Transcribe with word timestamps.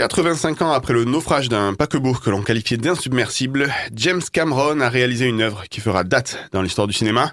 85 0.00 0.62
ans 0.62 0.72
après 0.72 0.94
le 0.94 1.04
naufrage 1.04 1.50
d'un 1.50 1.74
paquebot 1.74 2.14
que 2.14 2.30
l'on 2.30 2.40
qualifiait 2.40 2.78
d'insubmersible, 2.78 3.70
James 3.94 4.22
Cameron 4.32 4.80
a 4.80 4.88
réalisé 4.88 5.26
une 5.26 5.42
œuvre 5.42 5.64
qui 5.68 5.82
fera 5.82 6.04
date 6.04 6.38
dans 6.52 6.62
l'histoire 6.62 6.86
du 6.86 6.94
cinéma. 6.94 7.32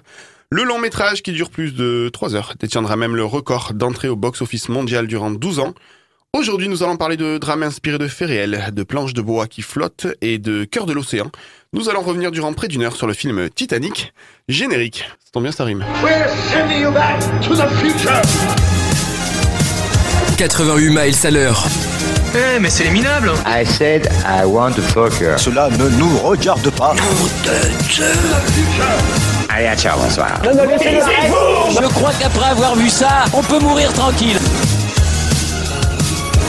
Le 0.50 0.64
long 0.64 0.78
métrage, 0.78 1.22
qui 1.22 1.32
dure 1.32 1.48
plus 1.48 1.72
de 1.72 2.10
3 2.12 2.34
heures, 2.34 2.52
détiendra 2.60 2.96
même 2.96 3.16
le 3.16 3.24
record 3.24 3.72
d'entrée 3.72 4.08
au 4.08 4.16
box-office 4.16 4.68
mondial 4.68 5.06
durant 5.06 5.30
12 5.30 5.60
ans. 5.60 5.72
Aujourd'hui, 6.34 6.68
nous 6.68 6.82
allons 6.82 6.98
parler 6.98 7.16
de 7.16 7.38
drames 7.38 7.62
inspirés 7.62 7.96
de 7.96 8.06
faits 8.06 8.28
réels, 8.28 8.68
de 8.70 8.82
planches 8.82 9.14
de 9.14 9.22
bois 9.22 9.46
qui 9.46 9.62
flottent 9.62 10.08
et 10.20 10.36
de 10.36 10.64
cœur 10.64 10.84
de 10.84 10.92
l'océan. 10.92 11.30
Nous 11.72 11.88
allons 11.88 12.02
revenir 12.02 12.30
durant 12.30 12.52
près 12.52 12.68
d'une 12.68 12.82
heure 12.82 12.96
sur 12.96 13.06
le 13.06 13.14
film 13.14 13.48
Titanic. 13.48 14.12
Générique. 14.46 15.06
Ça 15.24 15.30
tombe 15.32 15.44
bien, 15.44 15.52
ça 15.52 15.64
rime. 15.64 15.86
We're 16.02 16.28
sending 16.52 16.82
you 16.82 16.90
back 16.90 17.18
to 17.40 17.54
the 17.54 17.66
future. 17.80 18.20
88 20.36 20.90
miles 20.90 21.26
à 21.26 21.30
l'heure. 21.30 21.66
Eh, 22.34 22.58
mais 22.60 22.70
c'est 22.70 22.84
les 22.84 22.90
minables 22.90 23.32
I 23.46 23.64
said 23.64 24.08
I 24.26 24.44
want 24.44 24.72
to 24.72 24.82
fuck 24.82 25.20
her. 25.20 25.38
Cela 25.38 25.70
ne 25.70 25.88
nous 25.88 26.18
regarde 26.18 26.68
pas. 26.70 26.94
Allez, 29.48 29.76
ciao, 29.76 29.98
bonsoir. 29.98 30.40
Je 30.44 31.86
crois 31.88 32.12
qu'après 32.18 32.50
avoir 32.50 32.76
vu 32.76 32.90
ça, 32.90 33.24
on 33.32 33.42
peut 33.42 33.58
mourir 33.58 33.92
tranquille. 33.92 34.38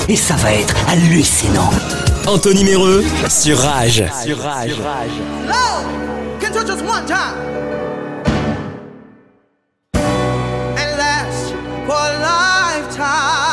Et 0.07 0.15
ça 0.15 0.35
va 0.35 0.53
être 0.53 0.75
hallucinant. 0.89 1.69
Anthony 2.27 2.63
Méreux 2.63 3.03
sur 3.29 3.57
Rage. 3.59 4.03
Sur 4.23 4.39
rage. 4.39 4.75
can 6.39 6.53
touch 6.53 6.69
us 6.69 6.81
one 6.81 7.05
time 7.05 7.35
and 9.93 10.97
last 10.97 11.53
for 11.85 11.93
a 11.93 12.19
lifetime 12.19 13.48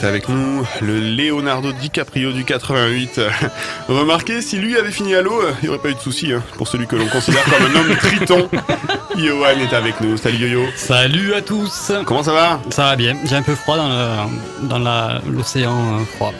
est 0.00 0.04
avec 0.06 0.28
nous, 0.28 0.64
le 0.80 1.00
Leonardo 1.00 1.72
DiCaprio 1.72 2.32
du 2.32 2.44
88. 2.44 3.20
Remarquez, 3.88 4.40
si 4.42 4.56
lui 4.58 4.76
avait 4.76 4.90
fini 4.90 5.14
à 5.14 5.22
l'eau, 5.22 5.40
il 5.62 5.64
n'y 5.64 5.68
aurait 5.68 5.78
pas 5.82 5.90
eu 5.90 5.94
de 5.94 5.98
souci 6.00 6.32
hein, 6.32 6.42
pour 6.56 6.68
celui 6.68 6.86
que 6.86 6.96
l'on 6.96 7.06
considère 7.08 7.42
comme 7.44 7.64
un 7.66 7.80
homme 7.80 7.96
triton. 7.96 8.48
Johan 9.16 9.58
est 9.60 9.74
avec 9.74 10.00
nous. 10.00 10.16
Salut 10.16 10.36
Yo-Yo. 10.38 10.66
Salut 10.76 11.34
à 11.34 11.42
tous 11.42 11.92
Comment 12.06 12.22
ça 12.22 12.32
va? 12.32 12.60
Ça 12.70 12.84
va 12.84 12.96
bien, 12.96 13.16
j'ai 13.24 13.34
un 13.36 13.42
peu 13.42 13.54
froid 13.54 13.76
dans 13.76 13.88
le- 13.88 14.68
dans 14.68 14.78
la- 14.78 15.20
l'océan 15.28 15.98
euh, 16.00 16.04
froid. 16.16 16.32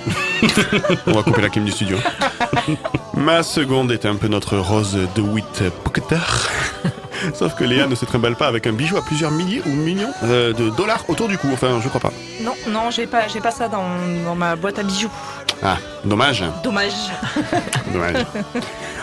On 1.06 1.12
va 1.12 1.22
couper 1.22 1.42
la 1.42 1.48
clim 1.50 1.64
du 1.64 1.72
studio. 1.72 1.96
Ma 3.14 3.42
seconde 3.42 3.90
est 3.90 4.06
un 4.06 4.14
peu 4.14 4.28
notre 4.28 4.56
Rose 4.58 4.96
de 5.16 5.20
Witt 5.20 5.62
Pocketer. 5.84 6.16
Sauf 7.34 7.54
que 7.54 7.64
Léa 7.64 7.86
ne 7.86 7.94
se 7.94 8.04
trimballe 8.04 8.36
pas 8.36 8.46
avec 8.46 8.66
un 8.66 8.72
bijou 8.72 8.96
à 8.96 9.02
plusieurs 9.04 9.30
milliers 9.30 9.62
ou 9.66 9.70
millions 9.70 10.12
euh, 10.24 10.52
de 10.52 10.70
dollars 10.70 11.04
autour 11.08 11.28
du 11.28 11.36
cou. 11.38 11.48
Enfin, 11.52 11.80
je 11.82 11.88
crois 11.88 12.00
pas. 12.00 12.12
Non, 12.42 12.54
non, 12.68 12.90
j'ai 12.90 13.06
pas, 13.06 13.28
j'ai 13.28 13.40
pas 13.40 13.50
ça 13.50 13.68
dans, 13.68 13.84
dans 14.24 14.34
ma 14.34 14.56
boîte 14.56 14.78
à 14.78 14.82
bijoux. 14.82 15.10
Ah, 15.62 15.76
dommage. 16.04 16.44
Dommage. 16.62 16.92
Dommage. 17.92 18.24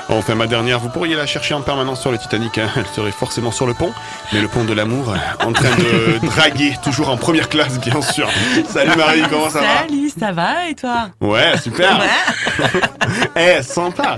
Enfin, 0.08 0.36
ma 0.36 0.48
dernière, 0.48 0.80
vous 0.80 0.88
pourriez 0.90 1.16
la 1.16 1.26
chercher 1.26 1.54
en 1.54 1.62
permanence 1.62 2.00
sur 2.00 2.12
le 2.12 2.18
Titanic. 2.18 2.58
hein. 2.60 2.70
Elle 2.78 2.86
serait 2.96 3.12
forcément 3.12 3.52
sur 3.52 3.66
le 3.68 3.74
pont, 3.74 3.92
mais 4.32 4.40
le 4.40 4.48
pont 4.48 4.64
de 4.64 4.72
l'amour, 4.72 5.14
en 5.44 5.52
train 5.52 5.76
de 5.76 6.26
draguer, 6.26 6.76
toujours 6.84 7.10
en 7.10 7.18
première 7.18 7.50
classe, 7.50 7.78
bien 7.80 8.02
sûr. 8.02 8.30
Salut 8.70 8.96
Marie, 8.96 9.24
comment 9.30 9.50
ça 9.50 9.60
va 9.62 9.80
Salut, 9.82 10.12
ça 10.18 10.32
va 10.32 10.68
et 10.70 10.76
toi? 10.76 11.10
Ouais, 11.20 11.58
super. 11.62 12.00
Eh, 13.36 13.62
sympa. 13.62 14.18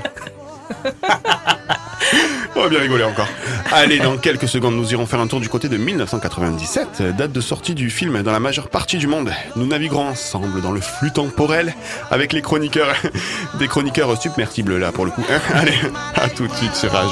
On 2.56 2.62
va 2.62 2.70
bien 2.70 2.80
rigoler 2.80 3.04
encore. 3.04 3.28
Allez, 3.72 4.00
dans 4.00 4.18
quelques 4.18 4.48
secondes, 4.48 4.76
nous 4.76 4.92
irons 4.92 5.06
faire 5.06 5.20
un 5.20 5.28
tour 5.28 5.40
du 5.40 5.50
côté 5.50 5.70
de 5.70 5.78
1997, 5.78 7.02
date 7.16 7.32
de 7.32 7.42
sortie 7.42 7.76
du 7.76 7.90
film 7.90 8.22
dans 8.24 8.32
la 8.32 8.40
majeure 8.40 8.70
partie 8.70 8.98
du 8.98 9.08
monde. 9.08 9.32
Nous 9.56 9.66
naviguerons 9.68 10.08
ensemble 10.10 10.62
dans 10.62 10.72
le 10.72 10.82
flux 10.82 11.12
temporel 11.12 11.74
avec 12.10 12.34
les 12.34 12.42
chroniqueurs, 12.42 12.96
des 13.60 13.68
chroniqueurs 13.68 14.20
submersibles 14.22 14.78
là 14.78 14.92
pour 14.92 15.06
le 15.06 15.12
coup. 15.12 15.24
hein. 15.30 15.40
Allez, 15.54 15.78
à 16.16 16.30
tout 16.30 16.48
de 16.48 16.54
suite 16.54 16.76
sur 16.76 16.92
Rage. 16.92 17.12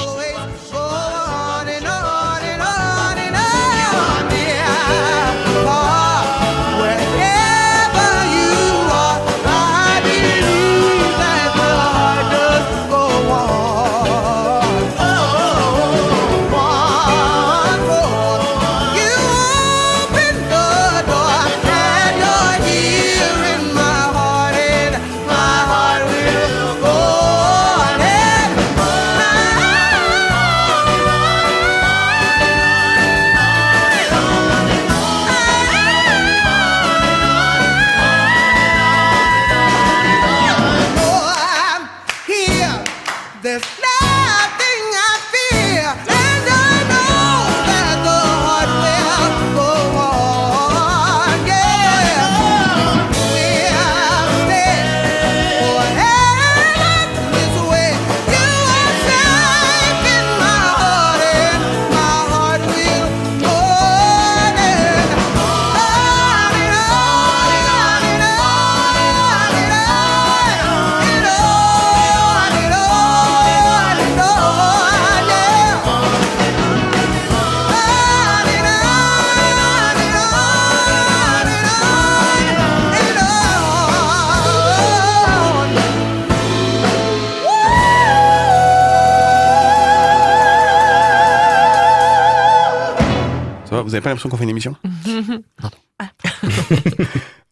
Pas 94.06 94.10
l'impression 94.10 94.28
qu'on 94.28 94.36
fait 94.36 94.44
une 94.44 94.50
émission 94.50 94.76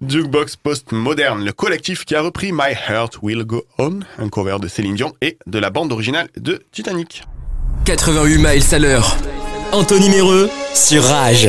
Jukebox 0.06 0.54
Post-Moderne, 0.54 1.44
le 1.44 1.52
collectif 1.52 2.04
qui 2.04 2.14
a 2.14 2.20
repris 2.20 2.52
My 2.52 2.74
Heart 2.88 3.18
Will 3.22 3.42
Go 3.42 3.64
On, 3.78 3.98
un 4.18 4.28
cover 4.28 4.58
de 4.60 4.68
Céline 4.68 4.94
Dion 4.94 5.12
et 5.20 5.36
de 5.46 5.58
la 5.58 5.70
bande 5.70 5.90
originale 5.90 6.28
de 6.36 6.62
Titanic. 6.70 7.24
88 7.86 8.38
miles 8.38 8.72
à 8.72 8.78
l'heure. 8.78 9.16
Anthony 9.72 10.10
Méreux 10.10 10.48
sur 10.74 11.02
Rage. 11.02 11.48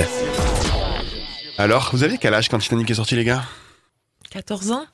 Alors, 1.59 1.91
vous 1.93 2.01
avez 2.01 2.17
quel 2.17 2.33
âge 2.33 2.49
quand 2.49 2.57
Titanic 2.57 2.89
est 2.89 2.95
sorti, 2.95 3.15
les 3.15 3.25
gars? 3.25 3.43
14 4.31 4.71
ans 4.71 4.85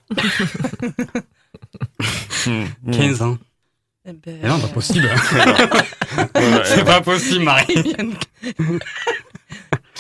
15 2.91 3.21
ans. 3.21 3.37
Eh 4.05 4.11
ben, 4.11 4.39
Mais 4.41 4.49
non, 4.49 4.59
pas 4.59 4.67
possible. 4.67 5.05
Ouais, 5.07 6.63
C'est 6.65 6.83
pas 6.83 6.99
possible, 6.99 7.45
Marie. 7.45 7.95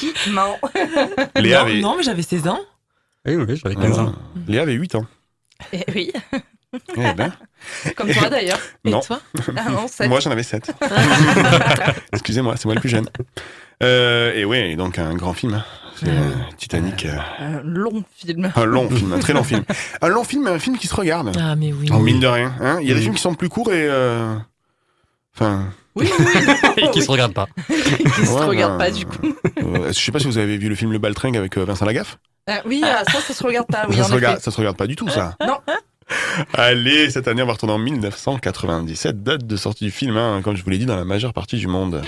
Léa 1.35 1.59
non, 1.59 1.65
avait, 1.65 1.81
non, 1.81 1.95
mais 1.97 2.03
j'avais 2.03 2.21
16 2.21 2.47
ans. 2.47 2.59
Oui, 3.25 3.35
oui, 3.35 3.55
j'avais 3.63 3.75
15 3.75 3.99
ans. 3.99 4.13
Léa 4.47 4.63
avait 4.63 4.73
8 4.73 4.95
ans. 4.95 5.05
Eh 5.73 5.83
oui, 5.93 6.11
Eh 6.97 7.13
ben, 7.13 7.31
comme 7.95 8.11
toi 8.11 8.29
d'ailleurs. 8.29 8.59
Et 8.85 8.89
Non. 8.91 9.01
toi? 9.01 9.19
Ah 9.57 9.69
non, 9.69 9.87
sept. 9.87 10.07
moi 10.09 10.19
j'en 10.19 10.31
avais 10.31 10.43
7. 10.43 10.71
Excusez-moi, 12.13 12.55
c'est 12.57 12.65
moi 12.65 12.75
le 12.75 12.79
plus 12.81 12.89
jeune. 12.89 13.07
Euh, 13.83 14.33
et 14.35 14.45
ouais, 14.45 14.75
donc 14.75 14.99
un 14.99 15.13
grand 15.15 15.33
film. 15.33 15.55
hein. 15.55 15.65
C'est 15.95 16.09
euh, 16.09 16.31
Titanic. 16.57 17.05
euh, 17.05 17.17
Un 17.39 17.61
long 17.63 18.03
film. 18.15 18.51
un 18.55 18.65
long 18.65 18.89
film, 18.89 19.13
un 19.13 19.19
très 19.19 19.33
long 19.33 19.43
film. 19.43 19.63
Un 20.01 20.07
long 20.07 20.23
film, 20.23 20.47
un 20.47 20.57
film 20.59 20.77
qui 20.77 20.87
se 20.87 20.95
regarde. 20.95 21.31
Ah, 21.39 21.55
mais 21.55 21.71
oui. 21.73 21.91
En 21.91 21.99
mine 21.99 22.19
de 22.19 22.25
rien. 22.27 22.53
hein. 22.59 22.79
Il 22.81 22.87
y 22.87 22.91
a 22.91 22.93
des 22.93 22.99
Oui. 22.99 23.03
films 23.03 23.15
qui 23.15 23.21
sont 23.21 23.35
plus 23.35 23.49
courts 23.49 23.71
et. 23.71 23.87
Enfin. 25.35 25.65
Oui, 25.95 26.09
oui, 26.19 26.25
Et 26.77 26.89
qui 26.91 27.01
se 27.01 27.11
regarde 27.11 27.33
pas. 27.33 27.47
qui 27.67 28.25
se 28.25 28.31
Ouais, 28.33 28.45
regarde 28.45 28.77
bah, 28.77 28.85
pas 28.85 28.91
du 28.91 29.05
coup. 29.05 29.17
euh, 29.57 29.87
je 29.87 29.99
sais 29.99 30.11
pas 30.11 30.19
si 30.19 30.25
vous 30.25 30.37
avez 30.37 30.57
vu 30.57 30.69
le 30.69 30.75
film 30.75 30.91
Le 30.91 30.99
Baltringue 30.99 31.35
avec 31.37 31.57
euh, 31.57 31.65
Vincent 31.65 31.85
Lagaffe. 31.85 32.17
Ah, 32.47 32.61
oui, 32.65 32.81
ah, 32.83 33.03
ça, 33.11 33.19
ça 33.19 33.33
se 33.33 33.43
regarde 33.43 33.67
pas. 33.67 33.85
Oui, 33.89 33.95
ça, 33.95 34.03
en 34.03 34.07
se 34.07 34.13
regarde, 34.13 34.39
ça 34.39 34.51
se 34.51 34.57
regarde 34.57 34.77
pas 34.77 34.87
du 34.87 34.95
tout, 34.95 35.09
ça. 35.09 35.35
Non. 35.45 35.57
Allez, 36.53 37.09
cette 37.09 37.27
année, 37.27 37.41
on 37.41 37.45
va 37.45 37.53
retourner 37.53 37.73
en 37.73 37.77
1997, 37.77 39.23
date 39.23 39.45
de 39.45 39.55
sortie 39.55 39.85
du 39.85 39.91
film, 39.91 40.17
hein, 40.17 40.41
comme 40.43 40.55
je 40.55 40.63
vous 40.63 40.69
l'ai 40.69 40.77
dit, 40.77 40.85
dans 40.85 40.95
la 40.95 41.05
majeure 41.05 41.33
partie 41.33 41.57
du 41.57 41.67
monde. 41.67 42.01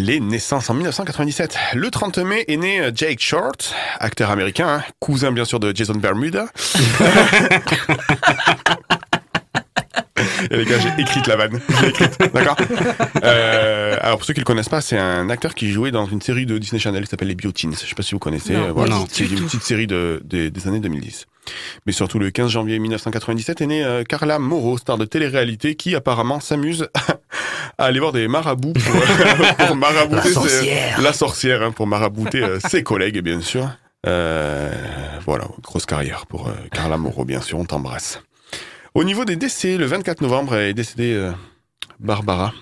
Les 0.00 0.20
naissances 0.20 0.70
en 0.70 0.74
1997. 0.74 1.56
Le 1.74 1.90
30 1.90 2.18
mai 2.18 2.44
est 2.46 2.56
né 2.56 2.80
euh, 2.80 2.92
Jake 2.94 3.18
Short, 3.20 3.74
acteur 3.98 4.30
américain, 4.30 4.68
hein, 4.68 4.84
cousin 5.00 5.32
bien 5.32 5.44
sûr 5.44 5.58
de 5.58 5.74
Jason 5.74 5.94
Bermuda. 5.94 6.46
Et 10.50 10.56
les 10.56 10.64
gars, 10.64 10.78
j'ai 10.78 11.02
écrit 11.02 11.20
la 11.26 11.34
vanne. 11.36 11.60
J'ai 11.80 11.88
écrite, 11.88 12.16
d'accord 12.32 12.56
euh, 13.24 13.96
Alors 14.00 14.18
pour 14.18 14.24
ceux 14.24 14.34
qui 14.34 14.40
le 14.40 14.44
connaissent 14.44 14.68
pas, 14.68 14.80
c'est 14.80 14.96
un 14.98 15.30
acteur 15.30 15.52
qui 15.54 15.72
jouait 15.72 15.90
dans 15.90 16.06
une 16.06 16.20
série 16.22 16.46
de 16.46 16.58
Disney 16.58 16.78
Channel 16.80 17.02
qui 17.04 17.10
s'appelle 17.10 17.26
Les 17.28 17.34
Bioteens. 17.34 17.72
Je 17.72 17.86
sais 17.86 17.94
pas 17.96 18.02
si 18.04 18.12
vous 18.12 18.20
connaissez. 18.20 18.52
Non, 18.54 18.68
euh, 18.68 18.72
voilà, 18.72 18.94
non, 18.94 19.06
c'est 19.10 19.24
une 19.24 19.44
petite 19.44 19.64
série 19.64 19.88
de, 19.88 20.22
de- 20.24 20.48
des 20.48 20.68
années 20.68 20.78
2010. 20.80 21.26
Mais 21.86 21.92
surtout 21.92 22.18
le 22.18 22.30
15 22.30 22.50
janvier 22.50 22.78
1997 22.78 23.60
est 23.60 23.66
née 23.66 23.84
euh, 23.84 24.04
Carla 24.04 24.38
Moreau, 24.38 24.78
star 24.78 24.98
de 24.98 25.04
télé-réalité, 25.04 25.74
qui 25.74 25.94
apparemment 25.94 26.40
s'amuse 26.40 26.88
à 27.78 27.84
aller 27.84 28.00
voir 28.00 28.12
des 28.12 28.28
marabouts 28.28 28.72
pour, 28.72 29.56
pour 29.66 29.76
marabouter 29.76 30.16
La 30.16 30.22
ses- 30.22 30.32
sorcière. 30.34 31.00
la 31.00 31.12
sorcière, 31.12 31.62
hein, 31.62 31.72
pour 31.72 31.86
marabouter 31.86 32.42
euh, 32.42 32.58
ses 32.68 32.82
collègues, 32.82 33.20
bien 33.20 33.40
sûr. 33.40 33.68
Euh, 34.06 34.70
voilà, 35.26 35.46
grosse 35.62 35.86
carrière 35.86 36.26
pour 36.26 36.48
euh, 36.48 36.52
Carla 36.72 36.96
Moreau, 36.96 37.24
bien 37.24 37.40
sûr, 37.40 37.58
on 37.58 37.64
t'embrasse. 37.64 38.20
Au 38.94 39.04
niveau 39.04 39.24
des 39.24 39.36
décès, 39.36 39.76
le 39.76 39.86
24 39.86 40.22
novembre 40.22 40.56
est 40.56 40.72
décédée 40.74 41.12
euh, 41.14 41.32
Barbara. 42.00 42.52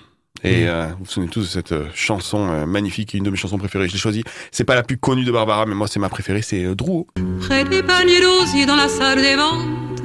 Et 0.43 0.67
euh, 0.67 0.87
vous 0.99 1.05
vous 1.05 1.09
souvenez 1.09 1.29
tous 1.31 1.41
de 1.41 1.47
cette 1.47 1.71
euh, 1.71 1.87
chanson 1.95 2.47
euh, 2.49 2.65
magnifique, 2.65 3.13
une 3.13 3.23
de 3.23 3.29
mes 3.29 3.37
chansons 3.37 3.57
préférées. 3.57 3.87
Je 3.87 3.93
l'ai 3.93 3.99
choisie. 3.99 4.23
C'est 4.51 4.63
pas 4.63 4.75
la 4.75 4.83
plus 4.83 4.97
connue 4.97 5.25
de 5.25 5.31
Barbara, 5.31 5.65
mais 5.65 5.73
moi 5.73 5.87
c'est 5.87 5.99
ma 5.99 6.09
préférée. 6.09 6.41
C'est 6.41 6.63
euh, 6.63 6.75
Drouot. 6.75 7.07
Près 7.41 7.63
des 7.63 7.81
paniers 7.81 8.21
d'osier 8.21 8.65
dans 8.65 8.75
la 8.75 8.87
salle 8.87 9.21
des 9.21 9.35
ventes, 9.35 10.03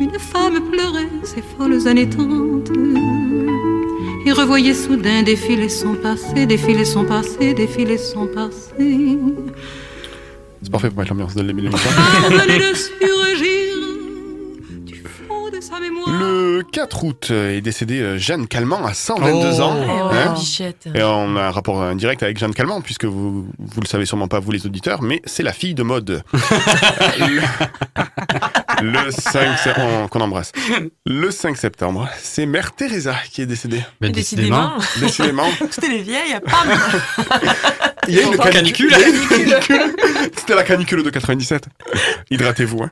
une 0.00 0.18
femme 0.18 0.60
pleurait 0.70 1.08
ses 1.24 1.42
folles 1.56 1.88
années 1.88 2.08
trente. 2.08 2.70
Et 4.24 4.32
revoyait 4.32 4.74
soudain 4.74 5.22
défiler 5.22 5.68
son 5.68 5.94
passé, 5.94 6.46
défiler 6.46 6.84
son 6.84 7.04
passé, 7.04 7.54
défiler 7.54 7.98
son 7.98 8.26
passé. 8.26 9.18
C'est 10.62 10.70
parfait 10.70 10.90
pour 10.90 10.98
mettre 10.98 11.10
l'ambiance 11.10 11.34
de 11.34 11.42
l'émission. 11.42 11.72
Pardonnez 12.20 12.58
Le 16.06 16.62
4 16.70 17.04
août 17.04 17.28
euh, 17.30 17.56
est 17.56 17.60
décédée 17.60 18.00
euh, 18.00 18.18
Jeanne 18.18 18.46
Calment 18.46 18.84
à 18.86 18.94
122 18.94 19.60
ans. 19.60 19.76
Oh, 19.78 20.08
Hein 20.12 20.34
bichette. 20.34 20.88
Et 20.94 21.02
on 21.02 21.36
a 21.36 21.42
un 21.44 21.50
rapport 21.50 21.82
indirect 21.82 22.22
avec 22.22 22.38
Jeanne 22.38 22.54
Calment, 22.54 22.80
puisque 22.80 23.04
vous 23.04 23.46
vous 23.58 23.80
le 23.80 23.86
savez 23.86 24.04
sûrement 24.06 24.28
pas, 24.28 24.40
vous 24.40 24.50
les 24.52 24.66
auditeurs, 24.66 25.02
mais 25.02 25.20
c'est 25.24 25.42
la 25.42 25.52
fille 25.52 25.74
de 25.74 25.82
mode. 25.82 26.22
le, 26.32 27.40
le 28.82 29.10
5 29.10 29.58
se- 29.58 29.80
on- 29.80 30.08
qu'on 30.08 30.20
embrasse. 30.20 30.52
Le 31.06 31.30
5 31.30 31.56
septembre, 31.56 32.08
c'est 32.20 32.46
Mère 32.46 32.72
Teresa 32.72 33.14
qui 33.30 33.42
est 33.42 33.46
décédée. 33.46 33.82
Mais 34.00 34.10
décidément. 34.10 34.72
Décidément. 35.00 35.46
C'était 35.70 35.88
les 35.88 36.02
vieilles, 36.02 36.38
pam 36.44 36.68
Il 38.08 38.14
y 38.14 38.18
a 38.20 38.22
une 38.26 38.36
canicule. 38.52 38.92
C'était 40.36 40.54
la 40.54 40.62
canicule 40.64 41.02
de 41.02 41.10
97. 41.10 41.66
Hydratez-vous. 42.30 42.82
hein. 42.82 42.90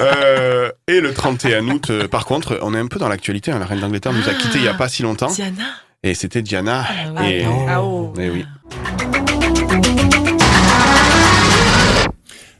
Euh, 0.00 0.70
et 0.88 1.00
le 1.00 1.12
31 1.12 1.68
août, 1.68 1.90
euh, 1.90 2.08
par 2.08 2.24
contre, 2.24 2.58
on 2.62 2.74
est 2.74 2.78
un 2.78 2.86
peu 2.86 2.98
dans 2.98 3.08
l'actualité. 3.08 3.52
hein. 3.52 3.58
La 3.58 3.66
reine 3.66 3.80
d'Angleterre 3.80 4.12
nous 4.12 4.28
a 4.28 4.34
quittés 4.34 4.58
il 4.58 4.64
y 4.64 4.68
a 4.68 4.74
pas 4.74 4.88
si 4.88 5.02
longtemps. 5.02 5.28
Diana. 5.30 5.64
Et 6.02 6.14
c'était 6.14 6.42
Diana. 6.42 6.84
Ah 7.16 7.28
et... 7.28 7.44
Ah, 7.68 7.82
oh. 7.82 8.12
Eh 8.18 8.30
oui. 8.30 8.46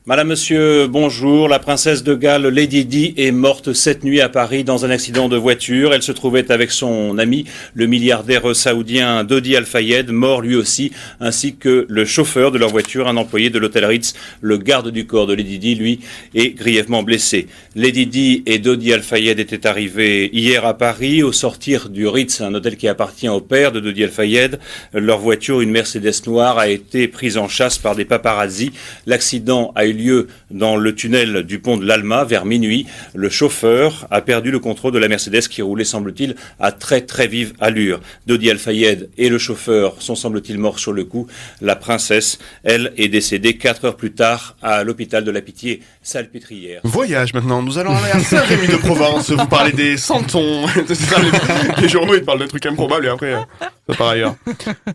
Madame, 0.08 0.28
Monsieur, 0.28 0.86
bonjour. 0.86 1.48
La 1.48 1.58
princesse 1.58 2.04
de 2.04 2.14
Galles, 2.14 2.46
Lady 2.46 2.84
Di, 2.84 3.12
est 3.16 3.32
morte 3.32 3.72
cette 3.72 4.04
nuit 4.04 4.20
à 4.20 4.28
Paris 4.28 4.62
dans 4.62 4.84
un 4.84 4.90
accident 4.90 5.28
de 5.28 5.36
voiture. 5.36 5.92
Elle 5.92 6.02
se 6.04 6.12
trouvait 6.12 6.52
avec 6.52 6.70
son 6.70 7.18
ami, 7.18 7.44
le 7.74 7.86
milliardaire 7.86 8.54
saoudien 8.54 9.24
Dodi 9.24 9.56
Al-Fayed, 9.56 10.12
mort 10.12 10.42
lui 10.42 10.54
aussi, 10.54 10.92
ainsi 11.18 11.56
que 11.56 11.86
le 11.88 12.04
chauffeur 12.04 12.52
de 12.52 12.58
leur 12.58 12.68
voiture, 12.68 13.08
un 13.08 13.16
employé 13.16 13.50
de 13.50 13.58
l'hôtel 13.58 13.84
Ritz. 13.84 14.14
Le 14.40 14.58
garde 14.58 14.92
du 14.92 15.08
corps 15.08 15.26
de 15.26 15.34
Lady 15.34 15.58
Di, 15.58 15.74
lui, 15.74 15.98
est 16.36 16.50
grièvement 16.50 17.02
blessé. 17.02 17.48
Lady 17.74 18.06
Di 18.06 18.44
et 18.46 18.60
Dodi 18.60 18.92
Al-Fayed 18.92 19.40
étaient 19.40 19.66
arrivés 19.66 20.30
hier 20.32 20.64
à 20.66 20.78
Paris 20.78 21.24
au 21.24 21.32
sortir 21.32 21.88
du 21.88 22.06
Ritz, 22.06 22.42
un 22.42 22.54
hôtel 22.54 22.76
qui 22.76 22.86
appartient 22.86 23.28
au 23.28 23.40
père 23.40 23.72
de 23.72 23.80
Dodi 23.80 24.04
Al-Fayed. 24.04 24.60
Leur 24.92 25.18
voiture, 25.18 25.60
une 25.60 25.72
Mercedes 25.72 26.22
noire, 26.28 26.58
a 26.58 26.68
été 26.68 27.08
prise 27.08 27.38
en 27.38 27.48
chasse 27.48 27.76
par 27.76 27.96
des 27.96 28.04
paparazzis. 28.04 28.70
L'accident 29.06 29.72
a 29.74 29.84
eu 29.84 29.95
lieu 29.96 30.28
dans 30.50 30.76
le 30.76 30.94
tunnel 30.94 31.42
du 31.42 31.58
pont 31.58 31.76
de 31.76 31.84
l'Alma 31.84 32.24
vers 32.24 32.44
minuit. 32.44 32.86
Le 33.14 33.28
chauffeur 33.28 34.06
a 34.10 34.20
perdu 34.20 34.50
le 34.50 34.58
contrôle 34.58 34.92
de 34.92 34.98
la 34.98 35.08
Mercedes 35.08 35.48
qui 35.48 35.62
roulait, 35.62 35.84
semble-t-il, 35.84 36.36
à 36.60 36.72
très 36.72 37.00
très 37.00 37.26
vive 37.26 37.54
allure. 37.60 38.00
Dodi 38.26 38.50
Al-Fayed 38.50 39.10
et 39.18 39.28
le 39.28 39.38
chauffeur 39.38 40.00
sont, 40.00 40.14
semble-t-il, 40.14 40.58
morts 40.58 40.78
sur 40.78 40.92
le 40.92 41.04
coup. 41.04 41.26
La 41.60 41.76
princesse, 41.76 42.38
elle, 42.62 42.92
est 42.96 43.08
décédée 43.08 43.56
quatre 43.56 43.84
heures 43.84 43.96
plus 43.96 44.12
tard 44.12 44.56
à 44.62 44.84
l'hôpital 44.84 45.24
de 45.24 45.30
la 45.30 45.40
Pitié, 45.40 45.80
Salpêtrière. 46.02 46.80
Voyage 46.84 47.34
maintenant, 47.34 47.62
nous 47.62 47.78
allons 47.78 47.96
aller 47.96 48.12
à 48.12 48.20
Saint-Rémy 48.20 48.68
de 48.68 48.76
Provence, 48.76 49.30
vous 49.30 49.46
parlez 49.46 49.72
des 49.72 49.96
santons, 49.96 50.66
les, 50.76 51.82
les 51.82 51.88
journaux 51.88 52.14
ils 52.14 52.24
parlent 52.24 52.40
de 52.40 52.46
trucs 52.46 52.66
improbables 52.66 53.06
et 53.06 53.08
après 53.08 53.34
euh, 53.34 53.40
ça 53.88 53.96
part 53.96 54.08
ailleurs. 54.08 54.36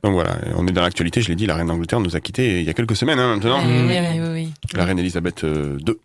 Donc 0.04 0.14
voilà, 0.14 0.38
on 0.56 0.68
est 0.68 0.72
dans 0.72 0.82
l'actualité, 0.82 1.22
je 1.22 1.30
l'ai 1.30 1.36
dit, 1.36 1.46
la 1.46 1.56
reine 1.56 1.68
d'Angleterre 1.68 2.00
nous 2.00 2.16
a 2.16 2.20
quittés 2.20 2.60
il 2.60 2.66
y 2.66 2.70
a 2.70 2.74
quelques 2.74 2.96
semaines 2.96 3.20
hein, 3.20 3.36
maintenant. 3.36 3.62
Oui, 3.66 3.88
oui, 3.88 4.20
oui, 4.20 4.30
oui. 4.34 4.54
La 4.74 4.86
reine 4.92 5.00
Elisabeth 5.00 5.44
euh, 5.44 5.78
II. 5.88 5.96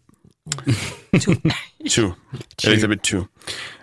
Elisabeth 2.65 3.11
II. 3.11 3.21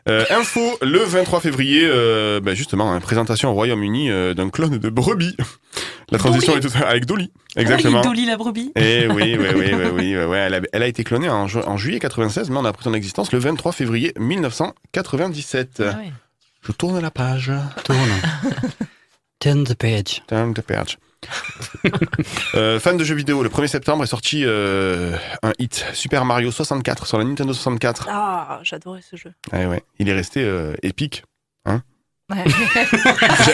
Euh, 0.10 0.26
info, 0.32 0.60
le 0.82 1.00
23 1.00 1.40
février, 1.40 1.84
euh, 1.86 2.42
bah, 2.42 2.54
justement, 2.54 2.92
hein, 2.92 3.00
présentation 3.00 3.52
au 3.52 3.54
Royaume-Uni 3.54 4.12
euh, 4.12 4.34
d'un 4.34 4.50
clone 4.50 4.78
de 4.78 4.90
brebis. 4.90 5.36
La 6.12 6.18
transition 6.18 6.58
est 6.58 6.60
toute 6.60 6.76
avec 6.76 7.06
Dolly. 7.06 7.32
Exactement. 7.56 8.02
Oui, 8.02 8.08
Dolly 8.08 8.26
la 8.26 8.38
brebis. 8.38 8.72
Eh 8.76 9.08
oui, 9.08 9.38
oui, 9.40 9.48
oui, 9.56 9.58
oui, 9.74 9.74
oui, 9.94 10.18
ouais, 10.18 10.26
ouais, 10.26 10.38
elle, 10.38 10.54
a, 10.56 10.62
elle 10.74 10.84
a 10.84 10.88
été 10.88 11.04
clonée 11.04 11.30
en, 11.30 11.48
ju- 11.48 11.60
en 11.60 11.78
juillet 11.78 12.00
96, 12.00 12.50
mais 12.50 12.58
on 12.58 12.66
a 12.66 12.70
appris 12.70 12.84
son 12.84 12.94
existence 12.94 13.32
le 13.32 13.40
23 13.40 13.72
février 13.72 14.14
1997. 14.20 15.84
Ah 15.86 15.98
ouais. 15.98 16.12
Je 16.62 16.72
tourne 16.72 17.00
la 17.00 17.12
page. 17.12 17.52
Tourne. 17.84 18.00
Turn 19.40 19.64
the 19.66 19.76
page. 19.76 20.24
Turn 20.28 20.54
the 20.54 20.62
page. 20.62 20.98
Euh, 22.56 22.80
fan 22.80 22.98
de 22.98 23.04
jeux 23.04 23.16
vidéo, 23.16 23.42
le 23.44 23.50
1er 23.50 23.68
septembre 23.68 24.04
est 24.04 24.08
sorti 24.08 24.44
euh, 24.46 25.18
un 25.42 25.52
hit, 25.60 25.86
Super 25.94 26.24
Mario 26.24 26.52
64 26.52 27.08
sur 27.08 27.18
la 27.18 27.24
Nintendo 27.24 27.52
64. 27.52 28.08
Ah, 28.10 28.60
j'adorais 28.64 29.02
ce 29.02 29.16
jeu. 29.16 29.34
Ouais, 29.52 29.66
ouais. 29.66 29.84
Il 30.00 30.08
est 30.08 30.14
resté 30.14 30.42
euh, 30.44 30.76
épique. 30.84 31.24
Hein 31.66 31.82
Ouais. 32.32 32.44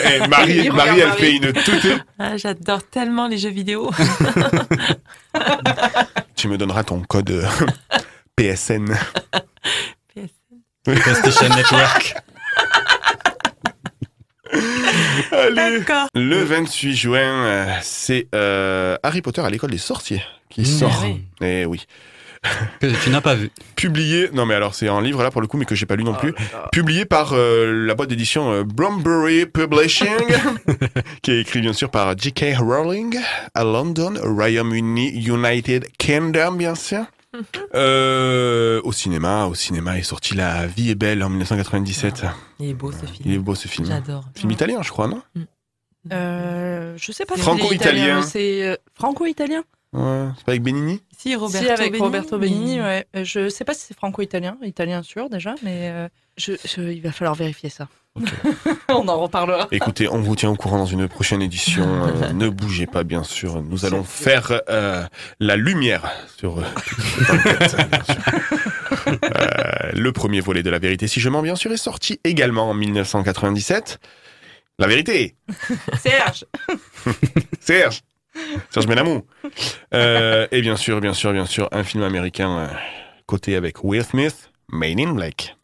Eh, 0.04 0.28
Marie, 0.28 0.70
Marie, 0.70 1.00
elle 1.00 1.08
Marie. 1.08 1.20
fait 1.20 1.32
une 1.32 1.52
toutée. 1.52 1.96
Ah, 2.18 2.36
J'adore 2.36 2.82
tellement 2.88 3.26
les 3.26 3.38
jeux 3.38 3.50
vidéo. 3.50 3.90
Tu 6.36 6.48
me 6.48 6.56
donneras 6.56 6.84
ton 6.84 7.00
code 7.02 7.30
euh, 7.30 7.46
PSN. 8.36 8.94
PlayStation 10.84 11.48
Network. 11.54 12.14
Allez. 15.32 15.80
Le 16.14 16.42
28 16.42 16.94
juin, 16.96 17.18
euh, 17.44 17.66
c'est 17.82 18.26
euh, 18.34 18.96
Harry 19.02 19.22
Potter 19.22 19.40
à 19.42 19.50
l'école 19.50 19.70
des 19.70 19.78
sorciers 19.78 20.22
qui 20.48 20.62
Mmh. 20.62 20.64
sort. 20.64 21.02
Oui. 21.04 21.20
Eh 21.40 21.64
oui. 21.66 21.86
Que 22.80 22.86
tu 23.04 23.10
n'as 23.10 23.20
pas 23.20 23.34
vu. 23.34 23.50
Publié, 23.76 24.30
non 24.32 24.46
mais 24.46 24.54
alors 24.54 24.74
c'est 24.74 24.88
un 24.88 25.02
livre 25.02 25.22
là 25.22 25.30
pour 25.30 25.42
le 25.42 25.46
coup, 25.46 25.58
mais 25.58 25.66
que 25.66 25.74
j'ai 25.74 25.84
pas 25.84 25.94
lu 25.96 26.04
non 26.04 26.14
Oh 26.16 26.20
plus. 26.20 26.34
Publié 26.72 27.04
par 27.04 27.32
euh, 27.34 27.84
la 27.86 27.94
boîte 27.94 28.08
d'édition 28.08 28.50
euh, 28.50 28.64
Brombury 28.64 29.44
Publishing, 29.44 30.08
qui 31.22 31.32
est 31.32 31.40
écrit 31.40 31.60
bien 31.60 31.74
sûr 31.74 31.90
par 31.90 32.16
J.K. 32.16 32.56
Rowling 32.58 33.18
à 33.54 33.62
London, 33.62 34.14
Royaume-Uni, 34.22 35.22
United 35.22 35.86
Kingdom 35.98 36.52
bien 36.52 36.74
sûr. 36.74 37.04
Euh, 37.74 38.80
au 38.82 38.92
cinéma, 38.92 39.46
au 39.46 39.54
cinéma 39.54 39.96
est 39.98 40.02
sorti 40.02 40.34
La 40.34 40.66
vie 40.66 40.90
est 40.90 40.94
belle 40.96 41.22
en 41.22 41.28
1997. 41.28 42.24
Il 42.58 42.68
est 42.70 42.74
beau 42.74 42.90
ce 42.90 42.96
Il 42.98 43.04
est 43.04 43.12
film. 43.30 43.42
beau 43.42 43.54
ce 43.54 43.68
film. 43.68 43.86
J'adore. 43.86 44.24
Film 44.34 44.50
italien, 44.50 44.82
je 44.82 44.90
crois, 44.90 45.06
non 45.06 45.22
Euh, 46.12 46.94
je 46.96 47.12
sais 47.12 47.24
pas 47.26 47.36
Franco-italien. 47.36 48.22
c'est 48.22 48.28
C'est 48.60 48.66
euh, 48.68 48.76
franco-italien 48.94 49.62
Ouais, 49.92 50.28
c'est 50.36 50.44
pas 50.44 50.52
avec 50.52 50.62
Benigni 50.62 51.02
Si, 51.16 51.34
Roberto 51.34 51.64
Si, 51.66 51.70
avec 51.70 51.90
Benigni, 51.92 52.00
Roberto 52.06 52.38
Benigni, 52.38 52.80
ouais. 52.80 53.06
Euh, 53.16 53.24
Je 53.24 53.48
sais 53.48 53.64
pas 53.64 53.74
si 53.74 53.86
c'est 53.86 53.96
franco-italien, 53.96 54.56
italien 54.62 55.02
sûr 55.02 55.28
déjà, 55.28 55.54
mais 55.62 55.90
euh, 55.90 56.08
je, 56.36 56.52
je- 56.64 56.80
il 56.92 57.02
va 57.02 57.12
falloir 57.12 57.34
vérifier 57.34 57.70
ça. 57.70 57.88
On 58.88 59.06
en 59.08 59.20
reparlera. 59.20 59.68
Écoutez, 59.70 60.08
on 60.08 60.20
vous 60.20 60.34
tient 60.36 60.50
au 60.50 60.56
courant 60.56 60.78
dans 60.78 60.86
une 60.86 61.08
prochaine 61.08 61.42
édition. 61.42 61.86
Euh, 62.10 62.32
ne 62.32 62.48
bougez 62.48 62.86
pas, 62.86 63.04
bien 63.04 63.22
sûr. 63.22 63.62
Nous 63.62 63.84
allons 63.84 64.02
faire 64.04 64.62
euh, 64.68 65.04
la 65.38 65.56
lumière 65.56 66.10
sur 66.36 66.58
euh, 66.58 66.64
le 69.92 70.10
premier 70.12 70.40
volet 70.40 70.62
de 70.62 70.70
La 70.70 70.78
Vérité, 70.78 71.06
si 71.08 71.20
je 71.20 71.28
mens, 71.28 71.42
bien 71.42 71.56
sûr, 71.56 71.70
est 71.72 71.76
sorti 71.76 72.18
également 72.24 72.70
en 72.70 72.74
1997. 72.74 74.00
La 74.78 74.86
Vérité, 74.86 75.36
Serge. 75.98 76.46
Serge, 77.60 78.00
Serge 78.70 78.86
Benamou. 78.86 79.22
Euh, 79.94 80.46
et 80.50 80.62
bien 80.62 80.76
sûr, 80.76 81.00
bien 81.00 81.12
sûr, 81.12 81.32
bien 81.32 81.46
sûr, 81.46 81.68
un 81.70 81.84
film 81.84 82.02
américain 82.02 82.50
euh, 82.58 82.68
coté 83.26 83.56
avec 83.56 83.84
Will 83.84 84.04
Smith, 84.04 84.50
Made 84.70 85.00
in 85.00 85.12
Black. 85.12 85.56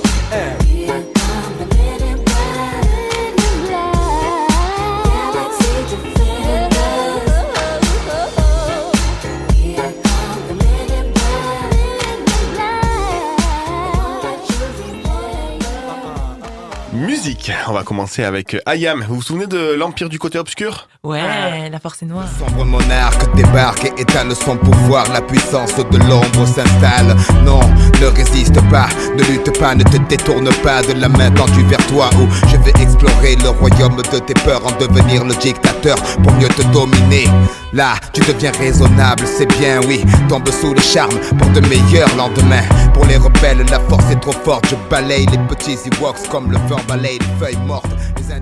Musique, 17.26 17.50
on 17.66 17.72
va 17.72 17.82
commencer 17.82 18.22
avec 18.22 18.56
Ayam. 18.66 19.04
Vous 19.08 19.16
vous 19.16 19.22
souvenez 19.22 19.48
de 19.48 19.74
l'Empire 19.74 20.08
du 20.08 20.16
côté 20.16 20.38
obscur? 20.38 20.88
Ouais, 21.02 21.68
la 21.68 21.80
force 21.80 22.00
est 22.04 22.06
noire. 22.06 22.28
Sombre 22.38 22.64
monarque 22.64 23.34
débarque 23.34 23.84
et 23.84 24.00
étale 24.00 24.32
son 24.36 24.56
pouvoir. 24.56 25.12
La 25.12 25.20
puissance 25.20 25.74
de 25.74 25.98
l'ombre 25.98 26.46
s'installe. 26.46 27.16
Non, 27.44 27.58
ne 28.00 28.06
résiste 28.06 28.60
pas, 28.70 28.88
ne 29.16 29.22
lutte 29.24 29.58
pas, 29.58 29.74
ne 29.74 29.82
te 29.82 29.96
détourne 30.08 30.48
pas 30.62 30.82
de 30.82 30.92
la 31.00 31.08
main 31.08 31.30
tendue 31.30 31.64
vers 31.64 31.84
toi. 31.86 32.10
Où 32.18 32.26
je 32.48 32.56
vais 32.58 32.82
explorer 32.82 33.36
le 33.42 33.50
royaume 33.50 33.96
de 33.96 34.18
tes 34.18 34.34
peurs, 34.34 34.66
en 34.66 34.72
devenir 34.78 35.24
le 35.24 35.34
dictateur 35.34 35.96
pour 36.22 36.32
mieux 36.34 36.48
te 36.48 36.62
dominer. 36.72 37.28
Là, 37.72 37.94
tu 38.12 38.20
deviens 38.20 38.52
raisonnable, 38.58 39.24
c'est 39.26 39.46
bien, 39.58 39.80
oui. 39.86 40.04
Tombe 40.28 40.48
sous 40.48 40.74
le 40.74 40.80
charme 40.80 41.18
pour 41.38 41.48
de 41.50 41.60
meilleurs 41.68 42.14
lendemains. 42.16 42.64
Pour 42.94 43.04
les 43.06 43.16
rebelles, 43.16 43.64
la 43.70 43.80
force 43.80 44.10
est 44.10 44.20
trop 44.20 44.32
forte. 44.44 44.66
Je 44.70 44.76
balaye 44.90 45.26
les 45.26 45.38
petits 45.38 45.78
Ewoks 45.86 46.28
comme 46.30 46.50
le 46.50 46.58
vent 46.68 46.80
balaye 46.88 47.18
les 47.18 47.38
feuilles 47.38 47.66
mortes. 47.66 47.90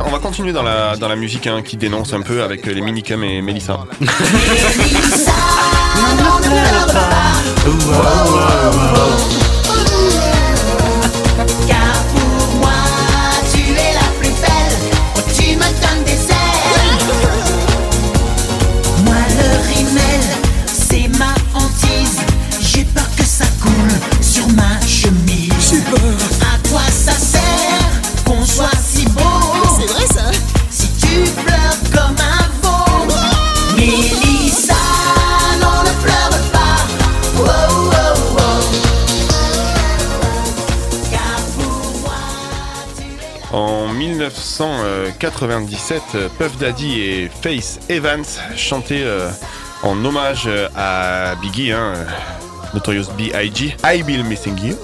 On 0.00 0.10
va 0.10 0.18
continuer 0.18 0.52
dans 0.52 0.62
la, 0.62 0.96
dans 0.96 1.08
la 1.08 1.16
musique 1.16 1.46
hein, 1.46 1.62
qui 1.62 1.76
dénonce 1.76 2.12
un 2.12 2.22
peu 2.22 2.42
avec 2.42 2.66
les 2.66 2.80
Minicum 2.80 3.22
et 3.24 3.42
Mélissa. 3.42 3.86
Car 11.68 12.04
pour 12.12 12.44
1997, 44.08 46.02
euh, 46.14 46.28
Puff 46.38 46.56
Daddy 46.58 47.00
et 47.00 47.30
Faith 47.40 47.80
Evans 47.88 48.24
chantaient 48.56 49.02
euh, 49.02 49.30
en 49.82 50.04
hommage 50.04 50.44
euh, 50.46 50.68
à 50.76 51.34
Biggie, 51.40 51.72
hein, 51.72 51.94
Notorious 52.74 53.06
B.I.G. 53.16 53.76
I 53.84 54.02
Be 54.02 54.22
Missing 54.26 54.58
You. 54.62 54.76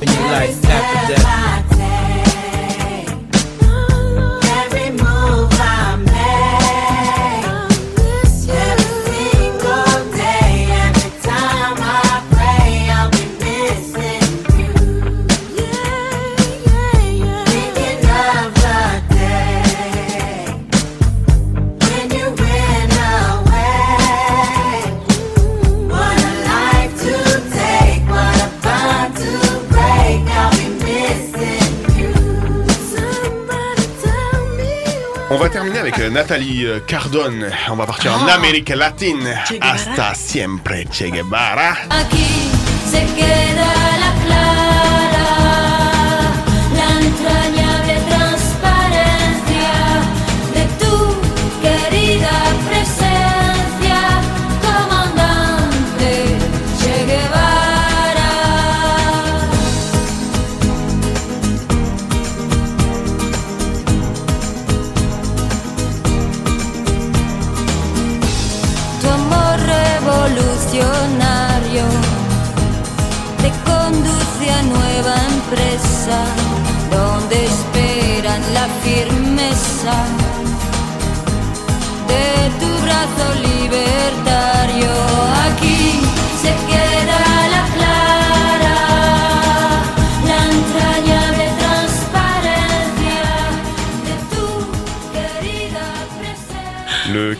Nathalie 36.31 36.65
euh, 36.65 36.79
Cardone. 36.79 37.51
On 37.71 37.75
va 37.75 37.87
partir 37.87 38.13
en 38.15 38.29
Amérique 38.29 38.69
latine. 38.69 39.35
Hasta 39.61 40.15
siempre, 40.15 40.87
Che 40.89 41.11
Guevara. 41.11 41.77
Aquí 41.91 42.53
se 42.89 43.05
queda 43.17 43.80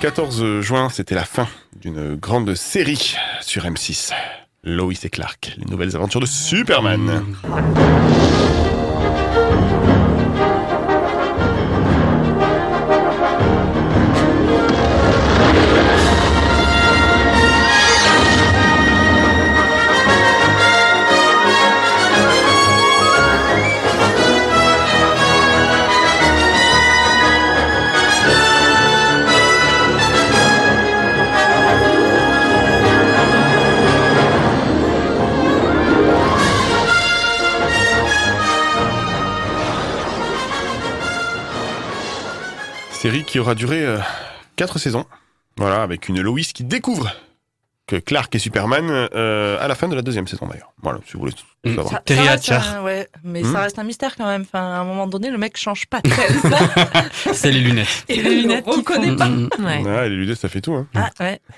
14 0.01 0.63
juin, 0.63 0.89
c'était 0.89 1.15
la 1.15 1.27
fin 1.27 1.47
d'une 1.79 2.15
grande 2.15 2.55
série 2.55 3.17
sur 3.43 3.65
M6. 3.65 4.13
Lois 4.65 4.95
et 5.03 5.11
Clark, 5.11 5.55
les 5.59 5.67
nouvelles 5.67 5.95
aventures 5.95 6.21
de 6.21 6.27
Superman. 6.27 7.23
Série 43.01 43.25
qui 43.25 43.39
aura 43.39 43.55
duré 43.55 43.85
4 44.57 44.79
saisons. 44.79 45.07
Voilà, 45.57 45.83
avec 45.83 46.09
une 46.09 46.21
Lois 46.21 46.41
qui 46.55 46.65
découvre 46.65 47.11
que 47.87 47.97
Clark 47.97 48.33
est 48.35 48.39
Superman 48.39 48.87
euh, 49.15 49.59
à 49.61 49.67
la 49.69 49.75
fin 49.75 49.89
de 49.89 49.97
la 49.97 50.03
deuxième 50.03 50.29
saison 50.29 50.47
d'ailleurs. 50.47 50.73
Voilà, 50.83 51.01
si 51.07 51.15
vous 51.15 51.21
voulez 51.21 51.33
tout 51.33 51.45
Mm. 51.65 51.75
savoir. 51.77 51.91
Ça, 51.93 51.99
Terry 52.07 52.25
ça 52.25 52.31
reste 52.33 52.49
Hatcher. 52.53 52.69
un- 52.77 52.83
ouais, 52.85 53.09
mais 53.23 53.43
Hmm. 53.43 53.53
ça 53.53 53.61
reste 53.61 53.79
un 53.79 53.83
mystère 53.85 54.17
quand 54.17 54.25
même. 54.27 54.43
Enfin, 54.43 54.61
à 54.61 54.79
un 54.79 54.85
moment 54.85 55.07
donné, 55.07 55.31
le 55.31 55.37
mec 55.37 55.59
change 55.59 55.85
pas. 55.87 56.01
C'est 57.35 57.51
les 57.51 57.61
lunettes. 57.61 58.05
Et 58.09 58.17
les 58.17 58.23
le 58.23 58.31
lunettes 58.43 58.65
qui 58.65 58.71
reconnaît 58.71 59.09
font- 59.09 59.17
pas. 59.17 59.29
Mm, 59.29 59.49
mm. 59.59 59.65
Ouais. 59.67 59.83
Ah, 59.87 60.09
les 60.09 60.17
lunettes, 60.17 60.39
ça 60.39 60.49
fait 60.49 60.61
tout. 60.63 60.73
Hein. 60.75 60.87
Ah, 60.95 61.11
ouais. 61.21 61.41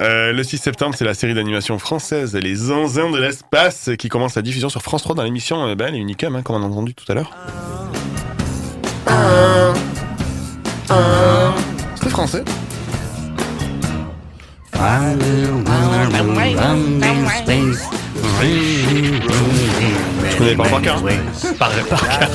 Euh, 0.00 0.32
le 0.32 0.42
6 0.42 0.58
septembre, 0.58 0.94
c'est 0.98 1.04
la 1.04 1.14
série 1.14 1.34
d'animation 1.34 1.78
française 1.78 2.34
Les 2.34 2.54
Zinzins 2.56 3.10
de 3.12 3.18
l'espace 3.18 3.90
qui 3.96 4.08
commence 4.08 4.34
la 4.34 4.42
diffusion 4.42 4.68
sur 4.68 4.82
France 4.82 5.02
3 5.02 5.14
dans 5.14 5.22
l'émission 5.22 5.66
euh, 5.68 5.74
ben, 5.76 5.92
Les 5.92 5.98
Unicum, 5.98 6.34
hein, 6.34 6.42
comme 6.42 6.56
on 6.56 6.62
a 6.64 6.66
entendu 6.68 6.94
tout 6.94 7.10
à 7.10 7.14
l'heure. 7.14 7.30
Quand 10.88 11.54
C'était 11.94 12.10
français. 12.10 12.44
Je 20.30 20.36
connais 20.36 20.56
pas 20.56 20.68
par 20.68 20.82
cœur. 20.82 21.02
Par, 21.58 21.70
par 21.88 22.18
cœur. 22.18 22.30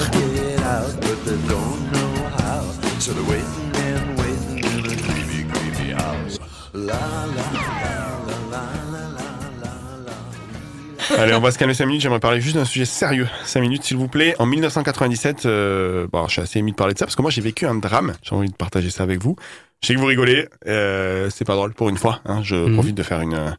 Allez, 11.18 11.34
on 11.34 11.39
va 11.42 11.51
se 11.51 11.58
calmer 11.58 11.74
5 11.74 11.86
minutes. 11.86 12.01
J'aimerais 12.01 12.20
parler 12.20 12.42
juste 12.42 12.56
d'un 12.56 12.66
sujet 12.66 12.86
sérieux. 12.86 13.28
5 13.46 13.62
minutes, 13.62 13.84
s'il 13.84 13.98
vous 13.98 14.08
plaît. 14.08 14.36
En 14.39 14.46
1997, 14.46 15.46
euh, 15.46 16.08
bon, 16.12 16.28
je 16.28 16.34
suis 16.34 16.42
assez 16.42 16.60
ému 16.60 16.72
de 16.72 16.75
parler 16.75 16.94
de 16.94 17.00
ça 17.00 17.06
parce 17.06 17.16
que 17.16 17.22
moi, 17.22 17.32
j'ai 17.32 17.42
vécu 17.42 17.66
un 17.66 17.75
drame. 17.75 18.13
J'ai 18.22 18.36
envie 18.36 18.50
de 18.50 18.56
partager 18.56 18.89
ça 18.89 19.04
avec 19.04 19.22
vous. 19.22 19.36
Je 19.82 19.88
sais 19.88 19.96
que 19.96 20.00
vous 20.00 20.06
rigolez. 20.06 20.48
Euh, 20.68 21.30
c'est 21.30 21.46
pas 21.46 21.56
drôle 21.56 21.74
pour 21.74 21.89
une 21.89 21.98
fois. 21.98 22.20
Hein. 22.25 22.42
Je 22.44 22.56
Mhm. 22.56 22.74
profite 22.74 22.96
de 22.96 23.04
faire 23.04 23.22
une, 23.22 23.34
euh, 23.34 23.50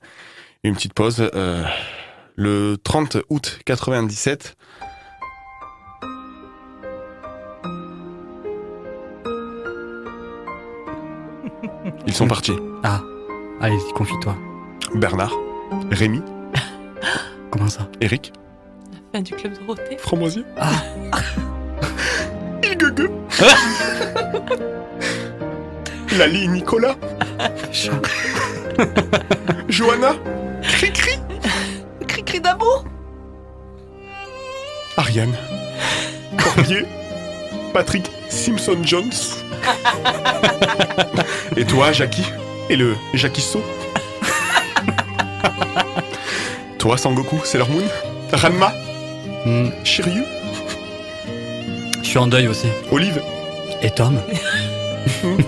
une 0.64 0.74
petite 0.74 0.94
pause. 0.94 1.28
Euh, 1.34 1.64
le 2.36 2.76
30 2.82 3.18
août 3.30 3.58
97, 3.64 4.56
ils 12.06 12.14
sont 12.14 12.26
partis. 12.28 12.56
Ah, 12.82 13.00
allez, 13.60 13.78
confie-toi. 13.94 14.36
Bernard, 14.94 15.32
Rémi, 15.90 16.22
Comment 17.50 17.68
ça? 17.68 17.88
Eric, 18.00 18.32
Fin 19.12 19.22
du 19.22 19.34
club 19.34 19.52
Dorothée. 19.58 19.96
Framboisier? 19.98 20.44
Gueugue. 22.76 23.10
Lali 26.16 26.48
Nicolas? 26.48 26.96
Johanna? 29.68 30.14
Cri-cri. 30.62 31.18
Cri-cri 32.08 32.40
d'amour 32.40 32.84
Ariane? 34.96 35.36
Corbier? 36.38 36.86
Patrick 37.74 38.10
Simpson 38.28 38.78
Jones? 38.82 39.10
Et 41.56 41.64
toi, 41.64 41.92
Jackie? 41.92 42.26
Et 42.70 42.76
le 42.76 42.96
Jackie 43.14 43.42
So. 43.42 43.60
Toi, 46.80 46.96
Sangoku, 46.96 47.36
Sailor 47.44 47.68
Moon. 47.68 47.84
Ranma. 48.32 48.72
Hmm, 49.44 49.68
Shiryu. 49.84 50.24
Je 52.02 52.08
suis 52.08 52.18
en 52.18 52.26
deuil 52.26 52.48
aussi. 52.48 52.68
Olive. 52.90 53.22
Et 53.82 53.90
Tom 53.90 54.18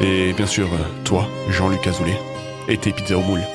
Et 0.00 0.32
bien 0.34 0.46
sûr, 0.46 0.68
euh, 0.72 0.78
toi, 1.04 1.28
Jean-Luc 1.50 1.84
Azoulay. 1.86 2.16
Et 2.68 2.78
tes 2.78 2.92
pizzas 2.92 3.16
au 3.16 3.22
moule. 3.22 3.42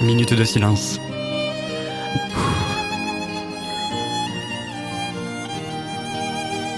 Minute 0.00 0.32
de 0.32 0.44
silence. 0.44 0.98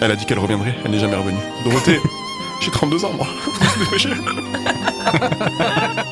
Elle 0.02 0.11
a 0.11 0.16
dit 0.16 0.25
qu'elle 0.25 0.38
reviendrait, 0.38 0.75
elle 0.85 0.90
n'est 0.90 0.99
jamais 0.99 1.16
revenue. 1.16 1.37
Dorothée, 1.64 1.99
j'ai 2.61 2.71
32 2.71 3.05
ans, 3.05 3.12
moi. 3.14 3.26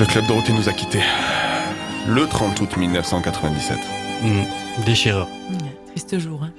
Le 0.00 0.06
club 0.06 0.26
Dorothée 0.26 0.52
nous 0.52 0.68
a 0.68 0.72
quittés. 0.72 1.02
Le 2.06 2.26
30 2.26 2.60
août 2.60 2.76
1997. 2.76 3.78
Hmm, 4.22 4.42
Déchireur. 4.84 5.28
Triste 5.88 6.18
jour. 6.18 6.40
Hein. 6.42 6.50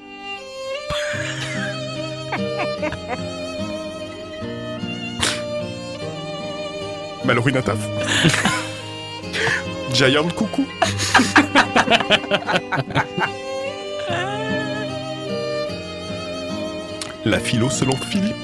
Mallory 7.25 7.53
Nataf. 7.53 7.79
Giant 9.93 10.27
Coucou. 10.29 10.65
La 17.25 17.39
philo 17.39 17.69
selon 17.69 17.95
Philippe. 17.95 18.35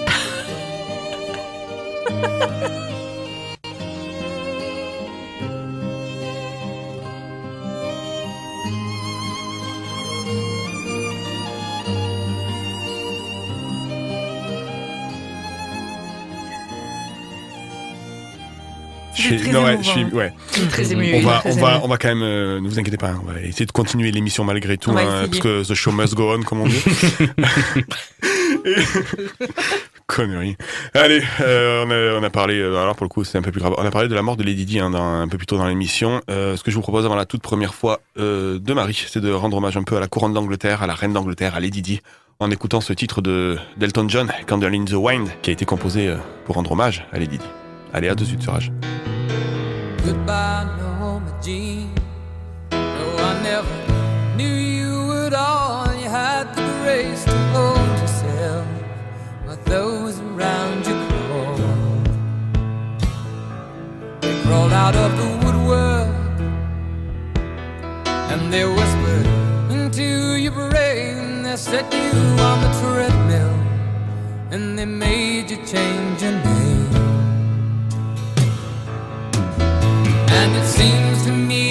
Je 19.15 19.21
suis- 19.23 19.37
très 19.37 19.51
non, 19.51 19.63
ouais, 19.65 19.73
émouvant. 19.73 19.83
je 19.83 19.89
suis- 19.89 20.03
ouais. 20.05 20.33
Très 20.69 20.91
ému. 20.93 21.11
On 21.15 21.21
va, 21.21 21.39
très 21.39 21.51
on 21.51 21.55
va, 21.57 21.81
on 21.83 21.87
va 21.87 21.97
quand 21.97 22.07
même, 22.07 22.21
euh, 22.21 22.61
ne 22.61 22.67
vous 22.69 22.79
inquiétez 22.79 22.95
pas, 22.97 23.13
on 23.21 23.29
va 23.31 23.41
essayer 23.41 23.65
de 23.65 23.71
continuer 23.71 24.11
l'émission 24.11 24.43
malgré 24.45 24.77
tout, 24.77 24.91
hein, 24.91 25.25
parce 25.25 25.39
que 25.39 25.67
the 25.67 25.73
show 25.73 25.91
must 25.91 26.13
go 26.15 26.33
on, 26.33 26.43
comme 26.43 26.61
on 26.61 26.67
dit. 26.67 26.81
Connerie. 30.07 30.57
Allez, 30.93 31.21
euh, 31.41 31.85
on, 31.85 31.91
a, 31.91 32.19
on 32.19 32.23
a 32.23 32.29
parlé, 32.29 32.59
euh, 32.59 32.81
alors 32.81 32.95
pour 32.95 33.05
le 33.05 33.09
coup 33.09 33.23
c'est 33.23 33.37
un 33.37 33.41
peu 33.41 33.51
plus 33.51 33.61
grave, 33.61 33.75
on 33.77 33.85
a 33.85 33.91
parlé 33.91 34.07
de 34.07 34.15
la 34.15 34.21
mort 34.21 34.37
de 34.37 34.43
Lady 34.43 34.65
Di 34.65 34.79
hein, 34.79 34.93
un 34.93 35.27
peu 35.27 35.37
plus 35.37 35.45
tôt 35.45 35.57
dans 35.57 35.67
l'émission. 35.67 36.21
Euh, 36.29 36.57
ce 36.57 36.63
que 36.63 36.71
je 36.71 36.75
vous 36.75 36.81
propose 36.81 37.05
avant 37.05 37.15
la 37.15 37.25
toute 37.25 37.41
première 37.41 37.73
fois 37.73 38.01
de 38.15 38.73
Marie, 38.73 39.05
c'est 39.07 39.21
de 39.21 39.31
rendre 39.31 39.57
hommage 39.57 39.77
un 39.77 39.83
peu 39.83 39.97
à 39.97 39.99
la 39.99 40.07
couronne 40.07 40.33
d'Angleterre, 40.33 40.83
à 40.83 40.87
la 40.87 40.95
reine 40.95 41.13
d'Angleterre, 41.13 41.55
à 41.55 41.59
Lady 41.59 41.81
Di, 41.81 42.01
en 42.39 42.49
écoutant 42.51 42.81
ce 42.81 42.93
titre 42.93 43.21
de 43.21 43.57
d'Elton 43.77 44.07
John, 44.09 44.31
Candle 44.47 44.73
in 44.73 44.85
the 44.85 44.93
Wind, 44.93 45.29
qui 45.41 45.51
a 45.51 45.53
été 45.53 45.65
composé 45.65 46.13
pour 46.45 46.55
rendre 46.55 46.71
hommage 46.71 47.05
à 47.11 47.19
Lady 47.19 47.37
Di. 47.37 47.45
Allez, 47.93 48.09
à 48.09 48.15
de 48.15 48.23
suite 48.23 48.41
sur 48.41 48.53
Rage. 48.53 48.71
Goodbye, 50.03 50.88
crawled 64.49 64.73
out 64.73 64.95
of 64.95 65.11
the 65.15 65.29
woodwork 65.43 66.09
and 68.31 68.51
they 68.51 68.65
whispered 68.65 69.27
into 69.69 70.07
your 70.43 70.53
brain. 70.53 71.43
They 71.43 71.55
set 71.55 71.93
you 71.93 72.11
on 72.49 72.57
the 72.63 72.71
treadmill 72.79 73.55
and 74.49 74.77
they 74.77 74.85
made 74.85 75.51
you 75.51 75.57
change 75.73 76.23
your 76.23 76.31
name. 76.31 76.95
And 80.39 80.51
it 80.61 80.67
seems 80.77 81.25
to 81.25 81.31
me 81.31 81.68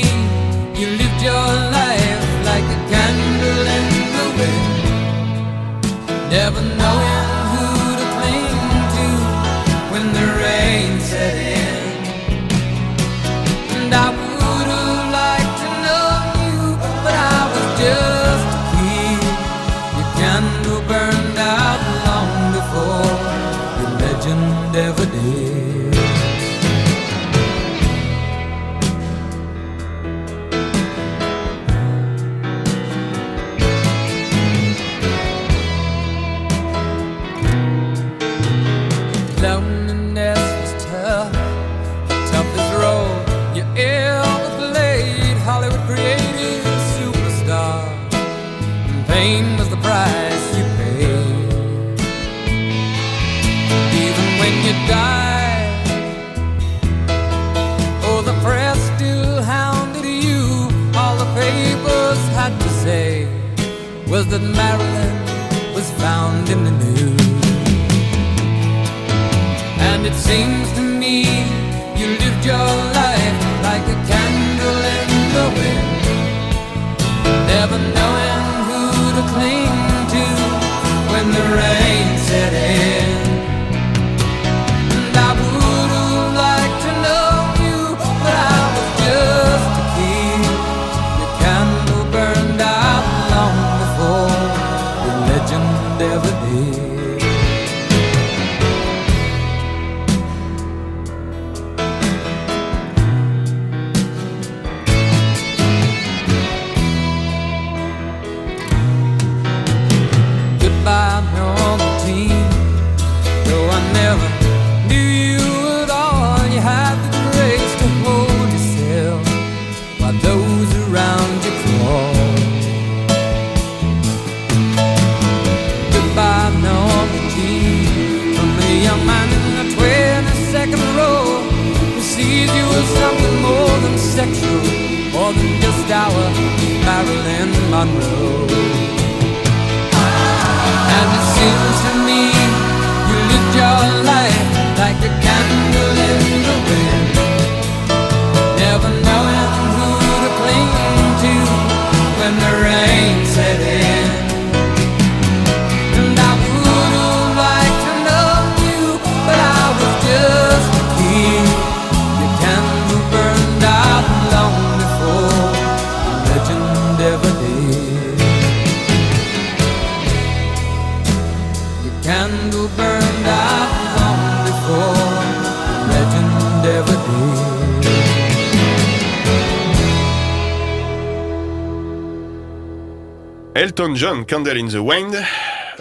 Candle 184.28 184.58
in 184.58 184.68
the 184.68 184.74
Wind. 184.74 185.16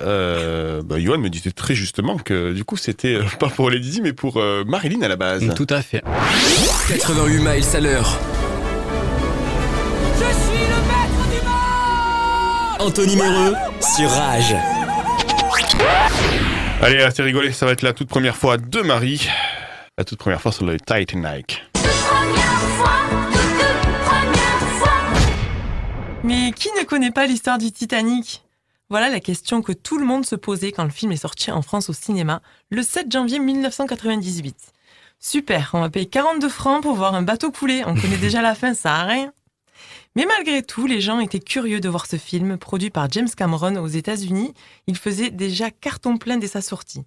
Euh, 0.01 0.81
bah, 0.83 0.95
Johan 0.99 1.17
me 1.17 1.29
disait 1.29 1.51
très 1.51 1.75
justement 1.75 2.17
que 2.17 2.53
du 2.53 2.63
coup 2.63 2.77
c'était 2.77 3.15
euh, 3.15 3.23
pas 3.39 3.49
pour 3.49 3.69
Lady 3.69 3.89
Di 3.89 4.01
mais 4.01 4.13
pour 4.13 4.37
euh, 4.37 4.63
Marilyn 4.65 5.01
à 5.01 5.07
la 5.07 5.17
base. 5.17 5.53
Tout 5.55 5.67
à 5.69 5.81
fait. 5.81 6.01
88 6.87 7.39
miles 7.39 7.63
à 7.73 7.79
l'heure. 7.79 8.19
Je 10.13 10.19
suis 10.19 10.65
le 10.65 10.79
maître 10.87 11.29
du 11.29 11.45
monde 11.45 12.87
Anthony 12.87 13.15
Méreux 13.17 13.55
sur 13.81 14.09
Rage. 14.09 14.55
Allez, 16.81 17.03
restez 17.03 17.23
rigolés, 17.23 17.51
ça 17.51 17.65
va 17.65 17.73
être 17.73 17.81
la 17.81 17.93
toute 17.93 18.07
première 18.07 18.35
fois 18.35 18.57
de 18.57 18.81
Marie. 18.81 19.27
La 19.97 20.05
toute 20.05 20.19
première 20.19 20.39
fois 20.39 20.51
sur 20.51 20.65
le 20.65 20.77
Titanic. 20.79 21.63
Mais 26.23 26.51
qui 26.51 26.69
ne 26.77 26.83
connaît 26.83 27.11
pas 27.11 27.27
l'histoire 27.27 27.57
du 27.57 27.71
Titanic? 27.71 28.43
Voilà 28.89 29.09
la 29.09 29.19
question 29.19 29.61
que 29.61 29.71
tout 29.71 29.97
le 29.97 30.05
monde 30.05 30.25
se 30.25 30.35
posait 30.35 30.71
quand 30.71 30.83
le 30.83 30.89
film 30.89 31.11
est 31.11 31.17
sorti 31.17 31.51
en 31.51 31.61
France 31.61 31.89
au 31.89 31.93
cinéma 31.93 32.41
le 32.69 32.81
7 32.81 33.11
janvier 33.11 33.39
1998. 33.39 34.73
Super, 35.19 35.71
on 35.73 35.81
va 35.81 35.89
payer 35.89 36.05
42 36.05 36.49
francs 36.49 36.81
pour 36.81 36.95
voir 36.95 37.15
un 37.15 37.21
bateau 37.21 37.51
couler. 37.51 37.83
On 37.85 37.95
connaît 37.95 38.17
déjà 38.17 38.41
la 38.41 38.55
fin, 38.55 38.73
ça 38.73 38.95
a 38.95 39.03
rien. 39.03 39.33
Mais 40.15 40.25
malgré 40.25 40.63
tout, 40.63 40.87
les 40.87 41.01
gens 41.01 41.19
étaient 41.19 41.39
curieux 41.39 41.79
de 41.79 41.89
voir 41.89 42.07
ce 42.07 42.15
film, 42.15 42.57
produit 42.57 42.89
par 42.89 43.11
James 43.11 43.29
Cameron 43.29 43.75
aux 43.75 43.87
États-Unis. 43.87 44.53
Il 44.87 44.97
faisait 44.97 45.29
déjà 45.29 45.69
carton 45.69 46.17
plein 46.17 46.37
dès 46.37 46.47
sa 46.47 46.61
sortie. 46.61 47.03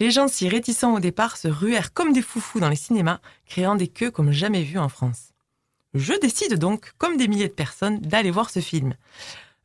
Les 0.00 0.10
gens 0.10 0.28
si 0.28 0.48
réticents 0.48 0.94
au 0.94 1.00
départ 1.00 1.36
se 1.36 1.48
ruèrent 1.48 1.92
comme 1.92 2.12
des 2.12 2.22
foufous 2.22 2.60
dans 2.60 2.70
les 2.70 2.76
cinémas, 2.76 3.20
créant 3.46 3.74
des 3.74 3.88
queues 3.88 4.10
comme 4.10 4.32
jamais 4.32 4.62
vues 4.62 4.78
en 4.78 4.88
France. 4.88 5.29
Je 5.94 6.18
décide 6.20 6.54
donc, 6.54 6.92
comme 6.98 7.16
des 7.16 7.28
milliers 7.28 7.48
de 7.48 7.52
personnes, 7.52 7.98
d'aller 8.00 8.30
voir 8.30 8.50
ce 8.50 8.60
film. 8.60 8.94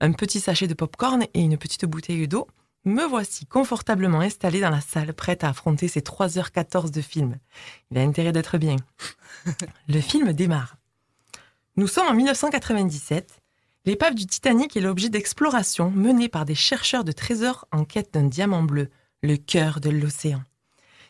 Un 0.01 0.11
petit 0.11 0.39
sachet 0.39 0.67
de 0.67 0.73
popcorn 0.73 1.23
et 1.33 1.41
une 1.41 1.57
petite 1.57 1.85
bouteille 1.85 2.27
d'eau, 2.27 2.47
me 2.85 3.03
voici 3.03 3.45
confortablement 3.45 4.19
installé 4.19 4.59
dans 4.59 4.69
la 4.69 4.81
salle, 4.81 5.13
prête 5.13 5.43
à 5.43 5.49
affronter 5.49 5.87
ces 5.87 6.01
3h14 6.01 6.91
de 6.91 7.01
film. 7.01 7.37
Il 7.91 7.97
a 7.97 8.01
intérêt 8.01 8.31
d'être 8.31 8.57
bien. 8.57 8.75
Le 9.87 10.01
film 10.01 10.33
démarre. 10.33 10.77
Nous 11.77 11.87
sommes 11.87 12.07
en 12.07 12.13
1997. 12.13 13.41
L'épave 13.85 14.15
du 14.15 14.25
Titanic 14.25 14.77
est 14.77 14.81
l'objet 14.81 15.09
d'exploration 15.09 15.91
menée 15.91 16.29
par 16.29 16.45
des 16.45 16.55
chercheurs 16.55 17.03
de 17.03 17.11
trésors 17.11 17.67
en 17.71 17.85
quête 17.85 18.13
d'un 18.13 18.23
diamant 18.23 18.63
bleu, 18.63 18.89
le 19.21 19.37
cœur 19.37 19.79
de 19.79 19.89
l'océan, 19.89 20.41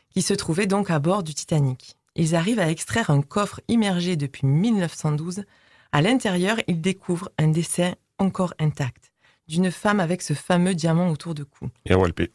qui 0.10 0.22
se 0.22 0.34
trouvait 0.34 0.68
donc 0.68 0.90
à 0.90 1.00
bord 1.00 1.24
du 1.24 1.34
Titanic. 1.34 1.95
Ils 2.16 2.36
arrivent 2.36 2.60
à 2.60 2.70
extraire 2.70 3.10
un 3.10 3.22
coffre 3.22 3.62
immergé 3.68 4.16
depuis 4.16 4.48
1912. 4.48 5.44
À 5.92 6.02
l'intérieur, 6.02 6.58
ils 6.68 6.82
découvrent 6.82 7.32
un 7.38 7.48
dessin 7.48 7.94
encore 8.18 8.54
intact 8.60 9.12
d'une 9.48 9.72
femme 9.72 10.00
avec 10.00 10.22
ce 10.22 10.34
fameux 10.34 10.74
diamant 10.74 11.10
autour 11.10 11.36
du 11.36 11.46
cou. 11.46 11.70
Et 11.86 11.94
à 11.94 11.98
Walpé. 11.98 12.32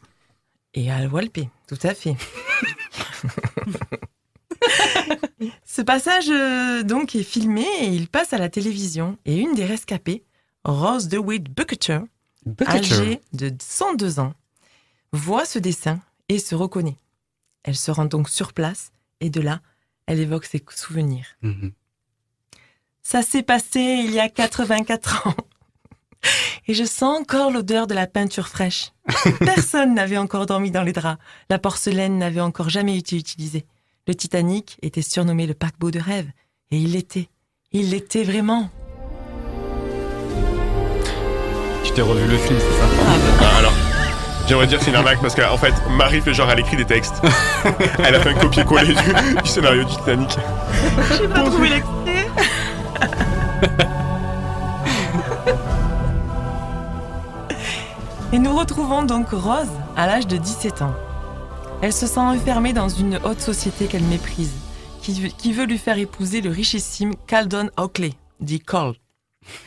Et 0.73 0.91
à 0.91 1.05
Walpé, 1.07 1.49
tout 1.67 1.79
à 1.83 1.93
fait. 1.93 2.15
Ce 5.65 5.81
passage 5.81 6.29
euh, 6.29 6.83
donc 6.83 7.15
est 7.15 7.23
filmé 7.23 7.65
et 7.79 7.87
il 7.87 8.07
passe 8.07 8.33
à 8.33 8.37
la 8.37 8.49
télévision. 8.49 9.17
Et 9.25 9.37
une 9.37 9.55
des 9.55 9.65
rescapées, 9.65 10.23
Rose 10.63 11.07
DeWitt 11.07 11.49
Bucketer, 11.49 11.99
âgée 12.67 13.21
de 13.33 13.51
102 13.59 14.19
ans, 14.19 14.33
voit 15.11 15.45
ce 15.45 15.59
dessin 15.59 15.99
et 16.29 16.39
se 16.39 16.55
reconnaît. 16.55 16.97
Elle 17.63 17.75
se 17.75 17.91
rend 17.91 18.05
donc 18.05 18.29
sur 18.29 18.53
place 18.53 18.91
et 19.19 19.29
de 19.29 19.41
là, 19.41 19.61
elle 20.07 20.19
évoque 20.19 20.45
ses 20.45 20.63
souvenirs. 20.75 21.25
Mhm. 21.41 21.71
Ça 23.03 23.21
s'est 23.21 23.43
passé 23.43 23.79
il 23.79 24.11
y 24.11 24.19
a 24.19 24.29
84 24.29 25.27
ans. 25.27 25.35
Et 26.67 26.73
je 26.73 26.83
sens 26.83 27.19
encore 27.19 27.51
l'odeur 27.51 27.87
de 27.87 27.93
la 27.93 28.07
peinture 28.07 28.47
fraîche. 28.47 28.91
Personne 29.39 29.95
n'avait 29.95 30.17
encore 30.17 30.45
dormi 30.45 30.71
dans 30.71 30.83
les 30.83 30.93
draps. 30.93 31.21
La 31.49 31.57
porcelaine 31.57 32.17
n'avait 32.17 32.41
encore 32.41 32.69
jamais 32.69 32.97
été 32.97 33.17
utilisée. 33.17 33.65
Le 34.07 34.15
Titanic 34.15 34.77
était 34.81 35.01
surnommé 35.01 35.47
le 35.47 35.53
paquebot 35.53 35.91
de 35.91 35.99
rêve. 35.99 36.29
Et 36.69 36.77
il 36.77 36.93
l'était. 36.93 37.29
Il 37.71 37.89
l'était 37.89 38.23
vraiment. 38.23 38.69
Tu 41.83 41.91
t'es 41.93 42.01
revu 42.01 42.27
le 42.27 42.37
film, 42.37 42.59
c'est 42.59 42.79
ça? 42.79 42.87
Ah, 43.41 43.57
alors, 43.57 43.73
j'aimerais 44.51 44.67
dire 44.67 44.79
que 44.79 44.83
c'est 44.83 44.91
une 44.91 44.97
arnaque 44.97 45.21
parce 45.21 45.33
qu'en 45.33 45.55
fait, 45.55 45.73
Marie 45.91 46.19
fait 46.19 46.33
genre 46.33 46.49
elle 46.51 46.59
écrit 46.59 46.75
des 46.75 46.83
textes. 46.83 47.21
elle 47.99 48.15
a 48.15 48.19
fait 48.19 48.31
un 48.31 48.33
copier-coller 48.33 48.93
du, 48.93 49.41
du 49.41 49.49
scénario 49.49 49.85
du 49.85 49.95
Titanic. 49.95 50.37
J'ai 51.17 51.27
pas 51.29 51.43
trouvé 51.43 51.69
l'extrait. 51.69 52.27
Et 58.33 58.39
nous 58.39 58.53
retrouvons 58.53 59.03
donc 59.03 59.29
Rose 59.29 59.71
à 59.95 60.05
l'âge 60.05 60.27
de 60.27 60.35
17 60.35 60.81
ans. 60.81 60.95
Elle 61.81 61.93
se 61.93 62.05
sent 62.05 62.19
enfermée 62.19 62.73
dans 62.73 62.89
une 62.89 63.21
haute 63.23 63.39
société 63.39 63.85
qu'elle 63.85 64.03
méprise, 64.03 64.51
qui, 65.01 65.33
qui 65.37 65.53
veut 65.53 65.65
lui 65.65 65.77
faire 65.77 65.97
épouser 65.97 66.41
le 66.41 66.49
richissime 66.49 67.15
Caldon 67.25 67.69
Oakley, 67.77 68.11
dit 68.41 68.59
Cole. 68.59 68.95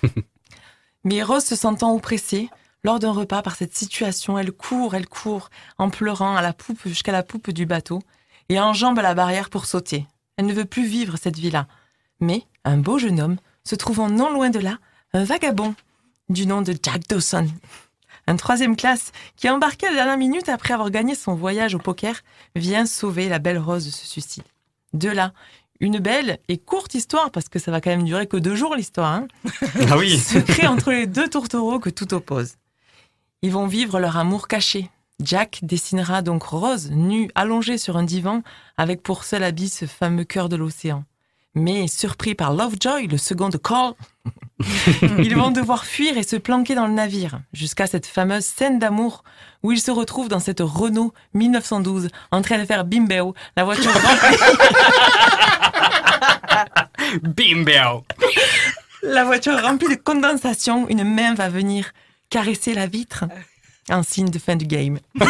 Mais 1.04 1.22
Rose 1.22 1.44
se 1.44 1.56
sentant 1.56 1.94
oppressée, 1.94 2.50
lors 2.84 2.98
d'un 2.98 3.12
repas 3.12 3.42
par 3.42 3.56
cette 3.56 3.74
situation, 3.74 4.38
elle 4.38 4.52
court, 4.52 4.94
elle 4.94 5.08
court, 5.08 5.50
en 5.78 5.90
pleurant 5.90 6.36
à 6.36 6.42
la 6.42 6.52
poupe 6.52 6.86
jusqu'à 6.86 7.12
la 7.12 7.22
poupe 7.22 7.50
du 7.50 7.66
bateau, 7.66 8.02
et 8.50 8.60
enjambe 8.60 8.98
la 8.98 9.14
barrière 9.14 9.48
pour 9.48 9.64
sauter. 9.64 10.06
Elle 10.36 10.46
ne 10.46 10.52
veut 10.52 10.66
plus 10.66 10.86
vivre 10.86 11.16
cette 11.16 11.38
vie-là. 11.38 11.66
Mais 12.20 12.42
un 12.64 12.76
beau 12.76 12.98
jeune 12.98 13.20
homme, 13.20 13.38
se 13.64 13.74
trouvant 13.74 14.10
non 14.10 14.30
loin 14.30 14.50
de 14.50 14.58
là, 14.58 14.78
un 15.14 15.24
vagabond, 15.24 15.74
du 16.28 16.46
nom 16.46 16.62
de 16.62 16.74
Jack 16.80 17.08
Dawson, 17.08 17.48
un 18.26 18.36
troisième 18.36 18.76
classe, 18.76 19.12
qui 19.36 19.48
a 19.48 19.54
embarqué 19.54 19.86
à 19.86 19.90
la 19.90 19.96
dernière 19.96 20.18
minute 20.18 20.48
après 20.48 20.74
avoir 20.74 20.90
gagné 20.90 21.14
son 21.14 21.34
voyage 21.34 21.74
au 21.74 21.78
poker, 21.78 22.20
vient 22.54 22.84
sauver 22.84 23.28
la 23.28 23.38
belle 23.38 23.58
Rose 23.58 23.86
de 23.86 23.90
ce 23.90 24.06
suicide. 24.06 24.44
De 24.92 25.08
là, 25.08 25.32
une 25.80 25.98
belle 25.98 26.38
et 26.48 26.58
courte 26.58 26.94
histoire, 26.94 27.30
parce 27.30 27.48
que 27.48 27.58
ça 27.58 27.70
va 27.70 27.80
quand 27.80 27.90
même 27.90 28.04
durer 28.04 28.26
que 28.26 28.36
deux 28.36 28.54
jours 28.54 28.76
l'histoire, 28.76 29.12
hein, 29.12 29.26
Ah 29.90 29.96
oui 29.96 30.18
se 30.18 30.38
crée 30.38 30.66
entre 30.66 30.92
les 30.92 31.06
deux 31.06 31.28
tourtereaux 31.28 31.78
que 31.78 31.90
tout 31.90 32.12
oppose. 32.12 32.56
Ils 33.44 33.52
vont 33.52 33.66
vivre 33.66 34.00
leur 34.00 34.16
amour 34.16 34.48
caché. 34.48 34.88
Jack 35.20 35.58
dessinera 35.60 36.22
donc 36.22 36.44
Rose, 36.44 36.90
nue, 36.90 37.30
allongée 37.34 37.76
sur 37.76 37.98
un 37.98 38.02
divan, 38.02 38.42
avec 38.78 39.02
pour 39.02 39.22
seul 39.22 39.44
habit 39.44 39.68
ce 39.68 39.84
fameux 39.84 40.24
cœur 40.24 40.48
de 40.48 40.56
l'océan. 40.56 41.04
Mais 41.54 41.86
surpris 41.86 42.34
par 42.34 42.54
Lovejoy, 42.54 43.06
le 43.06 43.18
second 43.18 43.50
de 43.50 43.58
Cole, 43.58 43.92
ils 45.18 45.36
vont 45.36 45.50
devoir 45.50 45.84
fuir 45.84 46.16
et 46.16 46.22
se 46.22 46.36
planquer 46.36 46.74
dans 46.74 46.86
le 46.86 46.94
navire, 46.94 47.38
jusqu'à 47.52 47.86
cette 47.86 48.06
fameuse 48.06 48.46
scène 48.46 48.78
d'amour 48.78 49.24
où 49.62 49.72
ils 49.72 49.80
se 49.80 49.90
retrouvent 49.90 50.30
dans 50.30 50.40
cette 50.40 50.62
Renault 50.62 51.12
1912 51.34 52.08
en 52.30 52.40
train 52.40 52.56
de 52.56 52.64
faire 52.64 52.86
bimbeo, 52.86 53.34
la 53.58 53.64
voiture 53.64 53.92
remplie, 53.92 54.38
Bimbo 57.36 58.04
la 59.04 59.24
voiture 59.24 59.60
remplie 59.60 59.94
de 59.94 60.00
condensation. 60.00 60.88
Une 60.88 61.04
main 61.04 61.34
va 61.34 61.48
venir 61.48 61.92
caresser 62.30 62.74
la 62.74 62.86
vitre. 62.86 63.24
En 63.90 64.02
signe 64.02 64.30
de 64.30 64.38
fin 64.38 64.56
du 64.56 64.66
game. 64.66 64.98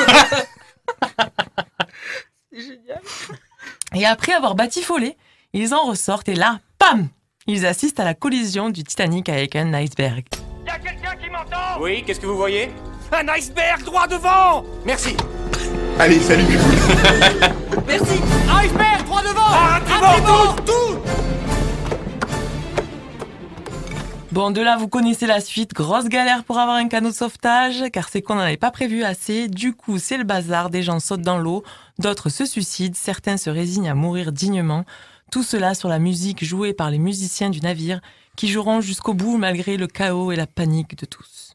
Et 3.95 4.07
après 4.07 4.33
avoir 4.33 4.55
batifolé, 4.55 5.17
ils 5.53 5.75
en 5.75 5.85
ressortent 5.85 6.29
et 6.29 6.35
là, 6.35 6.61
pam! 6.79 7.09
Ils 7.47 7.67
assistent 7.67 8.01
à 8.01 8.05
la 8.05 8.15
collision 8.15 8.71
du 8.71 8.83
Titanic 8.83 9.29
avec 9.29 9.55
un 9.55 9.73
iceberg. 9.75 10.25
Y'a 10.67 10.79
quelqu'un 10.79 11.15
qui 11.17 11.31
m'entend! 11.31 11.81
Oui, 11.81 12.03
qu'est-ce 12.05 12.21
que 12.21 12.27
vous 12.27 12.37
voyez? 12.37 12.71
Un 13.13 13.29
iceberg 13.29 13.85
droit 13.85 14.09
devant! 14.09 14.65
Merci. 14.85 15.17
Allez, 15.99 16.19
salut 16.21 16.43
Merci. 17.87 18.21
Iceberg 18.65 19.05
droit 19.05 19.23
devant! 19.23 19.53
Un 19.53 19.81
tout, 20.21 20.63
tout 20.63 20.99
Bon, 24.35 24.51
de 24.51 24.61
là, 24.61 24.77
vous 24.77 24.89
connaissez 24.89 25.29
la 25.29 25.39
suite. 25.39 25.75
Grosse 25.75 26.09
galère 26.09 26.43
pour 26.43 26.59
avoir 26.59 26.75
un 26.75 26.89
canot 26.89 27.11
de 27.11 27.15
sauvetage, 27.15 27.85
car 27.93 28.09
c'est 28.09 28.21
qu'on 28.21 28.35
n'en 28.35 28.41
avait 28.41 28.57
pas 28.57 28.73
prévu 28.73 29.05
assez. 29.05 29.47
Du 29.47 29.75
coup, 29.75 29.99
c'est 29.99 30.17
le 30.17 30.25
bazar. 30.25 30.71
Des 30.71 30.83
gens 30.83 30.99
sautent 30.99 31.23
dans 31.23 31.39
l'eau, 31.39 31.63
d'autres 32.01 32.31
se 32.31 32.45
suicident, 32.45 32.97
certains 32.97 33.37
se 33.37 33.49
résignent 33.49 33.89
à 33.89 33.95
mourir 33.95 34.33
dignement. 34.33 34.87
Tout 35.31 35.45
cela 35.45 35.75
sur 35.75 35.89
la 35.89 36.01
musique 36.01 36.45
jouée 36.45 36.73
par 36.73 36.91
les 36.91 36.99
musiciens 36.99 37.49
du 37.49 37.61
navire, 37.61 38.01
qui 38.35 38.49
joueront 38.49 38.81
jusqu'au 38.81 39.15
bout 39.15 39.37
malgré 39.37 39.77
le 39.77 39.87
chaos 39.87 40.33
et 40.33 40.37
la 40.37 40.49
panique 40.49 40.99
de 40.99 41.07
tous. 41.07 41.55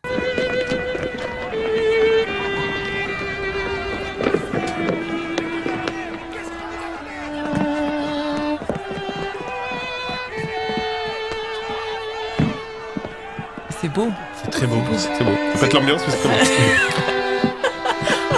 C'est 13.82 13.90
beau. 13.90 14.10
C'est 14.44 14.52
très 14.52 14.68
beau. 14.68 14.82
C'est 14.98 15.24
beau. 15.24 15.32
L'ambiance, 15.80 16.02
mais 16.08 16.14
c'est 16.14 16.20
très 16.20 16.30
beau. 16.30 16.36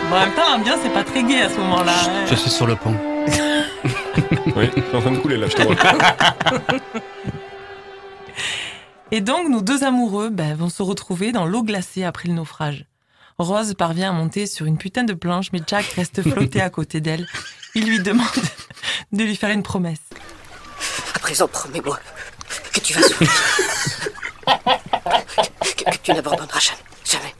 Bon, 0.09 0.17
en 0.17 0.19
même 0.25 0.33
temps, 0.33 0.51
l'ambiance 0.57 0.79
c'est 0.83 0.89
pas 0.93 1.05
très 1.05 1.23
gai 1.23 1.41
à 1.43 1.49
ce 1.49 1.55
moment-là. 1.55 1.93
hein. 2.03 2.25
Je 2.29 2.35
suis 2.35 2.49
sur 2.49 2.67
le 2.67 2.75
pont. 2.75 2.93
oui, 4.57 4.69
c'est 4.75 4.95
en 4.95 4.99
train 4.99 5.11
de 5.11 5.17
couler 5.19 5.37
là, 5.37 5.47
je 5.47 5.55
te 5.55 5.61
vois. 5.61 5.75
Et 9.11 9.21
donc, 9.21 9.47
nos 9.47 9.61
deux 9.61 9.85
amoureux 9.85 10.29
ben, 10.29 10.53
vont 10.55 10.67
se 10.67 10.83
retrouver 10.83 11.31
dans 11.31 11.45
l'eau 11.45 11.63
glacée 11.63 12.03
après 12.03 12.27
le 12.27 12.33
naufrage. 12.33 12.85
Rose 13.37 13.73
parvient 13.73 14.09
à 14.09 14.13
monter 14.13 14.47
sur 14.47 14.65
une 14.65 14.77
putain 14.77 15.03
de 15.05 15.13
planche, 15.13 15.47
mais 15.53 15.61
Jack 15.65 15.85
reste 15.95 16.21
flotté 16.21 16.61
à 16.61 16.69
côté 16.69 16.99
d'elle. 16.99 17.25
Il 17.73 17.85
lui 17.87 17.99
demande 18.01 18.27
de 19.13 19.23
lui 19.23 19.37
faire 19.37 19.51
une 19.51 19.63
promesse. 19.63 20.01
À 21.15 21.19
présent, 21.19 21.47
promets-moi 21.47 21.97
que 22.73 22.79
tu 22.81 22.93
vas 22.93 23.01
sourire. 23.01 23.31
Que, 24.45 25.83
que 25.83 25.97
tu 26.03 26.13
n'abandonneras 26.13 26.59
jamais. 26.59 26.83
Jamais. 27.05 27.35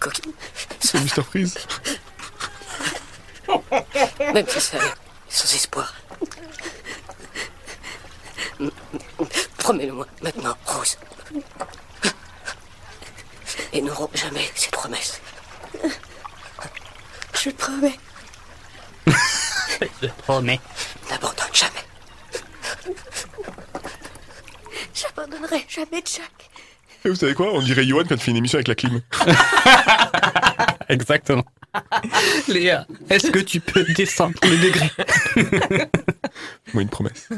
Coquine. 0.00 0.32
C'est 0.80 0.98
Mr. 0.98 1.22
Freeze. 1.22 1.54
Même 4.34 4.46
si 4.48 4.60
c'est 4.60 4.78
sans 5.28 5.54
espoir. 5.54 5.94
Promets-le-moi 9.58 10.06
maintenant, 10.22 10.56
Rose. 10.66 10.98
Et 13.72 13.82
ne 13.82 13.90
romps 13.90 14.10
jamais 14.14 14.50
cette 14.54 14.70
promesse. 14.70 15.20
Je 17.34 17.50
promets. 17.50 17.98
Je 20.02 20.08
promets. 20.08 20.60
N'abandonne 21.10 21.54
jamais. 21.54 21.84
J'abandonnerai 25.48 25.66
jamais 25.68 26.02
Jack. 26.04 26.50
Et 27.04 27.08
vous 27.08 27.14
savez 27.14 27.34
quoi? 27.34 27.52
On 27.52 27.62
dirait 27.62 27.84
Yoann 27.84 28.06
quand 28.06 28.16
il 28.16 28.20
fait 28.20 28.30
une 28.30 28.36
émission 28.36 28.56
avec 28.56 28.68
la 28.68 28.74
clim. 28.74 29.00
Exactement. 30.88 31.44
Léa, 32.48 32.86
est-ce 33.10 33.30
que 33.30 33.38
tu 33.38 33.60
peux 33.60 33.84
descendre 33.94 34.34
le 34.42 34.56
degré? 34.56 34.90
Moi, 36.74 36.82
une 36.82 36.88
promesse. 36.88 37.28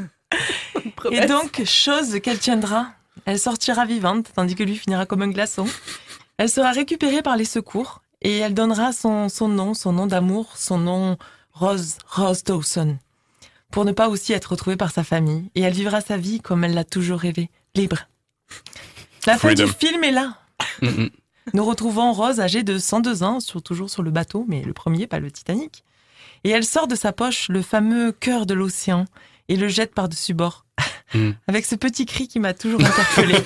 Et 1.11 1.25
donc, 1.25 1.61
chose 1.65 2.19
qu'elle 2.21 2.39
tiendra, 2.39 2.87
elle 3.25 3.39
sortira 3.39 3.85
vivante, 3.85 4.31
tandis 4.35 4.55
que 4.55 4.63
lui 4.63 4.77
finira 4.77 5.05
comme 5.05 5.21
un 5.21 5.27
glaçon. 5.27 5.67
Elle 6.37 6.49
sera 6.49 6.71
récupérée 6.71 7.21
par 7.21 7.37
les 7.37 7.45
secours 7.45 8.01
et 8.21 8.37
elle 8.37 8.53
donnera 8.53 8.93
son, 8.93 9.29
son 9.29 9.47
nom, 9.47 9.73
son 9.73 9.91
nom 9.91 10.07
d'amour, 10.07 10.53
son 10.55 10.77
nom 10.77 11.17
Rose, 11.53 11.97
Rose 12.07 12.43
Dawson, 12.43 12.97
pour 13.69 13.85
ne 13.85 13.91
pas 13.91 14.09
aussi 14.09 14.33
être 14.33 14.51
retrouvée 14.51 14.77
par 14.77 14.91
sa 14.91 15.03
famille. 15.03 15.51
Et 15.55 15.61
elle 15.61 15.73
vivra 15.73 16.01
sa 16.01 16.17
vie 16.17 16.39
comme 16.39 16.63
elle 16.63 16.73
l'a 16.73 16.85
toujours 16.85 17.19
rêvé, 17.19 17.49
libre. 17.75 18.07
La 19.25 19.33
fin 19.33 19.49
Freedom. 19.49 19.65
du 19.65 19.71
film 19.71 20.03
est 20.03 20.11
là. 20.11 20.37
Nous 21.53 21.65
retrouvons 21.65 22.13
Rose 22.13 22.39
âgée 22.39 22.63
de 22.63 22.77
102 22.77 23.23
ans, 23.23 23.39
sur, 23.39 23.61
toujours 23.61 23.89
sur 23.89 24.03
le 24.03 24.11
bateau, 24.11 24.45
mais 24.47 24.61
le 24.61 24.73
premier, 24.73 25.07
pas 25.07 25.19
le 25.19 25.31
Titanic. 25.31 25.83
Et 26.43 26.49
elle 26.49 26.65
sort 26.65 26.87
de 26.87 26.95
sa 26.95 27.13
poche 27.13 27.49
le 27.49 27.61
fameux 27.61 28.11
cœur 28.11 28.45
de 28.45 28.53
l'océan 28.53 29.05
et 29.47 29.55
le 29.55 29.67
jette 29.67 29.93
par-dessus 29.93 30.33
bord. 30.33 30.65
Mm. 31.13 31.31
Avec 31.47 31.65
ce 31.65 31.75
petit 31.75 32.05
cri 32.05 32.27
qui 32.27 32.39
m'a 32.39 32.53
toujours 32.53 32.83
interpellée. 32.83 33.35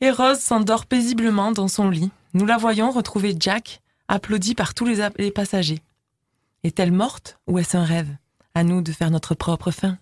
et 0.00 0.10
Rose 0.10 0.38
s'endort 0.38 0.86
paisiblement 0.86 1.52
dans 1.52 1.68
son 1.68 1.88
lit. 1.88 2.10
Nous 2.34 2.46
la 2.46 2.56
voyons 2.56 2.90
retrouver 2.90 3.34
Jack, 3.38 3.80
applaudi 4.08 4.54
par 4.54 4.74
tous 4.74 4.84
les, 4.86 5.30
passagers. 5.30 5.80
Est-elle 6.62 6.92
morte 6.92 7.38
ou 7.46 7.58
est-ce 7.58 7.76
un 7.76 7.84
rêve? 7.84 8.08
À 8.54 8.62
nous 8.64 8.82
de 8.82 8.92
faire 8.92 9.10
notre 9.10 9.34
propre 9.34 9.70
fin. 9.70 9.98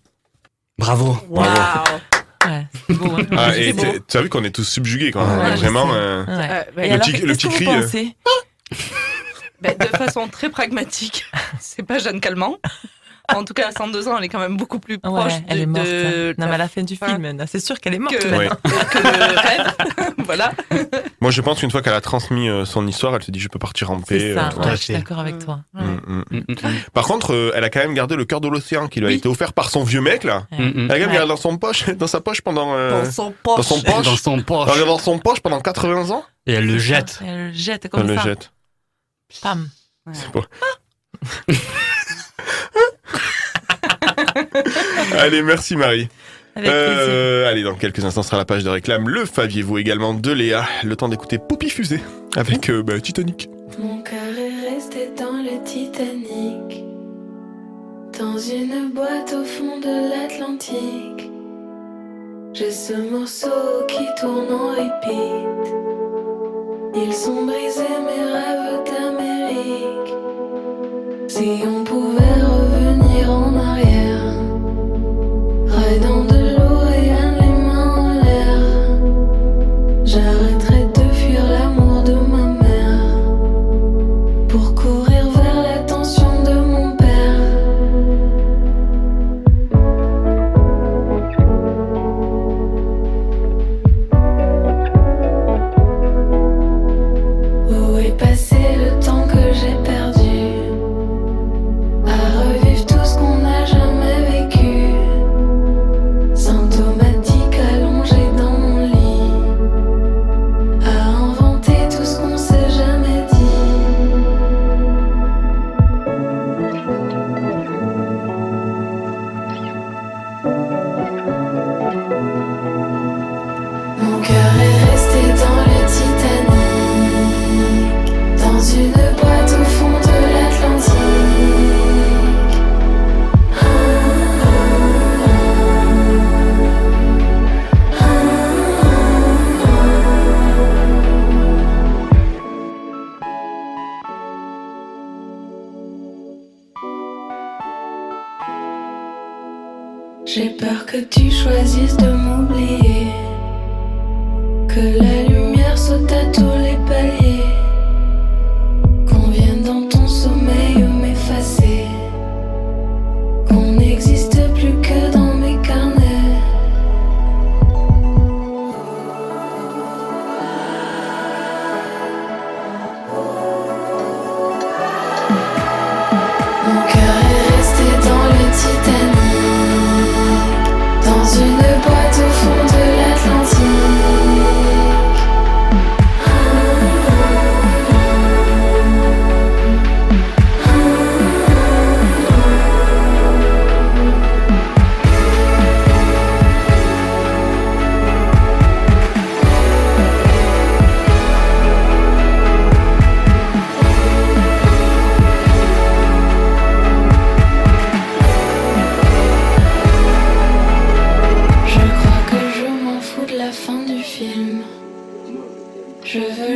Bravo. 0.78 1.16
Ouais, 1.30 2.66
c'est 2.88 2.94
beau, 2.94 3.12
hein 3.12 3.26
Ah, 3.36 3.56
et 3.56 3.72
beau. 3.72 3.84
tu 4.08 4.16
as 4.16 4.22
vu 4.22 4.28
qu'on 4.28 4.44
est 4.44 4.50
tous 4.54 4.64
subjugués 4.64 5.10
quand 5.12 5.26
même. 5.26 5.38
Ouais, 5.38 5.54
Vraiment. 5.56 5.88
euh, 5.92 6.24
Ouais. 6.26 6.66
Euh, 6.76 6.82
Et 6.82 6.88
le 6.88 6.94
alors, 6.94 7.06
petit, 7.06 7.22
le 7.22 7.34
cri. 7.36 7.66
euh, 7.68 7.86
Ben, 9.60 9.76
de 9.78 9.86
façon 9.96 10.26
très 10.28 10.50
pragmatique, 10.50 11.24
c'est 11.60 11.82
pas 11.84 11.98
Jeanne 11.98 12.20
Calment. 12.20 12.58
En 13.32 13.44
tout 13.44 13.54
cas, 13.54 13.68
à 13.68 13.72
102 13.72 14.08
ans, 14.08 14.18
elle 14.18 14.24
est 14.24 14.28
quand 14.28 14.40
même 14.40 14.56
beaucoup 14.56 14.80
plus 14.80 14.98
proche 14.98 15.32
Ouais, 15.32 15.44
elle 15.48 15.58
de, 15.58 15.62
est 15.62 15.66
morte. 15.66 15.86
de- 15.86 16.30
hein. 16.32 16.34
Non, 16.38 16.46
mais 16.48 16.54
à 16.54 16.58
la 16.58 16.68
fin 16.68 16.82
du 16.82 16.96
film, 16.96 17.44
c'est 17.46 17.60
sûr 17.60 17.78
qu'elle 17.80 17.94
est 17.94 17.98
morte. 18.00 18.18
que, 18.18 18.26
là. 18.28 18.36
Ouais. 18.38 18.48
que 18.48 18.98
le 18.98 19.38
rêve. 19.38 20.14
voilà. 20.18 20.52
Je 21.32 21.40
pense 21.40 21.60
qu'une 21.60 21.70
fois 21.70 21.82
qu'elle 21.82 21.94
a 21.94 22.00
transmis 22.00 22.48
euh, 22.48 22.64
son 22.64 22.86
histoire, 22.86 23.14
elle 23.16 23.22
se 23.22 23.30
dit 23.30 23.40
je 23.40 23.48
peux 23.48 23.58
partir 23.58 23.90
en 23.90 24.00
paix. 24.00 24.18
C'est 24.20 24.34
ça, 24.34 24.50
euh, 24.56 24.62
ouais, 24.64 24.70
je 24.72 24.76
suis 24.76 24.92
d'accord 24.94 25.18
avec 25.18 25.38
toi. 25.38 25.60
Mm, 25.72 26.22
mm. 26.30 26.44
Par 26.92 27.06
contre, 27.06 27.32
euh, 27.32 27.52
elle 27.54 27.64
a 27.64 27.70
quand 27.70 27.80
même 27.80 27.94
gardé 27.94 28.16
le 28.16 28.24
cœur 28.24 28.40
de 28.40 28.48
l'océan 28.48 28.86
qui 28.88 29.00
lui 29.00 29.06
a 29.06 29.10
Oui. 29.10 29.16
été 29.16 29.28
offert 29.28 29.52
par 29.54 29.70
son 29.70 29.82
vieux 29.82 30.00
mec 30.02 30.24
là. 30.24 30.46
Mm, 30.50 30.54
Elle 30.58 30.62
a 30.62 30.66
quand 30.66 30.74
même 31.00 31.08
Ouais. 31.08 31.14
gardé 31.14 31.28
dans 31.28 31.36
son 31.36 31.56
poche, 31.56 31.88
dans 31.96 32.06
sa 32.06 32.20
poche 32.20 32.42
pendant. 32.42 32.74
euh, 32.74 33.02
Dans 33.04 33.10
son 33.10 33.34
dans 33.44 33.56
poche. 33.56 33.66
son 33.66 33.80
poche. 33.80 34.04
Dans 34.04 34.16
son 34.16 34.36
Elle 34.36 34.44
poche. 34.44 34.84
dans 34.86 34.98
son 34.98 35.18
poche 35.18 35.40
pendant 35.40 35.60
80 35.60 36.10
ans. 36.10 36.24
Et 36.46 36.52
elle 36.52 36.66
le 36.66 36.78
jette. 36.78 37.20
Elle 37.26 37.48
le 37.48 37.52
jette 37.52 37.84
Elle 37.86 37.90
comme 37.90 38.08
le 38.08 38.16
ça. 38.16 38.22
jette. 38.22 38.52
Pam. 39.40 39.68
C'est 40.12 40.30
pas. 40.30 40.42
Allez, 45.18 45.42
merci 45.42 45.76
Marie. 45.76 46.08
Euh, 46.56 47.50
allez, 47.50 47.62
dans 47.62 47.74
quelques 47.74 48.04
instants 48.04 48.22
sera 48.22 48.36
la 48.36 48.44
page 48.44 48.64
de 48.64 48.68
réclame. 48.68 49.08
Le 49.08 49.24
faviez-vous 49.24 49.78
également 49.78 50.12
de 50.14 50.32
Léa 50.32 50.66
Le 50.84 50.96
temps 50.96 51.08
d'écouter 51.08 51.38
Poupie 51.38 51.70
Fusée 51.70 52.00
avec 52.36 52.68
euh, 52.68 52.82
bah, 52.82 53.00
Titanic. 53.00 53.48
Mon 53.78 54.02
cœur 54.02 54.18
est 54.36 54.74
resté 54.74 55.10
dans 55.16 55.38
le 55.38 55.64
Titanic, 55.64 56.84
dans 58.18 58.36
une 58.36 58.90
boîte 58.92 59.34
au 59.34 59.44
fond 59.44 59.80
de 59.80 60.10
l'Atlantique. 60.10 61.30
J'ai 62.52 62.70
ce 62.70 62.92
morceau 63.10 63.86
qui 63.88 64.04
tourne 64.20 64.52
en 64.52 64.72
repeat. 64.72 65.72
Ils 66.94 67.14
sont 67.14 67.46
brisés 67.46 67.98
mes 68.04 68.24
rêves 68.30 68.84
d'Amérique. 68.84 70.14
Si 71.28 71.62
on 71.66 71.82
pouvait 71.82 72.42
revenir 72.42 73.30
en 73.30 73.56
arrière, 73.56 74.34
ride 75.66 76.02
dans 76.02 76.24
de 76.24 76.41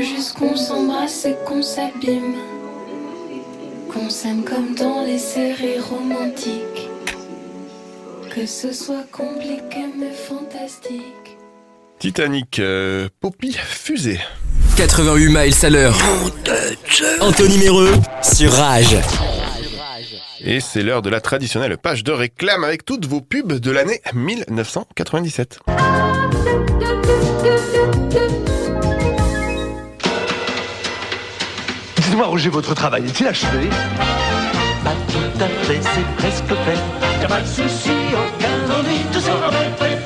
juste 0.06 0.38
qu'on 0.38 0.56
s'embrasse 0.56 1.24
et 1.24 1.36
qu'on 1.44 1.62
s'abîme. 1.62 2.36
Qu'on 3.92 4.08
s'aime 4.10 4.44
comme 4.44 4.74
dans 4.74 5.04
les 5.04 5.18
séries 5.18 5.80
romantiques. 5.80 6.88
Que 8.34 8.46
ce 8.46 8.72
soit 8.72 9.06
compliqué 9.10 9.86
mais 9.98 10.12
fantastique. 10.12 11.38
Titanic, 11.98 12.58
euh, 12.58 13.08
Poppy 13.20 13.52
Fusée. 13.52 14.20
88 14.76 15.28
miles 15.28 15.54
à 15.62 15.70
l'heure. 15.70 15.96
Anthony 17.20 17.58
Méreux 17.58 17.92
sur 18.22 18.52
Rage. 18.52 18.96
Et 20.40 20.60
c'est 20.60 20.82
l'heure 20.82 21.02
de 21.02 21.08
la 21.08 21.20
traditionnelle 21.20 21.78
page 21.78 22.04
de 22.04 22.12
réclame 22.12 22.62
avec 22.62 22.84
toutes 22.84 23.06
vos 23.06 23.22
pubs 23.22 23.54
de 23.54 23.70
l'année 23.70 24.02
1997. 24.14 25.60
Roger, 32.36 32.50
votre 32.50 32.74
travail 32.74 33.06
est-il 33.06 33.26
achevé? 33.26 33.70
Pas 34.84 34.90
tout 35.08 35.42
à 35.42 35.48
fait, 35.64 35.80
c'est 35.80 36.16
presque 36.18 36.48
fait. 36.66 37.22
Y'a 37.22 37.28
pas 37.28 37.40
de 37.40 37.46
souci, 37.46 37.96
aucun 38.12 38.74
ennui, 38.78 38.98
tout 39.10 39.20
sera 39.20 39.50
fait, 39.50 39.96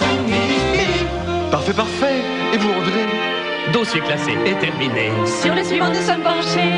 Parfait, 1.50 1.72
parfait. 1.72 2.22
Et 2.54 2.56
vous, 2.56 2.68
André? 2.68 3.72
Dossier 3.72 4.00
classé 4.02 4.38
et 4.46 4.54
terminé. 4.54 5.10
Sur 5.42 5.56
le 5.56 5.64
suivant, 5.64 5.88
nous 5.88 6.06
sommes 6.06 6.22
penchés. 6.22 6.70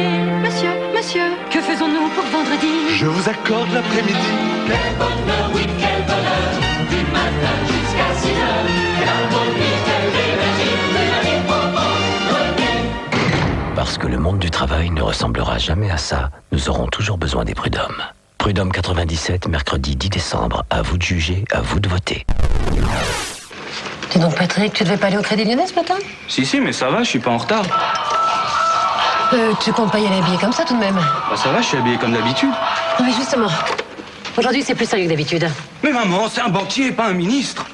Monsieur, 0.42 0.70
monsieur, 0.96 1.28
que 1.50 1.60
faisons-nous 1.60 2.08
pour 2.16 2.24
vendredi? 2.32 2.96
Je 2.96 3.04
vous 3.04 3.28
accorde 3.28 3.70
l'après-midi. 3.74 4.32
Quel 4.68 4.96
bonheur, 4.96 5.50
oui, 5.54 5.66
quel 5.78 6.00
bonheur. 6.06 6.52
Du 6.88 7.00
matin 7.12 7.56
jusqu'à 7.68 8.10
6 8.22 8.28
heures. 8.40 8.68
Quelle 8.98 9.08
harmonie, 9.08 9.91
Parce 13.84 13.98
que 13.98 14.06
le 14.06 14.16
monde 14.16 14.38
du 14.38 14.48
travail 14.48 14.90
ne 14.90 15.02
ressemblera 15.02 15.58
jamais 15.58 15.90
à 15.90 15.96
ça, 15.96 16.30
nous 16.52 16.68
aurons 16.68 16.86
toujours 16.86 17.18
besoin 17.18 17.44
des 17.44 17.52
prud'hommes. 17.52 18.00
Prud'homme 18.38 18.70
97, 18.70 19.48
mercredi 19.48 19.96
10 19.96 20.08
décembre. 20.08 20.64
À 20.70 20.82
vous 20.82 20.96
de 20.98 21.02
juger, 21.02 21.44
à 21.50 21.60
vous 21.62 21.80
de 21.80 21.88
voter. 21.88 22.24
Dis 24.12 24.20
donc, 24.20 24.36
Patrick, 24.38 24.72
tu 24.72 24.84
devais 24.84 24.96
pas 24.96 25.08
aller 25.08 25.16
au 25.18 25.22
Crédit 25.22 25.42
Lyonnais 25.46 25.66
ce 25.66 25.74
matin? 25.74 25.96
Si, 26.28 26.46
si, 26.46 26.60
mais 26.60 26.70
ça 26.72 26.90
va, 26.90 27.02
je 27.02 27.08
suis 27.08 27.18
pas 27.18 27.32
en 27.32 27.38
retard. 27.38 27.64
euh, 29.32 29.52
Tu 29.60 29.72
comptes 29.72 29.90
pas 29.90 29.98
y 29.98 30.06
aller 30.06 30.18
habillé 30.18 30.38
comme 30.38 30.52
ça 30.52 30.62
tout 30.62 30.74
de 30.76 30.78
même? 30.80 30.94
Bah 30.94 31.36
ça 31.36 31.50
va, 31.50 31.60
je 31.60 31.66
suis 31.66 31.76
habillé 31.76 31.96
comme 31.98 32.12
d'habitude. 32.12 32.50
Non, 33.00 33.04
mais 33.06 33.12
justement, 33.12 33.48
aujourd'hui 34.38 34.62
c'est 34.62 34.76
plus 34.76 34.86
sérieux 34.88 35.06
que 35.06 35.10
d'habitude. 35.10 35.50
Mais 35.82 35.90
maman, 35.90 36.28
c'est 36.28 36.40
un 36.40 36.50
banquier, 36.50 36.92
pas 36.92 37.06
un 37.08 37.14
ministre. 37.14 37.66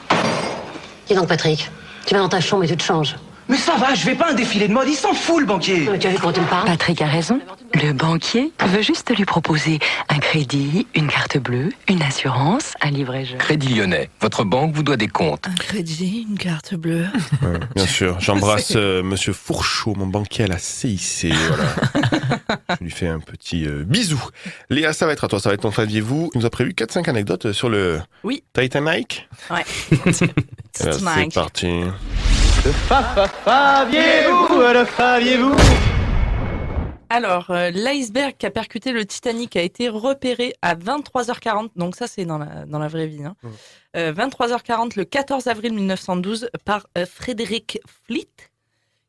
Dis 1.07 1.15
donc, 1.15 1.29
Patrick, 1.29 1.71
tu 2.07 2.15
vas 2.15 2.21
dans 2.21 2.31
ta 2.31 2.41
chambre 2.41 2.65
et 2.65 2.69
tu 2.69 2.79
te 2.79 2.83
changes. 2.83 3.15
Mais 3.49 3.57
ça 3.57 3.77
va, 3.77 3.95
je 3.95 4.05
vais 4.05 4.15
pas 4.15 4.27
à 4.27 4.31
un 4.33 4.35
défilé 4.35 4.69
de 4.69 4.73
mode, 4.75 4.89
il 4.89 4.95
s'en 4.95 5.15
fout 5.15 5.41
le 5.41 5.47
banquier. 5.47 5.89
tu 5.99 6.07
as 6.07 6.11
vu 6.11 6.19
quand 6.19 6.33
tu 6.33 6.41
me 6.41 6.47
parles 6.47 6.67
Patrick 6.67 7.01
a 7.01 7.07
raison. 7.07 7.41
Le 7.75 7.93
banquier 7.93 8.53
veut 8.67 8.83
juste 8.83 9.15
lui 9.17 9.25
proposer 9.25 9.79
un 10.09 10.19
crédit, 10.19 10.87
une 10.95 11.09
carte 11.09 11.39
bleue, 11.39 11.71
une 11.89 12.03
assurance, 12.03 12.75
un 12.81 12.91
livret 12.91 13.25
jaune. 13.25 13.39
Crédit 13.39 13.75
Lyonnais, 13.75 14.11
votre 14.21 14.45
banque 14.45 14.75
vous 14.75 14.83
doit 14.83 14.97
des 14.97 15.09
comptes. 15.09 15.47
Un 15.49 15.55
crédit, 15.55 16.27
une 16.29 16.37
carte 16.37 16.75
bleue. 16.75 17.07
Ouais, 17.43 17.59
bien 17.75 17.87
sûr, 17.87 18.21
j'embrasse 18.21 18.73
euh, 18.77 19.03
Monsieur 19.03 19.33
Fourchaud, 19.33 19.95
mon 19.97 20.07
banquier 20.07 20.45
à 20.45 20.49
la 20.49 20.59
CIC. 20.59 21.33
Voilà. 21.33 21.65
Je 22.79 22.85
lui 22.85 22.91
fais 22.91 23.09
un 23.09 23.21
petit 23.21 23.67
euh, 23.67 23.85
bisou. 23.85 24.23
Léa, 24.69 24.93
ça 24.93 25.07
va 25.07 25.13
être 25.13 25.25
à 25.25 25.29
toi, 25.29 25.41
ça 25.41 25.49
va 25.49 25.55
être 25.55 25.63
ton 25.63 25.73
saviez-vous. 25.73 26.31
Il 26.35 26.41
nous 26.41 26.47
a 26.47 26.51
prévu 26.51 26.73
4-5 26.73 27.09
anecdotes 27.09 27.53
sur 27.53 27.69
le 27.69 28.01
Oui. 28.25 28.43
Titanic. 28.53 29.29
Ouais. 29.51 29.65
C'est 30.73 31.35
parti. 31.35 31.85
Le 32.65 32.73
fa 32.73 33.03
fa 33.03 33.29
faviez-vous, 33.29 34.61
le 34.61 34.85
faviez-vous 34.85 35.55
Alors, 37.09 37.51
euh, 37.51 37.71
l'iceberg 37.71 38.35
qui 38.37 38.47
a 38.47 38.51
percuté 38.51 38.93
le 38.93 39.05
Titanic 39.07 39.57
a 39.57 39.63
été 39.63 39.89
repéré 39.89 40.55
à 40.63 40.75
23h40, 40.75 41.71
donc 41.77 41.97
ça 41.97 42.07
c'est 42.07 42.25
dans 42.25 42.39
la, 42.39 42.67
dans 42.67 42.79
la 42.79 42.89
vraie 42.89 43.07
vie. 43.07 43.25
Hein. 43.25 43.35
Euh, 43.97 44.13
23h40 44.13 44.93
le 44.97 45.05
14 45.05 45.47
avril 45.47 45.73
1912 45.75 46.51
par 46.65 46.87
euh, 46.99 47.07
Frédéric 47.07 47.81
Fleet, 48.07 48.29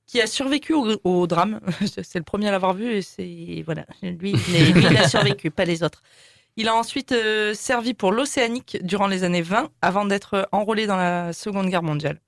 qui 0.08 0.22
a 0.22 0.28
survécu 0.28 0.74
au, 0.74 0.96
au 1.04 1.28
drame. 1.28 1.60
c'est 2.04 2.16
le 2.20 2.24
premier 2.24 2.48
à 2.48 2.52
l'avoir 2.52 2.74
vu 2.74 2.94
et 2.94 3.02
c'est 3.02 3.64
voilà, 3.66 3.86
lui, 4.02 4.32
il 4.48 4.56
est- 4.56 4.72
lui, 4.74 4.86
il 4.90 4.98
a 4.98 5.08
survécu, 5.10 5.52
pas 5.52 5.66
les 5.66 5.84
autres. 5.84 6.02
Il 6.56 6.68
a 6.68 6.76
ensuite 6.76 7.12
euh, 7.12 7.54
servi 7.54 7.94
pour 7.94 8.12
l'Océanique 8.12 8.78
durant 8.82 9.08
les 9.08 9.24
années 9.24 9.42
20 9.42 9.70
avant 9.82 10.06
d'être 10.06 10.48
enrôlé 10.52 10.88
dans 10.88 10.98
la 10.98 11.32
Seconde 11.34 11.68
Guerre 11.70 11.84
mondiale. 11.84 12.20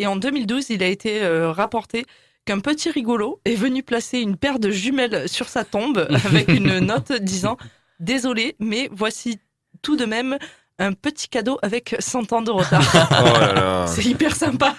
Et 0.00 0.06
en 0.06 0.16
2012, 0.16 0.70
il 0.70 0.82
a 0.82 0.86
été 0.86 1.22
euh, 1.22 1.52
rapporté 1.52 2.06
qu'un 2.46 2.60
petit 2.60 2.90
rigolo 2.90 3.38
est 3.44 3.54
venu 3.54 3.82
placer 3.82 4.18
une 4.18 4.38
paire 4.38 4.58
de 4.58 4.70
jumelles 4.70 5.28
sur 5.28 5.50
sa 5.50 5.62
tombe 5.62 6.08
avec 6.24 6.48
une 6.48 6.78
note 6.78 7.12
disant 7.12 7.58
Désolé, 8.00 8.56
mais 8.58 8.88
voici 8.90 9.38
tout 9.82 9.98
de 9.98 10.06
même 10.06 10.38
un 10.78 10.94
petit 10.94 11.28
cadeau 11.28 11.58
avec 11.60 11.96
100 11.98 12.32
ans 12.32 12.40
de 12.40 12.50
retard. 12.50 12.82
Oh. 13.22 13.84
C'est 13.86 14.04
hyper 14.06 14.34
sympa. 14.34 14.74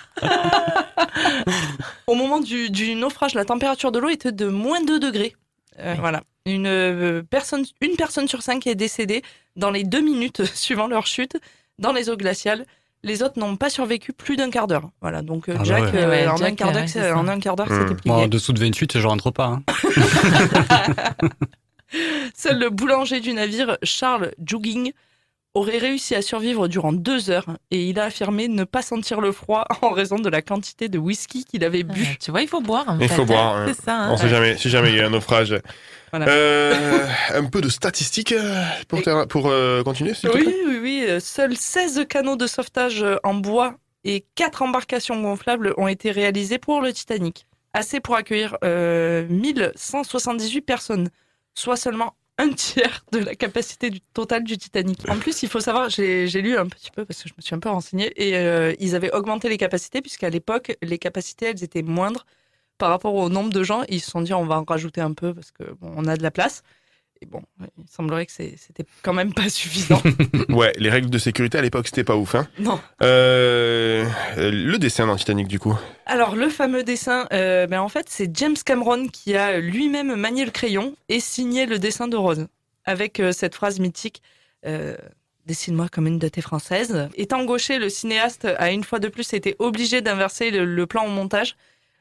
Au 2.07 2.15
moment 2.15 2.39
du, 2.39 2.71
du 2.71 2.95
naufrage, 2.95 3.35
la 3.35 3.45
température 3.45 3.91
de 3.91 3.99
l'eau 3.99 4.09
était 4.09 4.31
de 4.31 4.47
moins 4.47 4.81
2 4.83 4.99
degrés. 4.99 5.35
Euh, 5.79 5.93
Voilà. 5.99 6.23
Une, 6.47 6.65
euh, 6.65 7.21
personne, 7.29 7.63
une 7.81 7.95
personne 7.95 8.27
sur 8.27 8.41
cinq 8.41 8.65
est 8.65 8.73
décédée 8.73 9.21
dans 9.55 9.69
les 9.69 9.83
deux 9.83 10.01
minutes 10.01 10.43
suivant 10.45 10.87
leur 10.87 11.05
chute 11.05 11.37
dans 11.77 11.93
les 11.93 12.09
eaux 12.09 12.17
glaciales. 12.17 12.65
Les 13.03 13.23
autres 13.23 13.39
n'ont 13.39 13.55
pas 13.55 13.69
survécu 13.71 14.13
plus 14.13 14.35
d'un 14.35 14.49
quart 14.51 14.67
d'heure. 14.67 14.89
Voilà, 15.01 15.21
donc 15.23 15.45
Ah 15.49 15.53
bah 15.53 15.63
Jack, 15.63 15.83
ouais. 15.85 15.91
euh, 15.95 16.09
Ouais, 16.09 16.27
en, 16.27 16.39
un 16.41 16.51
quart 16.53 16.71
d'heure, 16.71 16.81
ouais, 16.83 16.87
c'est- 16.87 17.01
c'est 17.01 17.09
ça. 17.09 17.17
en 17.17 17.27
un 17.27 17.39
quart 17.39 17.55
d'heure, 17.55 17.67
Hmm. 17.71 17.81
c'était 17.81 17.95
plié. 17.95 18.13
Moi, 18.13 18.23
en 18.23 18.27
dessous 18.27 18.53
de 18.53 18.59
28, 18.59 18.99
je 18.99 19.07
rentre 19.07 19.31
pas. 19.31 19.45
hein. 19.47 19.63
Seul 22.35 22.59
le 22.59 22.69
boulanger 22.69 23.19
du 23.19 23.33
navire, 23.33 23.77
Charles 23.83 24.31
Jouging, 24.45 24.93
aurait 25.53 25.79
réussi 25.79 26.15
à 26.15 26.21
survivre 26.21 26.69
durant 26.69 26.93
deux 26.93 27.29
heures 27.29 27.57
et 27.71 27.89
il 27.89 27.99
a 27.99 28.05
affirmé 28.05 28.47
ne 28.47 28.63
pas 28.63 28.81
sentir 28.81 29.19
le 29.19 29.33
froid 29.33 29.65
en 29.81 29.89
raison 29.89 30.15
de 30.17 30.29
la 30.29 30.41
quantité 30.41 30.87
de 30.87 30.97
whisky 30.97 31.43
qu'il 31.43 31.65
avait 31.65 31.83
bu. 31.83 32.07
Tu 32.21 32.31
vois, 32.31 32.41
il 32.41 32.47
faut 32.47 32.61
boire. 32.61 32.85
en 32.87 32.97
Il 32.99 33.09
fait. 33.09 33.15
faut 33.15 33.25
boire. 33.25 33.57
hein. 33.57 33.65
C'est 33.67 33.81
ça. 33.83 33.95
hein. 34.05 34.11
On 34.13 34.17
sait 34.17 34.29
jamais, 34.29 34.55
si 34.57 34.69
jamais 34.69 34.91
il 34.91 34.95
y 34.97 35.01
a 35.01 35.07
un 35.07 35.09
naufrage. 35.09 35.53
Voilà. 36.11 36.27
Euh, 36.29 37.07
un 37.33 37.45
peu 37.45 37.61
de 37.61 37.69
statistiques 37.69 38.31
euh, 38.33 38.63
pour, 38.87 39.01
ter- 39.01 39.27
pour 39.27 39.49
euh, 39.49 39.81
continuer, 39.83 40.13
s'il 40.13 40.29
te 40.29 40.35
Oui, 40.37 40.43
plaît 40.43 40.55
oui, 40.67 40.79
oui. 40.81 41.21
Seuls 41.21 41.55
16 41.55 42.05
canaux 42.09 42.35
de 42.35 42.47
sauvetage 42.47 43.03
en 43.23 43.33
bois 43.33 43.75
et 44.03 44.25
4 44.35 44.61
embarcations 44.63 45.21
gonflables 45.21 45.73
ont 45.77 45.87
été 45.87 46.11
réalisés 46.11 46.57
pour 46.57 46.81
le 46.81 46.91
Titanic. 46.91 47.45
Assez 47.73 48.01
pour 48.01 48.15
accueillir 48.15 48.57
euh, 48.63 49.25
1178 49.29 50.61
personnes, 50.61 51.09
soit 51.53 51.77
seulement 51.77 52.15
un 52.37 52.49
tiers 52.49 53.05
de 53.11 53.19
la 53.19 53.35
capacité 53.35 53.89
du, 53.89 54.01
totale 54.01 54.43
du 54.43 54.57
Titanic. 54.57 55.07
En 55.09 55.17
plus, 55.17 55.43
il 55.43 55.49
faut 55.49 55.59
savoir, 55.59 55.89
j'ai 55.89 56.27
j'ai 56.27 56.41
lu 56.41 56.57
un 56.57 56.65
petit 56.67 56.89
peu 56.91 57.05
parce 57.05 57.21
que 57.23 57.29
je 57.29 57.33
me 57.37 57.41
suis 57.41 57.53
un 57.55 57.59
peu 57.59 57.69
renseignée, 57.69 58.11
et 58.15 58.35
euh, 58.35 58.73
ils 58.79 58.95
avaient 58.95 59.13
augmenté 59.13 59.47
les 59.47 59.57
capacités, 59.57 60.01
puisqu'à 60.01 60.29
l'époque, 60.29 60.75
les 60.81 60.97
capacités, 60.97 61.45
elles 61.47 61.63
étaient 61.63 61.83
moindres 61.83 62.25
par 62.81 62.89
rapport 62.89 63.13
au 63.13 63.29
nombre 63.29 63.51
de 63.51 63.61
gens. 63.61 63.83
Ils 63.89 64.01
se 64.01 64.09
sont 64.09 64.21
dit, 64.21 64.33
on 64.33 64.43
va 64.43 64.59
en 64.59 64.63
rajouter 64.63 65.01
un 65.01 65.13
peu 65.13 65.35
parce 65.35 65.51
que 65.51 65.63
bon, 65.79 65.93
on 65.95 66.05
a 66.07 66.17
de 66.17 66.23
la 66.23 66.31
place. 66.31 66.63
Et 67.21 67.27
bon, 67.27 67.43
il 67.77 67.87
semblerait 67.87 68.25
que 68.25 68.31
c'était 68.31 68.85
quand 69.03 69.13
même 69.13 69.35
pas 69.35 69.49
suffisant. 69.49 70.01
Ouais, 70.49 70.73
les 70.77 70.89
règles 70.89 71.11
de 71.11 71.19
sécurité 71.19 71.59
à 71.59 71.61
l'époque, 71.61 71.85
c'était 71.85 72.03
pas 72.03 72.15
ouf. 72.15 72.33
Hein. 72.33 72.47
non. 72.57 72.79
Euh, 73.03 74.03
le 74.35 74.77
dessin 74.77 75.05
dans 75.05 75.15
Titanic, 75.15 75.47
du 75.47 75.59
coup. 75.59 75.77
Alors, 76.07 76.35
le 76.35 76.49
fameux 76.49 76.83
dessin, 76.83 77.27
euh, 77.31 77.67
ben, 77.67 77.81
en 77.81 77.87
fait, 77.87 78.07
c'est 78.09 78.35
James 78.35 78.57
Cameron 78.65 79.07
qui 79.07 79.35
a 79.35 79.59
lui-même 79.59 80.15
manié 80.15 80.43
le 80.43 80.51
crayon 80.51 80.95
et 81.07 81.19
signé 81.19 81.67
le 81.67 81.77
dessin 81.77 82.07
de 82.07 82.17
Rose. 82.17 82.47
Avec 82.85 83.19
euh, 83.19 83.31
cette 83.31 83.53
phrase 83.53 83.79
mythique 83.79 84.23
Dessine-moi 85.45 85.87
comme 85.89 86.05
une 86.05 86.19
de 86.19 86.27
tes 86.27 86.41
françaises. 86.41 87.09
Étant 87.15 87.43
gaucher, 87.45 87.79
le 87.79 87.89
cinéaste 87.89 88.45
a 88.45 88.71
une 88.71 88.83
fois 88.83 88.99
de 88.99 89.07
plus 89.07 89.33
été 89.33 89.55
obligé 89.57 90.01
d'inverser 90.01 90.51
le, 90.51 90.65
le 90.65 90.85
plan 90.85 91.05
au 91.05 91.09
montage. 91.09 91.55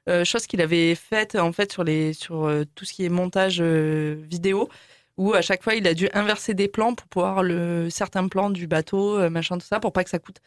Euh, 0.08 0.24
chose 0.24 0.46
qu'il 0.46 0.60
avait 0.60 0.94
faite 0.94 1.34
en 1.36 1.52
fait 1.52 1.72
sur, 1.72 1.84
les, 1.84 2.12
sur 2.12 2.46
euh, 2.46 2.64
tout 2.74 2.84
ce 2.84 2.92
qui 2.92 3.04
est 3.04 3.08
montage 3.10 3.58
euh, 3.60 4.16
vidéo, 4.22 4.68
où 5.16 5.34
à 5.34 5.42
chaque 5.42 5.62
fois 5.62 5.74
il 5.74 5.86
a 5.86 5.94
dû 5.94 6.08
inverser 6.14 6.54
des 6.54 6.68
plans 6.68 6.94
pour 6.94 7.06
pouvoir 7.08 7.42
le 7.42 7.90
certains 7.90 8.26
plans 8.28 8.50
du 8.50 8.66
bateau, 8.66 9.18
euh, 9.18 9.30
machin, 9.30 9.58
tout 9.58 9.66
ça, 9.66 9.80
pour 9.80 9.92
pas 9.92 10.04
que 10.04 10.10
ça 10.10 10.18
coûte 10.18 10.38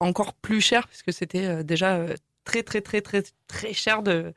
encore 0.00 0.32
plus 0.34 0.60
cher, 0.60 0.86
puisque 0.86 1.12
c'était 1.12 1.46
euh, 1.46 1.62
déjà 1.62 1.96
euh, 1.96 2.14
très 2.44 2.62
très 2.62 2.80
très 2.80 3.00
très 3.00 3.22
très 3.48 3.72
cher 3.72 4.02
de, 4.02 4.32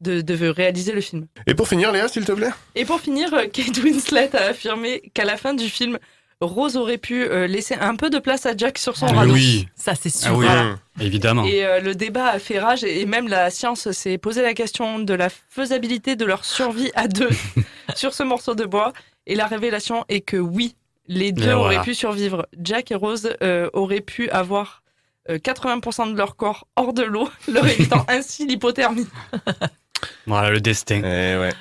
de, 0.00 0.20
de 0.20 0.48
réaliser 0.48 0.92
le 0.92 1.00
film. 1.00 1.26
Et 1.46 1.54
pour 1.54 1.68
finir, 1.68 1.92
Léa, 1.92 2.08
s'il 2.08 2.24
te 2.24 2.32
plaît? 2.32 2.50
Et 2.74 2.84
pour 2.84 3.00
finir, 3.00 3.30
Kate 3.52 3.78
Winslet 3.78 4.34
a 4.34 4.48
affirmé 4.48 5.10
qu'à 5.14 5.24
la 5.24 5.36
fin 5.36 5.54
du 5.54 5.68
film, 5.68 5.98
Rose 6.42 6.76
aurait 6.76 6.98
pu 6.98 7.22
euh, 7.24 7.46
laisser 7.46 7.74
un 7.74 7.96
peu 7.96 8.10
de 8.10 8.18
place 8.18 8.44
à 8.44 8.54
Jack 8.56 8.76
sur 8.76 8.96
son 8.96 9.06
Ah 9.08 9.12
radeau. 9.14 9.32
oui. 9.32 9.68
Ça, 9.74 9.94
c'est 9.94 10.10
Ah 10.26 10.34
oui, 10.34 10.44
Voilà. 10.44 10.76
évidemment. 11.00 11.44
Et 11.46 11.64
euh, 11.64 11.80
le 11.80 11.94
débat 11.94 12.26
a 12.26 12.38
fait 12.38 12.58
rage 12.58 12.84
et 12.84 13.00
et 13.00 13.06
même 13.06 13.26
la 13.28 13.50
science 13.50 13.90
s'est 13.90 14.18
posé 14.18 14.42
la 14.42 14.52
question 14.52 14.98
de 14.98 15.14
la 15.14 15.28
faisabilité 15.30 16.14
de 16.14 16.24
leur 16.26 16.44
survie 16.44 16.90
à 16.94 17.08
deux 17.08 17.30
sur 17.94 18.12
ce 18.12 18.22
morceau 18.22 18.54
de 18.54 18.64
bois. 18.66 18.92
Et 19.26 19.34
la 19.34 19.46
révélation 19.46 20.04
est 20.08 20.20
que 20.20 20.36
oui, 20.36 20.76
les 21.08 21.32
deux 21.32 21.52
auraient 21.52 21.80
pu 21.82 21.94
survivre. 21.94 22.46
Jack 22.60 22.90
et 22.90 22.94
Rose 22.96 23.30
euh, 23.42 23.70
auraient 23.72 24.00
pu 24.02 24.28
avoir 24.30 24.82
euh, 25.30 25.38
80% 25.38 26.12
de 26.12 26.16
leur 26.18 26.36
corps 26.36 26.68
hors 26.76 26.92
de 26.92 27.02
l'eau, 27.02 27.28
leur 27.48 27.66
évitant 27.68 28.04
ainsi 28.08 28.46
l'hypothermie. 28.46 29.06
Voilà, 30.26 30.50
le 30.50 30.60
destin. 30.60 31.00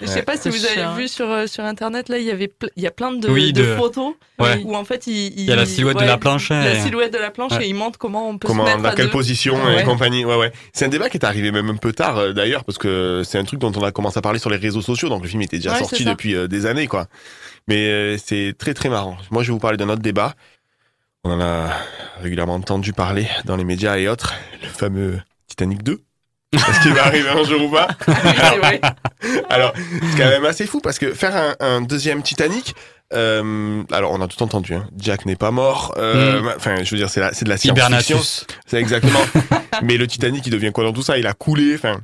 Je 0.02 0.06
sais 0.08 0.24
pas 0.24 0.38
si 0.38 0.50
vous 0.50 0.66
avez 0.66 0.96
vu 1.00 1.08
sur, 1.08 1.30
euh, 1.30 1.46
sur 1.48 1.64
internet, 1.64 2.10
là, 2.10 2.18
il 2.18 2.26
y 2.26 2.32
avait 2.32 2.52
il 2.76 2.82
y 2.84 2.88
a 2.88 2.92
plein 2.92 3.12
de, 3.12 3.30
Oui, 3.30 3.54
de 3.54 3.62
de- 3.62 3.76
photos 3.76 4.14
Ouais. 4.40 4.62
où 4.64 4.76
en 4.76 4.84
fait 4.84 5.06
il, 5.08 5.40
Il 5.40 5.46
y 5.46 5.52
a 5.52 5.56
la 5.56 5.66
silhouette 5.66 5.98
de 6.00 6.04
la 6.04 6.18
planche, 6.18 6.50
La 6.50 6.74
et- 6.74 6.80
silhouette 6.82 7.14
de 7.14 7.20
la 7.20 7.30
planche 7.32 7.52
Ouais. 7.54 7.66
et 7.66 7.70
il 7.70 7.76
montre 7.76 8.00
comment 8.00 8.28
on 8.28 8.38
peut 8.38 8.48
Comment, 8.48 8.66
se 8.66 8.72
mettre 8.72 8.82
dans 8.82 8.90
à 8.90 8.96
quelle 8.96 9.06
deux. 9.06 9.12
position 9.12 9.64
Ouais. 9.64 9.82
et 9.82 9.84
compagnie. 9.84 10.26
Ouais, 10.26 10.36
ouais. 10.36 10.52
C'est 10.74 10.86
un 10.86 10.90
débat 10.90 11.10
qui 11.10 11.18
est 11.18 11.26
arrivé 11.26 11.52
même 11.52 11.70
un 11.70 11.76
peu 11.78 11.94
tard 11.94 12.18
euh, 12.18 12.34
d'ailleurs, 12.34 12.64
parce 12.64 12.78
que 12.78 13.22
c'est 13.24 13.38
un 13.38 13.44
truc 13.44 13.60
dont 13.60 13.72
on 13.76 13.84
a 13.84 13.92
commencé 13.92 14.18
à 14.18 14.22
parler 14.22 14.40
sur 14.40 14.50
les 14.50 14.58
réseaux 14.58 14.82
sociaux, 14.82 15.10
donc 15.10 15.22
le 15.22 15.30
film 15.30 15.42
était 15.44 15.58
déjà 15.58 15.74
Ouais, 15.74 15.80
sorti 15.80 16.04
depuis 16.04 16.36
euh, 16.36 16.48
des 16.48 16.66
années, 16.66 16.88
quoi. 16.88 17.08
Mais 17.68 17.88
euh, 17.88 18.18
c'est 18.18 18.56
très 18.58 18.74
très 18.74 18.90
marrant. 18.90 19.18
Moi, 19.32 19.44
je 19.44 19.48
vais 19.50 19.54
vous 19.54 19.60
parler 19.60 19.78
d'un 19.78 19.90
autre 19.90 20.02
débat. 20.02 20.34
On 21.24 21.32
en 21.32 21.42
a 21.42 21.70
régulièrement 22.22 22.56
entendu 22.56 22.94
parler 22.94 23.28
dans 23.46 23.56
les 23.58 23.64
médias 23.64 23.98
et 23.98 24.08
autres. 24.08 24.34
Le 24.62 24.68
fameux 24.68 25.20
Titanic 25.48 25.82
2. 25.84 26.02
Est-ce 26.54 26.82
qu'il 26.82 26.94
va 26.94 27.06
arriver 27.08 27.30
un 27.30 27.44
jour 27.44 27.64
ou 27.64 27.70
pas 27.72 27.88
Alors, 29.50 29.74
c'est 29.76 30.18
quand 30.18 30.30
même 30.30 30.46
assez 30.46 30.66
fou 30.66 30.80
parce 30.80 31.00
que 31.00 31.14
faire 31.14 31.36
un, 31.36 31.56
un 31.60 31.82
deuxième 31.82 32.22
Titanic, 32.24 32.76
euh, 33.14 33.84
alors 33.92 34.12
on 34.12 34.22
a 34.22 34.28
tout 34.28 34.42
entendu, 34.42 34.74
hein. 34.74 34.88
Jack 34.98 35.26
n'est 35.26 35.36
pas 35.36 35.52
mort. 35.52 35.94
euh, 35.98 36.42
Mm. 36.42 36.54
Enfin, 36.56 36.76
je 36.84 36.90
veux 36.92 36.98
dire, 36.98 37.10
c'est 37.10 37.20
de 37.20 37.50
la 37.50 37.58
science-fiction. 37.58 38.18
C'est 38.66 38.78
exactement. 38.78 39.20
Mais 39.84 39.98
le 39.98 40.08
Titanic, 40.08 40.46
il 40.46 40.52
devient 40.52 40.72
quoi 40.74 40.84
dans 40.84 40.94
tout 40.94 41.02
ça? 41.04 41.18
Il 41.18 41.28
a 41.28 41.34
coulé. 41.34 41.76
Enfin. 41.76 42.00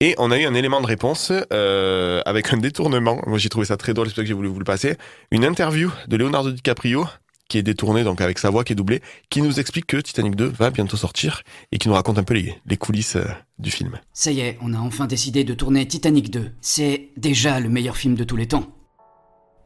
Et 0.00 0.14
on 0.18 0.30
a 0.30 0.38
eu 0.38 0.44
un 0.46 0.54
élément 0.54 0.80
de 0.80 0.86
réponse 0.86 1.32
euh, 1.52 2.20
avec 2.24 2.52
un 2.52 2.56
détournement. 2.56 3.20
Moi, 3.26 3.38
j'ai 3.38 3.48
trouvé 3.48 3.66
ça 3.66 3.76
très 3.76 3.94
drôle, 3.94 4.06
c'est 4.06 4.12
pour 4.12 4.16
ça 4.18 4.22
que 4.22 4.28
j'ai 4.28 4.34
voulu 4.34 4.48
vous 4.48 4.58
le 4.60 4.64
passer. 4.64 4.96
Une 5.32 5.44
interview 5.44 5.90
de 6.06 6.16
Leonardo 6.16 6.50
DiCaprio 6.52 7.06
qui 7.48 7.58
est 7.58 7.62
détournée, 7.62 8.04
donc 8.04 8.20
avec 8.20 8.38
sa 8.38 8.50
voix 8.50 8.64
qui 8.64 8.74
est 8.74 8.76
doublée, 8.76 9.02
qui 9.30 9.42
nous 9.42 9.58
explique 9.58 9.86
que 9.86 9.96
Titanic 9.96 10.36
2 10.36 10.46
va 10.46 10.70
bientôt 10.70 10.96
sortir 10.96 11.42
et 11.72 11.78
qui 11.78 11.88
nous 11.88 11.94
raconte 11.94 12.18
un 12.18 12.22
peu 12.22 12.34
les, 12.34 12.54
les 12.66 12.76
coulisses 12.76 13.16
euh, 13.16 13.26
du 13.58 13.70
film. 13.70 13.98
Ça 14.12 14.30
y 14.30 14.40
est, 14.40 14.58
on 14.60 14.74
a 14.74 14.78
enfin 14.78 15.06
décidé 15.06 15.44
de 15.44 15.54
tourner 15.54 15.86
Titanic 15.86 16.30
2. 16.30 16.52
C'est 16.60 17.10
déjà 17.16 17.58
le 17.60 17.68
meilleur 17.68 17.96
film 17.96 18.14
de 18.14 18.24
tous 18.24 18.36
les 18.36 18.46
temps. 18.46 18.66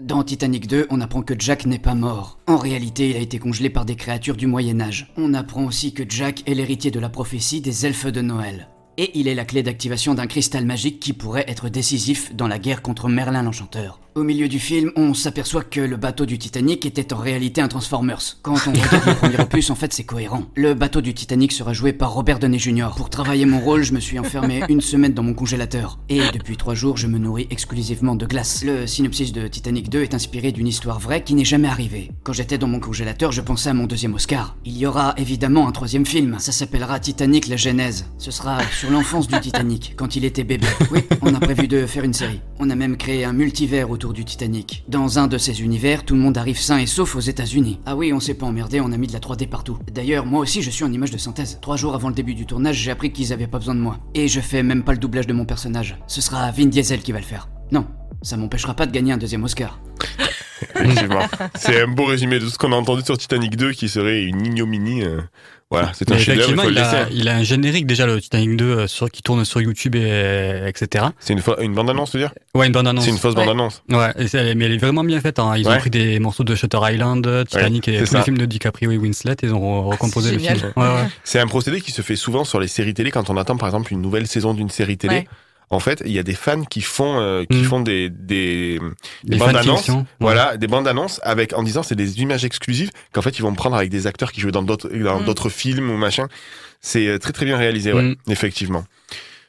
Dans 0.00 0.24
Titanic 0.24 0.66
2, 0.66 0.86
on 0.90 1.00
apprend 1.00 1.22
que 1.22 1.34
Jack 1.38 1.64
n'est 1.64 1.78
pas 1.78 1.94
mort. 1.94 2.40
En 2.48 2.56
réalité, 2.56 3.10
il 3.10 3.16
a 3.16 3.20
été 3.20 3.38
congelé 3.38 3.70
par 3.70 3.84
des 3.84 3.94
créatures 3.94 4.36
du 4.36 4.48
Moyen 4.48 4.80
Âge. 4.80 5.12
On 5.16 5.32
apprend 5.32 5.64
aussi 5.64 5.94
que 5.94 6.02
Jack 6.08 6.42
est 6.48 6.54
l'héritier 6.54 6.90
de 6.90 6.98
la 6.98 7.08
prophétie 7.08 7.60
des 7.60 7.86
elfes 7.86 8.06
de 8.06 8.20
Noël. 8.20 8.68
Et 8.98 9.16
il 9.18 9.28
est 9.28 9.34
la 9.34 9.44
clé 9.44 9.62
d'activation 9.62 10.14
d'un 10.14 10.26
cristal 10.26 10.66
magique 10.66 10.98
qui 10.98 11.12
pourrait 11.12 11.44
être 11.48 11.68
décisif 11.68 12.34
dans 12.34 12.48
la 12.48 12.58
guerre 12.58 12.82
contre 12.82 13.08
Merlin 13.08 13.42
l'Enchanteur. 13.42 14.00
Au 14.14 14.24
milieu 14.24 14.46
du 14.46 14.58
film, 14.58 14.92
on 14.94 15.14
s'aperçoit 15.14 15.64
que 15.64 15.80
le 15.80 15.96
bateau 15.96 16.26
du 16.26 16.36
Titanic 16.36 16.84
était 16.84 17.14
en 17.14 17.16
réalité 17.16 17.62
un 17.62 17.68
Transformers. 17.68 18.36
Quand 18.42 18.56
on 18.66 18.72
regarde 18.72 19.06
le 19.06 19.14
premier 19.14 19.40
opus, 19.40 19.70
en 19.70 19.74
fait, 19.74 19.94
c'est 19.94 20.04
cohérent. 20.04 20.42
Le 20.54 20.74
bateau 20.74 21.00
du 21.00 21.14
Titanic 21.14 21.50
sera 21.50 21.72
joué 21.72 21.94
par 21.94 22.12
Robert 22.12 22.38
Downey 22.38 22.58
Jr. 22.58 22.90
Pour 22.94 23.08
travailler 23.08 23.46
mon 23.46 23.58
rôle, 23.58 23.82
je 23.84 23.94
me 23.94 24.00
suis 24.00 24.18
enfermé 24.18 24.60
une 24.68 24.82
semaine 24.82 25.14
dans 25.14 25.22
mon 25.22 25.32
congélateur. 25.32 25.98
Et 26.10 26.20
depuis 26.34 26.58
trois 26.58 26.74
jours, 26.74 26.98
je 26.98 27.06
me 27.06 27.16
nourris 27.16 27.46
exclusivement 27.48 28.14
de 28.14 28.26
glace. 28.26 28.62
Le 28.66 28.86
synopsis 28.86 29.32
de 29.32 29.48
Titanic 29.48 29.88
2 29.88 30.02
est 30.02 30.12
inspiré 30.12 30.52
d'une 30.52 30.68
histoire 30.68 31.00
vraie 31.00 31.24
qui 31.24 31.32
n'est 31.32 31.46
jamais 31.46 31.68
arrivée. 31.68 32.10
Quand 32.22 32.34
j'étais 32.34 32.58
dans 32.58 32.68
mon 32.68 32.80
congélateur, 32.80 33.32
je 33.32 33.40
pensais 33.40 33.70
à 33.70 33.74
mon 33.74 33.86
deuxième 33.86 34.12
Oscar. 34.12 34.56
Il 34.66 34.76
y 34.76 34.84
aura 34.84 35.14
évidemment 35.16 35.66
un 35.66 35.72
troisième 35.72 36.04
film. 36.04 36.36
Ça 36.38 36.52
s'appellera 36.52 37.00
Titanic 37.00 37.48
la 37.48 37.56
Genèse. 37.56 38.04
Ce 38.18 38.30
sera 38.30 38.58
sur 38.78 38.90
l'enfance 38.90 39.26
du 39.26 39.40
Titanic, 39.40 39.94
quand 39.96 40.16
il 40.16 40.26
était 40.26 40.44
bébé. 40.44 40.66
Oui, 40.90 41.00
on 41.22 41.34
a 41.34 41.40
prévu 41.40 41.66
de 41.66 41.86
faire 41.86 42.04
une 42.04 42.12
série. 42.12 42.40
On 42.58 42.68
a 42.68 42.74
même 42.74 42.98
créé 42.98 43.24
un 43.24 43.32
multivers 43.32 43.90
autour 43.90 44.01
du 44.10 44.24
Titanic. 44.24 44.84
Dans 44.88 45.20
un 45.20 45.28
de 45.28 45.38
ces 45.38 45.62
univers, 45.62 46.04
tout 46.04 46.14
le 46.14 46.20
monde 46.20 46.36
arrive 46.36 46.58
sain 46.58 46.78
et 46.78 46.86
sauf 46.86 47.14
aux 47.14 47.20
États-Unis. 47.20 47.78
Ah 47.86 47.94
oui, 47.94 48.12
on 48.12 48.18
s'est 48.18 48.34
pas 48.34 48.46
emmerdé, 48.46 48.80
on 48.80 48.90
a 48.90 48.96
mis 48.96 49.06
de 49.06 49.12
la 49.12 49.20
3D 49.20 49.46
partout. 49.48 49.78
D'ailleurs, 49.92 50.26
moi 50.26 50.40
aussi, 50.40 50.62
je 50.62 50.70
suis 50.70 50.84
en 50.84 50.92
image 50.92 51.12
de 51.12 51.18
synthèse. 51.18 51.58
Trois 51.62 51.76
jours 51.76 51.94
avant 51.94 52.08
le 52.08 52.14
début 52.14 52.34
du 52.34 52.46
tournage, 52.46 52.76
j'ai 52.76 52.90
appris 52.90 53.12
qu'ils 53.12 53.32
avaient 53.32 53.46
pas 53.46 53.58
besoin 53.58 53.76
de 53.76 53.80
moi. 53.80 53.98
Et 54.14 54.26
je 54.26 54.40
fais 54.40 54.64
même 54.64 54.82
pas 54.82 54.92
le 54.92 54.98
doublage 54.98 55.28
de 55.28 55.32
mon 55.32 55.44
personnage. 55.44 55.96
Ce 56.08 56.20
sera 56.20 56.50
Vin 56.50 56.66
Diesel 56.66 57.02
qui 57.02 57.12
va 57.12 57.20
le 57.20 57.24
faire. 57.24 57.48
Non, 57.70 57.86
ça 58.22 58.36
m'empêchera 58.36 58.74
pas 58.74 58.86
de 58.86 58.92
gagner 58.92 59.12
un 59.12 59.18
deuxième 59.18 59.44
Oscar. 59.44 59.78
Effectivement. 60.76 61.26
c'est 61.56 61.82
un 61.82 61.88
beau 61.88 62.04
résumé 62.04 62.38
de 62.38 62.46
ce 62.46 62.56
qu'on 62.56 62.72
a 62.72 62.76
entendu 62.76 63.02
sur 63.04 63.18
Titanic 63.18 63.56
2 63.56 63.72
qui 63.72 63.88
serait 63.88 64.22
une 64.22 64.46
ignominie. 64.46 65.02
euh, 65.02 65.20
Voilà, 65.70 65.90
c'est 65.92 66.10
un 66.12 66.18
chef-d'œuvre, 66.18 66.64
il 66.66 66.72
il 66.72 66.78
a, 66.78 66.82
laisser. 67.04 67.12
il 67.14 67.28
a 67.28 67.34
un 67.36 67.42
générique 67.42 67.86
déjà, 67.86 68.06
le 68.06 68.20
Titanic 68.20 68.56
2, 68.56 68.64
euh, 68.64 68.86
sur, 68.86 69.10
qui 69.10 69.22
tourne 69.22 69.44
sur 69.44 69.60
YouTube, 69.60 69.96
et, 69.96 70.62
etc. 70.66 71.06
C'est 71.18 71.32
une, 71.34 71.74
bande-annonce, 71.74 72.12
tu 72.12 72.18
veux 72.18 72.22
dire? 72.24 72.32
Ouais, 72.54 72.66
une 72.68 72.72
bande-annonce. 72.72 73.04
C'est 73.04 73.10
une 73.10 73.18
fausse 73.18 73.34
Ouais. 73.34 73.40
bande-annonce. 73.44 73.82
Ouais, 73.90 74.10
et 74.18 74.54
mais 74.54 74.66
elle 74.66 74.72
est 74.72 74.78
vraiment 74.78 75.02
bien 75.02 75.20
faite. 75.20 75.38
hein. 75.40 75.54
Ils 75.56 75.66
ont 75.68 75.76
pris 75.78 75.90
des 75.90 76.20
morceaux 76.20 76.44
de 76.44 76.54
Shutter 76.54 76.78
Island, 76.80 77.44
Titanic 77.48 77.86
Ouais, 77.88 77.94
et 77.94 77.98
c'est 77.98 78.04
tous 78.04 78.10
ça. 78.12 78.18
les 78.18 78.24
films 78.24 78.38
de 78.38 78.46
DiCaprio 78.46 78.92
et 78.92 78.98
Winslet, 78.98 79.32
et 79.42 79.46
ils 79.46 79.52
ont 79.54 79.60
re- 79.60 79.90
recomposé 79.92 80.30
le 80.32 80.38
génial. 80.38 80.58
film. 80.58 80.72
Ouais, 80.76 80.84
ouais. 80.84 81.08
C'est 81.24 81.40
un 81.40 81.46
procédé 81.48 81.80
qui 81.80 81.90
se 81.90 82.02
fait 82.02 82.16
souvent 82.16 82.44
sur 82.44 82.60
les 82.60 82.68
séries 82.68 82.94
télé 82.94 83.10
quand 83.10 83.30
on 83.30 83.36
attend 83.36 83.56
par 83.56 83.68
exemple 83.68 83.92
une 83.92 84.00
nouvelle 84.02 84.26
saison 84.28 84.54
d'une 84.54 84.70
série 84.70 84.96
télé. 84.96 85.26
En 85.70 85.80
fait, 85.80 86.02
il 86.04 86.12
y 86.12 86.18
a 86.18 86.22
des 86.22 86.34
fans 86.34 86.64
qui 86.64 86.82
font 86.82 87.18
euh, 87.18 87.44
qui 87.50 87.58
Mm. 87.62 87.64
font 87.64 87.80
des 87.80 88.10
des, 88.10 88.78
Des 89.24 89.36
bandes 89.38 89.56
annonces, 89.56 89.88
ouais. 89.88 90.02
voilà, 90.20 90.56
des 90.58 90.66
bandes 90.66 90.86
annonces 90.86 91.18
avec 91.22 91.54
en 91.54 91.62
disant 91.62 91.82
c'est 91.82 91.94
des 91.94 92.20
images 92.20 92.44
exclusives 92.44 92.90
qu'en 93.12 93.22
fait 93.22 93.38
ils 93.38 93.42
vont 93.42 93.54
prendre 93.54 93.76
avec 93.76 93.88
des 93.90 94.06
acteurs 94.06 94.32
qui 94.32 94.40
jouaient 94.42 94.52
dans 94.52 94.62
d'autres 94.62 94.88
dans 94.90 95.20
Mm. 95.20 95.24
d'autres 95.24 95.48
films 95.48 95.90
ou 95.90 95.96
machin. 95.96 96.28
C'est 96.80 97.06
euh, 97.06 97.18
très 97.18 97.32
très 97.32 97.46
bien 97.46 97.56
réalisé, 97.56 97.92
ouais, 97.92 98.02
Mm. 98.02 98.16
effectivement. 98.28 98.84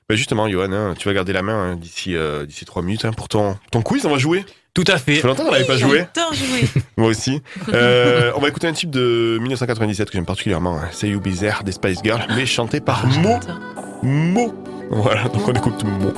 Bah 0.10 0.16
justement, 0.16 0.50
Johan, 0.50 0.72
hein, 0.72 0.94
tu 0.98 1.08
vas 1.08 1.14
garder 1.14 1.34
la 1.34 1.42
main 1.42 1.72
hein, 1.72 1.76
d'ici 1.76 2.16
euh, 2.16 2.46
d'ici 2.46 2.64
trois 2.66 2.82
minutes 2.84 3.06
hein, 3.06 3.12
pour 3.14 3.28
ton 3.30 3.58
ton 3.72 3.82
quiz. 3.82 4.06
On 4.06 4.10
va 4.12 4.18
jouer. 4.18 4.46
Tout 4.74 4.84
à 4.88 4.98
fait. 4.98 5.16
Ça 5.16 5.22
fait 5.22 5.28
longtemps 5.28 5.46
qu'on 5.46 5.52
n'avait 5.52 5.66
pas 5.66 5.78
joué. 5.78 6.06
Jouer. 6.34 6.68
Moi 6.98 7.08
aussi. 7.10 7.42
Euh, 7.74 8.32
on 8.36 8.40
va 8.40 8.48
écouter 8.48 8.68
un 8.68 8.74
type 8.74 8.90
de 8.90 9.38
1997 9.42 10.10
que 10.10 10.14
j'aime 10.18 10.26
particulièrement. 10.26 10.78
hein. 10.78 10.88
Say 10.92 11.10
You 11.10 11.20
Be 11.20 11.34
There 11.38 11.64
des 11.64 11.72
Spice 11.74 12.00
Girls, 12.04 12.24
mais 12.36 12.46
chanté 12.48 12.80
par 12.82 13.06
Mo. 13.08 13.40
Mo. 14.02 14.54
Voilà, 14.96 15.24
donc 15.24 15.48
on 15.48 15.54
écoute 15.54 15.84
Mo. 15.84 16.14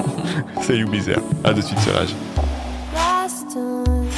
Say 0.61 0.79
You 0.79 0.87
There. 1.01 1.21
À 1.45 1.53
de 1.53 1.61
suite 1.61 1.79
sur. 1.79 1.93
Last 2.93 3.53
time 3.53 4.09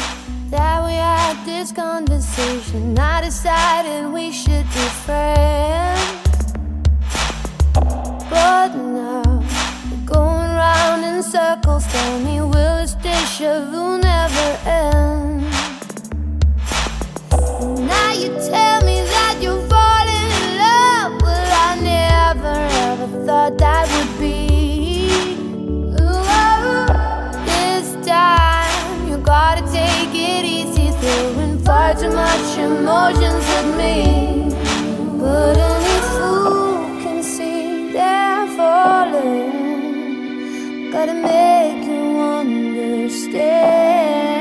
that 0.49 0.83
we 0.83 0.93
had 0.93 1.35
this 1.45 1.71
conversation, 1.71 2.97
I 2.97 3.21
decided 3.23 4.11
we 4.11 4.31
should 4.31 4.65
be 4.73 4.87
friends. 5.05 6.53
But 8.29 8.75
now 8.75 9.43
going 10.05 10.49
round 10.55 11.03
in 11.05 11.21
circles. 11.21 11.85
Tell 11.91 12.19
me, 12.19 12.41
will 12.41 12.81
this 12.81 12.95
deja 12.95 13.63
vu 13.71 13.99
never 13.99 14.57
end? 14.65 15.43
Now 17.85 18.11
you 18.11 18.29
tell 18.49 18.81
me 18.83 19.01
that 19.05 19.37
you're 19.39 19.61
falling 19.69 20.31
in 20.41 20.57
love. 20.57 21.21
Well, 21.21 21.51
I 21.69 21.79
never 21.79 22.57
ever 22.87 23.25
thought 23.25 23.57
that 23.59 23.87
would 23.91 24.19
be. 24.19 24.46
Much 32.27 32.51
emotions 32.69 33.45
at 33.59 33.67
me. 33.81 33.95
But 35.21 35.55
any 35.73 35.97
fool 36.13 36.77
can 37.03 37.19
see 37.23 37.91
they're 37.95 38.47
falling. 38.59 39.51
Gotta 40.93 41.15
make 41.29 41.83
you 41.91 42.03
understand. 42.39 44.36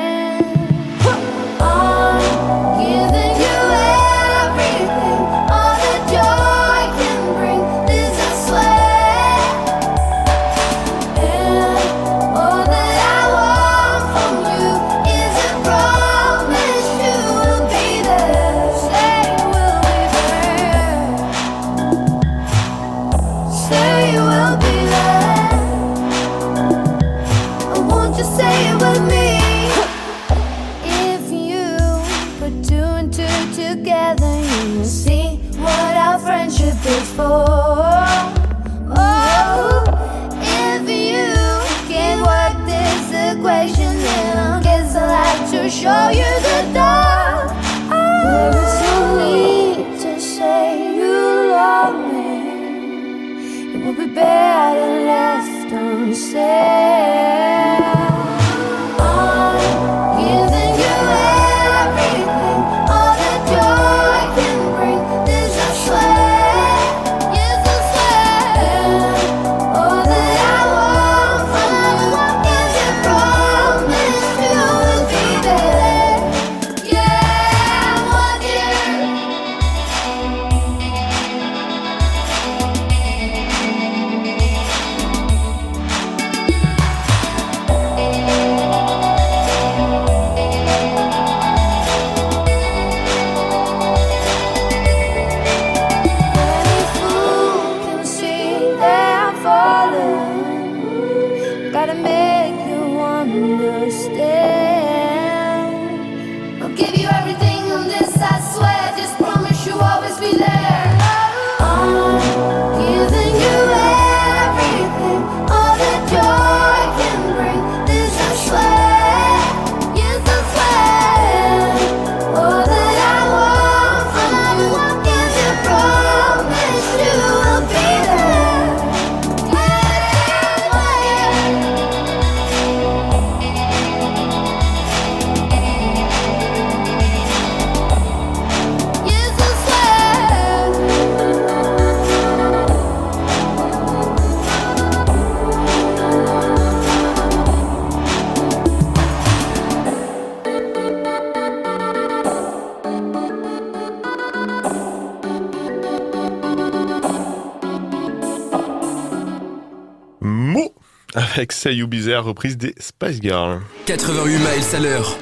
Avec 161.39 161.53
Say 161.53 161.74
You 161.74 161.87
Bizarre, 161.87 162.24
reprise 162.24 162.57
des 162.57 162.74
Spice 162.78 163.20
Girls. 163.20 163.61
88 163.87 164.39
miles 164.39 164.47
à 164.74 164.80
l'heure. 164.80 165.18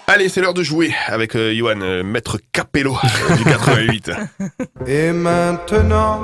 Allez, 0.08 0.30
c'est 0.30 0.40
l'heure 0.40 0.54
de 0.54 0.64
jouer 0.64 0.94
avec 1.08 1.36
euh, 1.36 1.54
Johan, 1.54 1.82
euh, 1.82 2.02
maître 2.02 2.40
Capello 2.54 2.96
euh, 3.30 3.36
du 3.36 3.44
88. 3.44 4.12
Et 4.88 5.12
maintenant. 5.12 6.24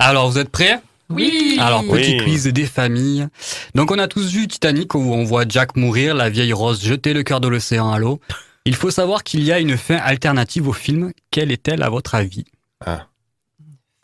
Alors, 0.00 0.28
vous 0.28 0.38
êtes 0.38 0.50
prêts? 0.50 0.80
Oui. 1.08 1.56
Alors, 1.60 1.82
petit 1.84 2.16
Oui. 2.18 2.24
quiz 2.24 2.46
des 2.48 2.66
familles. 2.66 3.28
Donc, 3.76 3.92
on 3.92 3.98
a 3.98 4.08
tous 4.08 4.32
vu 4.32 4.48
Titanic 4.48 4.94
où 4.96 4.98
on 4.98 5.22
voit 5.24 5.44
Jack 5.48 5.76
mourir, 5.76 6.16
la 6.16 6.30
vieille 6.30 6.52
Rose 6.52 6.82
jeter 6.84 7.12
le 7.12 7.22
cœur 7.22 7.40
de 7.40 7.46
l'océan 7.48 7.92
à 7.92 7.98
l'eau. 7.98 8.18
Il 8.64 8.74
faut 8.76 8.90
savoir 8.90 9.24
qu'il 9.24 9.42
y 9.42 9.50
a 9.52 9.58
une 9.58 9.76
fin 9.76 9.96
alternative 9.96 10.68
au 10.68 10.72
film. 10.72 11.12
Quelle 11.30 11.50
est-elle 11.50 11.82
à 11.82 11.88
votre 11.90 12.14
avis? 12.14 12.44
Ah. 12.84 13.06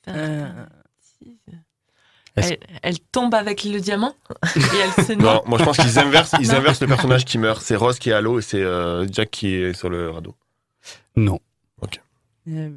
Euh, 0.08 0.48
Elle, 2.34 2.58
elle 2.82 2.98
tombe 3.00 3.34
avec 3.34 3.64
le 3.64 3.80
diamant 3.80 4.14
et 4.56 4.60
elle 4.98 5.04
se 5.04 5.12
noie. 5.12 5.34
Non, 5.34 5.42
moi 5.46 5.58
je 5.58 5.64
pense 5.64 5.76
qu'ils 5.76 5.98
inversent, 5.98 6.34
ils 6.40 6.52
inversent 6.52 6.80
le 6.80 6.86
personnage 6.86 7.24
qui 7.24 7.38
meurt. 7.38 7.60
C'est 7.62 7.76
Rose 7.76 7.98
qui 7.98 8.10
est 8.10 8.12
à 8.12 8.20
l'eau 8.20 8.38
et 8.38 8.42
c'est 8.42 8.62
euh, 8.62 9.06
Jack 9.10 9.30
qui 9.30 9.54
est 9.54 9.72
sur 9.74 9.88
le 9.90 10.10
radeau. 10.10 10.34
Non. 11.16 11.40
euh, 12.48 12.70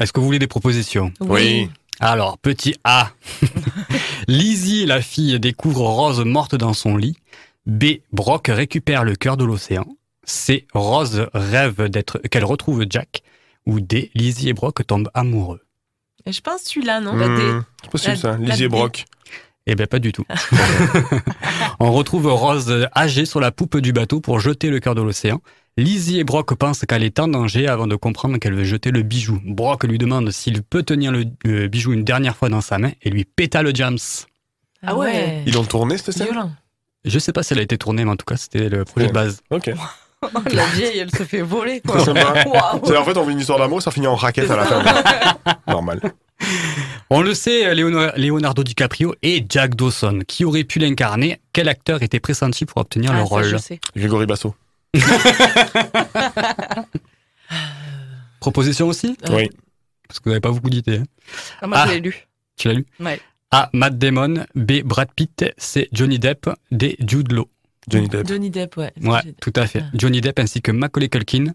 Est-ce 0.00 0.12
que 0.12 0.20
vous 0.20 0.26
voulez 0.26 0.38
des 0.38 0.46
propositions? 0.46 1.12
Oui. 1.20 1.70
Alors, 2.00 2.38
petit 2.38 2.76
A. 2.84 3.10
Lizzie, 4.28 4.86
la 4.86 5.00
fille, 5.02 5.38
découvre 5.40 5.82
Rose 5.82 6.20
morte 6.24 6.54
dans 6.54 6.72
son 6.72 6.96
lit. 6.96 7.16
B. 7.66 7.84
Brock 8.12 8.46
récupère 8.48 9.04
le 9.04 9.16
cœur 9.16 9.36
de 9.36 9.44
l'océan. 9.44 9.86
C. 10.28 10.66
Rose 10.74 11.26
rêve 11.32 11.88
d'être 11.88 12.18
qu'elle 12.30 12.44
retrouve 12.44 12.84
Jack. 12.88 13.22
Ou 13.66 13.80
D. 13.80 14.10
Lizzie 14.14 14.48
et 14.48 14.52
Brock 14.52 14.86
tombent 14.86 15.10
amoureux. 15.14 15.60
Et 16.26 16.32
je 16.32 16.40
pense 16.40 16.62
celui-là, 16.62 17.00
non? 17.00 17.14
Hmm, 17.14 17.64
c'est 17.82 17.90
possible 17.90 18.12
La- 18.12 18.18
ça. 18.18 18.36
Lizzie 18.36 18.64
et. 18.64 18.68
Brock. 18.68 19.04
Eh 19.66 19.74
bien, 19.74 19.86
pas 19.86 19.98
du 19.98 20.12
tout. 20.12 20.24
On 21.80 21.92
retrouve 21.92 22.26
Rose 22.32 22.88
âgée 22.96 23.24
sur 23.26 23.40
la 23.40 23.50
poupe 23.52 23.78
du 23.78 23.92
bateau 23.92 24.20
pour 24.20 24.40
jeter 24.40 24.70
le 24.70 24.80
cœur 24.80 24.94
de 24.94 25.02
l'océan. 25.02 25.40
Lizzie 25.76 26.18
et 26.18 26.24
Brock 26.24 26.54
pensent 26.54 26.84
qu'elle 26.86 27.04
est 27.04 27.20
en 27.20 27.28
danger 27.28 27.68
avant 27.68 27.86
de 27.86 27.94
comprendre 27.94 28.38
qu'elle 28.38 28.54
veut 28.54 28.64
jeter 28.64 28.90
le 28.90 29.02
bijou. 29.02 29.40
Brock 29.44 29.84
lui 29.84 29.98
demande 29.98 30.30
s'il 30.30 30.62
peut 30.62 30.82
tenir 30.82 31.12
le, 31.12 31.24
le 31.44 31.68
bijou 31.68 31.92
une 31.92 32.04
dernière 32.04 32.36
fois 32.36 32.48
dans 32.48 32.60
sa 32.62 32.78
main 32.78 32.92
et 33.02 33.10
lui 33.10 33.24
péta 33.24 33.62
le 33.62 33.72
jams. 33.74 33.98
Ah 34.82 34.96
ouais. 34.96 35.42
Ils 35.46 35.54
l'ont 35.54 35.64
tourné 35.64 35.96
cette 35.98 36.12
scène? 36.12 36.28
Violent. 36.28 36.52
Je 37.04 37.18
sais 37.18 37.32
pas 37.32 37.42
si 37.42 37.52
elle 37.52 37.60
a 37.60 37.62
été 37.62 37.78
tournée, 37.78 38.04
mais 38.04 38.10
en 38.10 38.16
tout 38.16 38.26
cas, 38.26 38.36
c'était 38.36 38.68
le 38.68 38.84
projet 38.84 39.06
de 39.08 39.12
base. 39.12 39.40
Ok. 39.50 39.70
la 40.52 40.66
vieille, 40.66 40.98
elle 40.98 41.10
se 41.10 41.22
fait 41.24 41.42
voler. 41.42 41.80
Quoi. 41.86 42.04
C'est- 42.04 42.10
En 42.96 43.04
fait, 43.04 43.16
on 43.16 43.24
veut 43.24 43.32
une 43.32 43.40
histoire 43.40 43.58
d'amour, 43.58 43.80
ça 43.82 43.90
finit 43.90 44.06
en 44.06 44.16
raquette 44.16 44.50
à 44.50 44.56
la 44.56 44.64
fin. 44.64 44.82
Normal. 45.68 46.00
On 47.10 47.20
le 47.22 47.34
sait, 47.34 47.74
Leonardo 47.74 48.62
DiCaprio 48.62 49.14
et 49.22 49.44
Jack 49.48 49.74
Dawson, 49.74 50.20
qui 50.26 50.44
aurait 50.44 50.64
pu 50.64 50.78
l'incarner. 50.78 51.40
Quel 51.52 51.68
acteur 51.68 52.02
était 52.02 52.20
pressenti 52.20 52.64
pour 52.66 52.78
obtenir 52.78 53.12
le 53.12 53.20
Ah, 53.20 53.22
rôle 53.24 53.44
je 53.44 53.56
sais. 53.56 53.80
Grégory 53.96 54.26
Basso. 54.26 54.54
Proposition 58.40 58.88
aussi? 58.88 59.16
Oui. 59.30 59.50
Parce 60.06 60.20
que 60.20 60.24
vous 60.24 60.30
n'avez 60.30 60.40
pas 60.40 60.50
beaucoup 60.50 60.70
d'idées. 60.70 60.98
hein. 60.98 61.04
Ah, 61.60 61.66
moi, 61.66 61.78
Ah. 61.80 61.86
je 61.86 61.92
l'ai 61.94 62.00
lu. 62.00 62.26
Tu 62.56 62.68
l'as 62.68 62.74
lu? 62.74 62.86
Ouais. 63.00 63.20
A. 63.50 63.68
Matt 63.72 63.98
Damon. 63.98 64.44
B. 64.54 64.82
Brad 64.84 65.08
Pitt. 65.14 65.44
C. 65.58 65.88
Johnny 65.92 66.18
Depp. 66.18 66.48
D. 66.70 66.96
Jude 67.00 67.32
Law. 67.32 67.48
Johnny 67.90 68.08
Depp. 68.08 68.26
Johnny 68.28 68.50
Depp, 68.50 68.76
ouais. 68.76 68.92
Ouais, 69.02 69.20
tout 69.40 69.52
à 69.56 69.66
fait. 69.66 69.82
Johnny 69.94 70.20
Depp 70.20 70.38
ainsi 70.38 70.60
que 70.62 70.70
Macaulay 70.72 71.08
Culkin. 71.08 71.46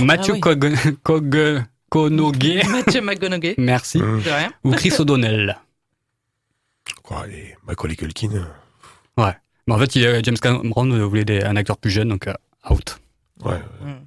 Matthew 0.00 0.30
Ah 0.30 0.32
oui. 0.34 0.40
Cog-. 0.40 1.62
Mathieu 2.70 3.00
McGonaghy. 3.02 3.54
Merci. 3.58 3.98
De 3.98 4.04
rien. 4.30 4.50
Ou 4.64 4.70
Chris 4.72 4.92
O'Donnell. 4.98 5.58
Quoi, 7.02 7.26
les 7.26 7.54
Macaulay 7.66 7.96
Culkin. 7.96 8.30
euh, 8.32 9.22
Ouais. 9.22 9.36
Mais 9.66 9.74
en 9.74 9.78
fait, 9.78 9.94
il 9.96 10.02
y 10.02 10.06
a- 10.06 10.22
James 10.22 10.38
Cameron 10.38 10.88
voulait 11.06 11.24
des- 11.24 11.42
un 11.42 11.54
acteur 11.56 11.76
plus 11.76 11.90
jeune, 11.90 12.08
donc 12.08 12.26
euh, 12.28 12.32
out. 12.70 12.98
Ouais. 13.44 13.58
Mm. 13.84 14.06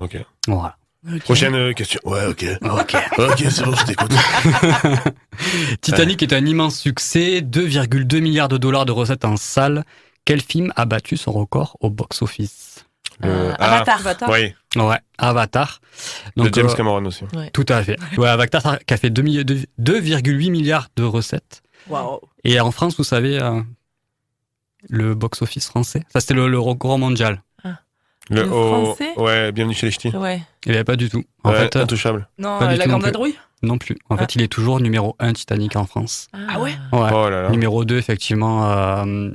Ok. 0.00 0.18
Voilà. 0.48 0.76
Prochaine 1.24 1.54
euh, 1.54 1.72
question. 1.72 2.00
Ouais, 2.04 2.26
ok. 2.26 2.44
Ok. 2.62 2.96
Ok, 3.18 3.44
c'est 3.50 3.62
bon, 3.64 3.74
je 3.74 3.84
t'écoute. 3.84 4.12
Titanic 5.80 6.22
est 6.22 6.32
un 6.32 6.44
immense 6.46 6.78
succès, 6.78 7.40
2,2 7.42 8.20
milliards 8.20 8.48
de 8.48 8.56
dollars 8.56 8.86
de 8.86 8.92
recettes 8.92 9.24
en 9.24 9.36
salle. 9.36 9.84
Quel 10.24 10.40
film 10.40 10.72
a 10.76 10.84
battu 10.86 11.16
son 11.16 11.32
record 11.32 11.76
au 11.80 11.90
box-office 11.90 12.84
Euh, 13.24 13.54
ah, 13.58 13.76
Avatar. 13.76 14.00
Avatar. 14.00 14.30
Oui, 14.30 14.54
Ouais, 14.76 14.98
Avatar. 15.18 15.80
de 16.36 16.50
James 16.52 16.66
euh, 16.68 16.74
Cameron 16.74 17.04
aussi. 17.04 17.24
Ouais. 17.34 17.50
Tout 17.50 17.66
à 17.68 17.82
fait. 17.84 17.96
Ouais, 18.18 18.28
Avatar 18.28 18.78
qui 18.84 18.92
a 18.94 18.96
fait 18.96 19.10
2 19.10 19.22
milli- 19.22 19.44
deux- 19.44 19.66
2,8 19.78 20.50
milliards 20.50 20.88
de 20.96 21.04
recettes. 21.04 21.62
Waouh. 21.88 22.20
Et 22.42 22.58
en 22.58 22.72
France, 22.72 22.96
vous 22.96 23.04
savez, 23.04 23.40
euh, 23.40 23.60
le 24.88 25.14
box-office 25.14 25.66
français, 25.68 26.02
ça 26.12 26.20
c'était 26.20 26.34
le, 26.34 26.48
le 26.48 26.58
record 26.58 26.98
mondial. 26.98 27.42
Le, 28.30 28.42
Le 28.42 28.50
oh, 28.52 28.66
français 28.94 29.12
ouais, 29.18 29.52
bienvenue 29.52 29.74
chez 29.74 29.86
les 29.86 29.92
ch'tis. 29.92 30.08
Ouais. 30.16 30.40
Il 30.64 30.70
n'y 30.70 30.76
avait 30.76 30.84
pas 30.84 30.96
du 30.96 31.10
tout. 31.10 31.22
En 31.42 31.50
Ouais, 31.50 31.58
fait, 31.58 31.76
euh, 31.76 31.82
intouchable. 31.82 32.28
Non, 32.38 32.58
Pas 32.58 32.68
euh, 32.68 32.72
du 32.72 32.78
la 32.78 32.86
grande 32.86 33.00
plus. 33.02 33.06
vadrouille 33.08 33.34
non 33.62 33.78
plus. 33.78 33.96
En 34.10 34.16
fait, 34.18 34.34
il 34.34 34.42
est 34.42 34.48
toujours 34.48 34.78
numéro 34.78 35.16
1 35.20 35.32
Titanic 35.32 35.74
en 35.76 35.86
France. 35.86 36.28
Ah 36.34 36.60
ouais 36.60 36.72
Ouais. 36.92 37.08
Oh 37.14 37.30
là 37.30 37.42
là. 37.44 37.48
Numéro 37.50 37.84
2, 37.86 37.96
effectivement, 37.96 38.70
euh, 38.70 39.30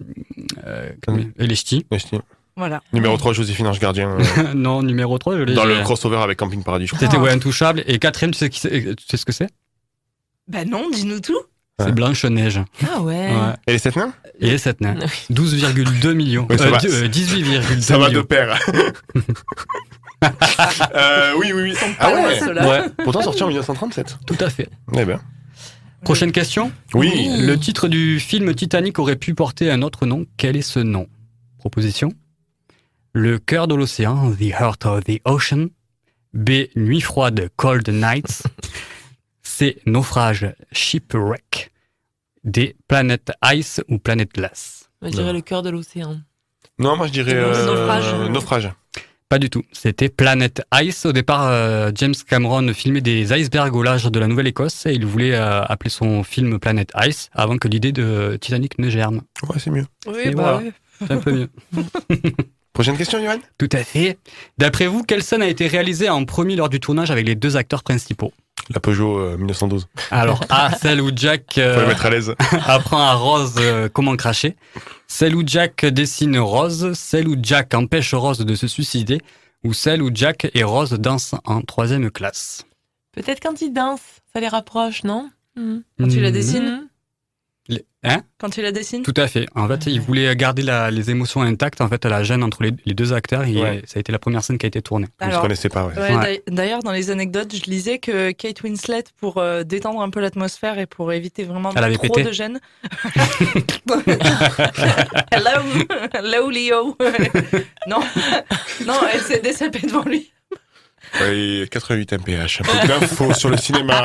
euh, 0.67 0.89
les 1.37 1.55
ch'tis. 1.55 1.85
Les 1.91 1.97
ch'tis. 1.99 2.19
Voilà. 2.55 2.81
Numéro 2.93 3.17
3, 3.17 3.33
Joséphine 3.33 3.65
Ange 3.67 3.79
Gardien. 3.79 4.09
euh, 4.19 4.53
non, 4.53 4.83
numéro 4.83 5.17
3, 5.17 5.37
je 5.37 5.41
l'ai 5.43 5.53
dans 5.55 5.65
le 5.65 5.81
crossover 5.83 6.17
avec 6.17 6.37
Camping 6.37 6.63
Paradis, 6.63 6.85
je 6.87 6.93
crois. 6.93 7.07
C'était 7.07 7.17
ouais, 7.19 7.31
intouchable. 7.31 7.83
Et 7.87 7.97
quatrième, 7.99 8.31
tu 8.31 8.37
sais, 8.39 8.49
qui 8.49 8.59
tu 8.61 8.95
sais 9.07 9.17
ce 9.17 9.25
que 9.25 9.31
c'est? 9.31 9.49
Bah 10.47 10.65
non, 10.65 10.89
dis-nous 10.91 11.21
tout. 11.21 11.39
C'est 11.80 11.91
Blanche-Neige. 11.93 12.61
Ah 12.84 13.01
ouais. 13.01 13.30
Ouais. 13.32 13.53
Et 13.67 13.71
les 13.73 13.80
sept 13.80 13.95
nains? 13.95 14.13
Et 14.39 14.51
les 14.51 14.57
7 14.57 14.82
nains. 14.82 14.95
12,2 15.32 16.13
millions. 16.13 16.47
Ça 16.57 16.65
Euh, 16.65 16.77
euh, 16.86 17.07
18,2 17.07 17.82
Ça 17.82 17.97
va 17.97 18.09
de 18.09 18.21
pair. 18.21 18.57
Euh, 20.95 21.32
oui, 21.38 21.53
oui, 21.53 21.61
oui. 21.71 21.73
ceux-là. 22.39 22.67
Ouais. 22.67 22.82
Pourtant 23.05 23.21
sorti 23.21 23.41
en 23.43 23.47
1937. 23.47 24.17
Tout 24.25 24.36
à 24.41 24.49
fait. 24.49 24.69
Eh 24.97 25.05
ben. 25.05 25.21
Prochaine 26.03 26.34
question? 26.34 26.73
Oui. 26.93 27.30
Le 27.39 27.55
titre 27.57 27.88
du 27.88 28.19
film 28.19 28.53
Titanic 28.53 28.99
aurait 28.99 29.15
pu 29.15 29.34
porter 29.34 29.71
un 29.71 29.82
autre 29.82 30.05
nom. 30.05 30.25
Quel 30.36 30.57
est 30.57 30.61
ce 30.61 30.80
nom? 30.80 31.07
Proposition 31.57 32.11
Le 33.13 33.39
cœur 33.39 33.69
de 33.69 33.75
l'océan, 33.75 34.32
The 34.32 34.41
Heart 34.59 34.86
of 34.86 35.03
the 35.05 35.21
Ocean. 35.23 35.67
B. 36.34 36.65
Nuit 36.75 37.01
froide, 37.01 37.49
Cold 37.55 37.88
Nights. 37.89 38.43
C. 39.60 39.76
Naufrage, 39.86 40.55
Shipwreck. 40.72 41.74
D. 42.45 42.78
Planète 42.88 43.34
Ice 43.53 43.82
ou 43.89 43.97
Planète 43.97 44.34
Glace. 44.34 44.89
Je 45.01 45.10
dirais 45.10 45.34
le 45.34 45.41
cœur 45.41 45.64
de 45.64 45.70
l'océan. 45.70 46.16
Non, 46.78 46.95
moi 46.95 47.07
je 47.07 47.12
dirais 47.12 47.32
c'est 47.32 47.36
euh, 47.36 47.66
naufrage. 47.66 48.30
naufrage. 48.30 48.72
Pas 49.28 49.38
du 49.38 49.49
tout. 49.49 49.64
C'était 49.74 50.07
Planète 50.07 50.62
Ice. 50.76 51.05
Au 51.05 51.12
départ, 51.12 51.49
euh, 51.49 51.91
James 51.93 52.14
Cameron 52.26 52.74
filmait 52.74 53.01
des 53.01 53.34
icebergs 53.34 53.76
au 53.76 53.84
large 53.84 54.10
de 54.10 54.18
la 54.18 54.28
Nouvelle-Écosse 54.28 54.86
et 54.86 54.93
il 54.93 55.05
voulait 55.05 55.36
euh, 55.36 55.62
appeler 55.64 55.89
son 55.89 56.24
film 56.24 56.57
Planète 56.57 56.93
Ice 57.05 57.30
avant 57.34 57.57
que 57.57 57.68
l'idée 57.68 57.91
de 57.91 58.38
Titanic 58.39 58.80
ne 58.80 58.89
germe. 58.89 59.24
Ouais, 59.49 59.60
c'est 59.60 59.72
mieux. 59.72 59.88
Oui, 60.07 60.34
bah 60.36 60.41
voilà. 60.41 60.57
ouais. 60.60 60.74
C'est 60.99 61.12
un 61.12 61.18
peu 61.18 61.34
mieux. 61.34 61.49
Prochaine 62.72 62.95
question, 62.95 63.22
Johan? 63.22 63.39
Tout 63.57 63.68
à 63.74 63.84
fait. 63.84 64.18
D'après 64.57 64.88
vous, 64.88 65.03
quelle 65.03 65.22
scène 65.22 65.41
a 65.41 65.47
été 65.49 65.68
réalisée 65.68 66.07
en 66.10 66.24
premier 66.24 66.55
lors 66.55 66.70
du 66.70 66.80
tournage 66.80 67.12
avec 67.12 67.28
les 67.28 67.36
deux 67.36 67.57
acteurs 67.57 67.84
principaux? 67.84 68.32
La 68.74 68.80
Peugeot 68.80 69.17
euh, 69.20 69.38
1912. 69.38 69.88
Alors, 70.11 70.41
A, 70.49 70.72
celle 70.78 71.01
où 71.01 71.09
Jack 71.15 71.57
euh, 71.57 71.74
Faut 71.76 71.82
le 71.82 71.88
mettre 71.88 72.05
à 72.05 72.09
l'aise. 72.11 72.36
apprend 72.67 72.99
à 72.99 73.13
Rose 73.13 73.55
euh, 73.57 73.89
comment 73.91 74.15
cracher, 74.15 74.55
celle 75.07 75.36
où 75.36 75.43
Jack 75.45 75.86
dessine 75.86 76.38
Rose, 76.38 76.93
celle 76.93 77.28
où 77.28 77.36
Jack 77.41 77.74
empêche 77.74 78.13
Rose 78.13 78.39
de 78.39 78.55
se 78.55 78.67
suicider, 78.67 79.20
ou 79.63 79.74
celle 79.74 80.01
où 80.03 80.11
Jack 80.13 80.49
et 80.53 80.63
Rose 80.63 80.91
dansent 80.93 81.36
en 81.45 81.61
troisième 81.61 82.11
classe. 82.11 82.63
Peut-être 83.13 83.41
quand 83.41 83.61
ils 83.61 83.74
dansent, 83.74 84.22
ça 84.34 84.39
les 84.39 84.47
rapproche, 84.47 85.03
non? 85.03 85.30
Quand 85.57 86.07
tu 86.07 86.22
la 86.22 86.30
Hmm. 86.30 86.34
dessines 86.34 86.63
Les- 86.65 86.88
Hein 88.05 88.21
Quand 88.39 88.49
tu 88.49 88.61
la 88.61 88.71
dessines 88.71 89.03
Tout 89.03 89.13
à 89.17 89.27
fait. 89.27 89.45
En 89.55 89.67
fait, 89.67 89.85
il 89.87 89.99
voulait 89.99 90.33
garder 90.33 90.61
la- 90.61 90.89
les 90.89 91.09
émotions 91.11 91.41
intactes, 91.41 91.81
en 91.81 91.89
fait, 91.89 92.05
la 92.05 92.23
gêne 92.23 92.43
entre 92.43 92.63
les, 92.63 92.71
les 92.85 92.93
deux 92.93 93.11
acteurs, 93.11 93.43
et 93.43 93.57
Ouais. 93.61 93.81
ça 93.85 93.97
a 93.97 93.99
été 93.99 94.13
la 94.13 94.19
première 94.19 94.41
scène 94.41 94.57
qui 94.57 94.65
a 94.65 94.67
été 94.67 94.81
tournée. 94.81 95.07
Je 95.19 95.25
ne 95.25 95.31
Alors, 95.31 95.41
connaissais 95.41 95.67
pas, 95.67 95.85
ouais. 95.85 95.93
Ouais, 95.97 96.15
Ouais. 96.15 96.23
d'ail- 96.23 96.41
D'ailleurs, 96.47 96.79
dans 96.81 96.93
les 96.93 97.11
anecdotes, 97.11 97.53
je 97.53 97.69
lisais 97.69 97.99
que 97.99 98.31
Kate 98.31 98.63
Winslet, 98.63 99.03
pour 99.19 99.37
euh, 99.37 99.63
détendre 99.63 99.99
un 100.01 100.09
peu 100.09 100.21
l'atmosphère 100.21 100.79
et 100.79 100.85
pour 100.85 101.11
éviter 101.11 101.43
vraiment 101.43 101.73
Elle 101.75 101.83
avait 101.83 101.95
trop 101.95 102.07
pété. 102.07 102.23
de 102.23 102.31
gêne. 102.31 102.61
Hello, 105.31 105.61
hello 106.13 106.49
Leo. 106.49 106.97
non, 107.87 107.99
non, 108.85 108.95
elle 109.13 109.19
s'est 109.21 109.39
désalpée 109.41 109.85
devant 109.85 110.03
lui. 110.03 110.31
Ouais, 111.22 111.68
88 111.72 112.14
mph. 112.14 112.62
Un 112.62 112.64
peu 112.82 112.88
d'infos 112.88 113.34
sur 113.34 113.49
le 113.49 113.57
cinéma. 113.57 114.03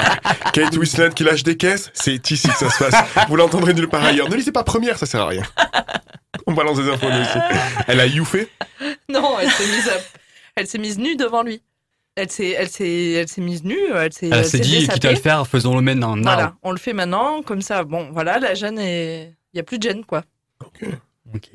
Kate 0.53 0.77
Winslet 0.77 1.11
qui 1.11 1.25
lâche 1.25 1.43
des 1.43 1.57
caisses, 1.57 1.91
c'est 1.95 2.31
ici 2.31 2.49
que 2.49 2.55
ça 2.55 2.71
se 2.71 2.79
passe. 2.85 3.27
Vous 3.29 3.37
l'entendrez 3.37 3.75
nulle 3.75 3.89
part 3.89 4.05
ailleurs. 4.05 4.29
Ne 4.29 4.37
lisez 4.37 4.53
pas 4.53 4.65
première, 4.65 4.99
ça 4.99 5.07
sert 5.07 5.21
à 5.23 5.29
rien. 5.29 5.43
On 6.47 6.53
balance 6.53 6.79
des 6.79 6.89
infos 6.91 7.09
nous 7.09 7.21
aussi. 7.21 7.39
Elle 7.87 8.01
a 8.01 8.07
youffé 8.07 8.49
Non, 9.09 9.39
elle 9.41 9.51
s'est 9.51 9.67
mise, 9.67 9.89
à- 9.89 10.01
elle 10.57 10.67
s'est 10.67 10.79
mise 10.79 10.99
nue 10.99 11.17
devant 11.17 11.43
lui. 11.43 11.63
Elle 12.17 12.31
s'est, 12.31 12.51
elle 12.51 12.69
s'est, 12.69 13.13
elle 13.13 13.29
s'est 13.29 13.41
mise 13.41 13.65
nue. 13.65 13.79
Elle 13.95 14.13
s'est, 14.13 14.29
Elle 14.33 14.45
s'est 14.45 14.59
dit, 14.61 14.71
désapée. 14.81 14.95
quitte 14.95 15.05
à 15.07 15.11
le 15.11 15.17
faire, 15.19 15.47
faisons-le 15.47 15.81
maintenant. 15.81 16.17
Voilà, 16.21 16.55
on 16.63 16.71
le 16.73 16.79
fait 16.79 16.93
maintenant, 16.93 17.43
comme 17.43 17.61
ça. 17.63 17.83
Bon, 17.85 18.11
voilà, 18.13 18.39
la 18.39 18.55
gêne 18.55 18.79
est, 18.79 19.35
il 19.53 19.57
y 19.57 19.61
a 19.61 19.63
plus 19.63 19.79
de 19.79 19.83
gêne 19.89 20.05
quoi. 20.05 20.23
Ok. 21.35 21.49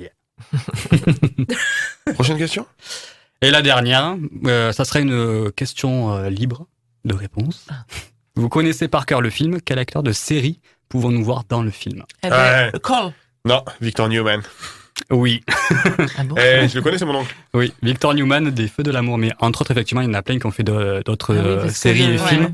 Prochaine 2.14 2.38
question? 2.38 2.66
Et 3.42 3.52
la 3.52 3.62
dernière, 3.62 4.16
euh, 4.46 4.72
ça 4.74 4.86
sera 4.86 5.00
une 5.00 5.52
question 5.56 6.14
euh, 6.14 6.30
libre 6.30 6.68
de 7.06 7.14
réponse. 7.16 7.68
Vous 8.36 8.50
connaissez 8.50 8.88
par 8.88 9.06
cœur 9.06 9.22
le 9.22 9.30
film. 9.30 9.60
Quel 9.64 9.80
acteur 9.80 10.04
de 10.04 10.12
série 10.12 10.60
pouvons-nous 10.90 11.24
voir 11.24 11.44
dans 11.48 11.64
le 11.64 11.72
film? 11.72 12.04
Eh 12.24 12.30
ben, 12.30 12.72
Ouais. 12.74 13.12
Non, 13.46 13.64
Victor 13.80 14.10
Newman. 14.10 14.42
Oui. 15.10 15.42
Ah 16.18 16.24
bon? 16.26 16.36
Eh, 16.38 16.68
je 16.68 16.76
le 16.76 16.82
connais, 16.82 16.98
c'est 16.98 17.06
mon 17.06 17.16
oncle. 17.16 17.34
Oui, 17.54 17.74
Victor 17.82 18.14
Newman 18.14 18.50
des 18.52 18.68
Feux 18.68 18.84
de 18.84 18.92
l'amour. 18.92 19.18
Mais 19.18 19.32
entre 19.40 19.62
autres, 19.62 19.72
effectivement, 19.72 20.02
il 20.02 20.08
y 20.08 20.10
en 20.10 20.14
a 20.14 20.22
plein 20.22 20.38
qui 20.40 20.46
ont 20.46 20.52
fait 20.52 20.64
d'autres 20.64 21.36
Ah 21.38 21.42
oui, 21.42 21.48
euh, 21.48 21.70
séries 21.70 22.04
et 22.04 22.12
ouais. 22.12 22.28
films. 22.28 22.54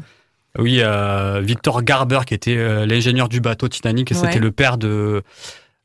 Oui, 0.60 0.80
euh, 0.82 1.42
Victor 1.44 1.82
Garber, 1.82 2.20
qui 2.28 2.36
était 2.36 2.56
euh, 2.56 2.86
l'ingénieur 2.86 3.28
du 3.30 3.42
bateau 3.42 3.68
Titanic, 3.68 4.12
et 4.12 4.16
Ouais. 4.16 4.22
c'était 4.22 4.40
le 4.40 4.52
père 4.52 4.78
de 4.78 5.24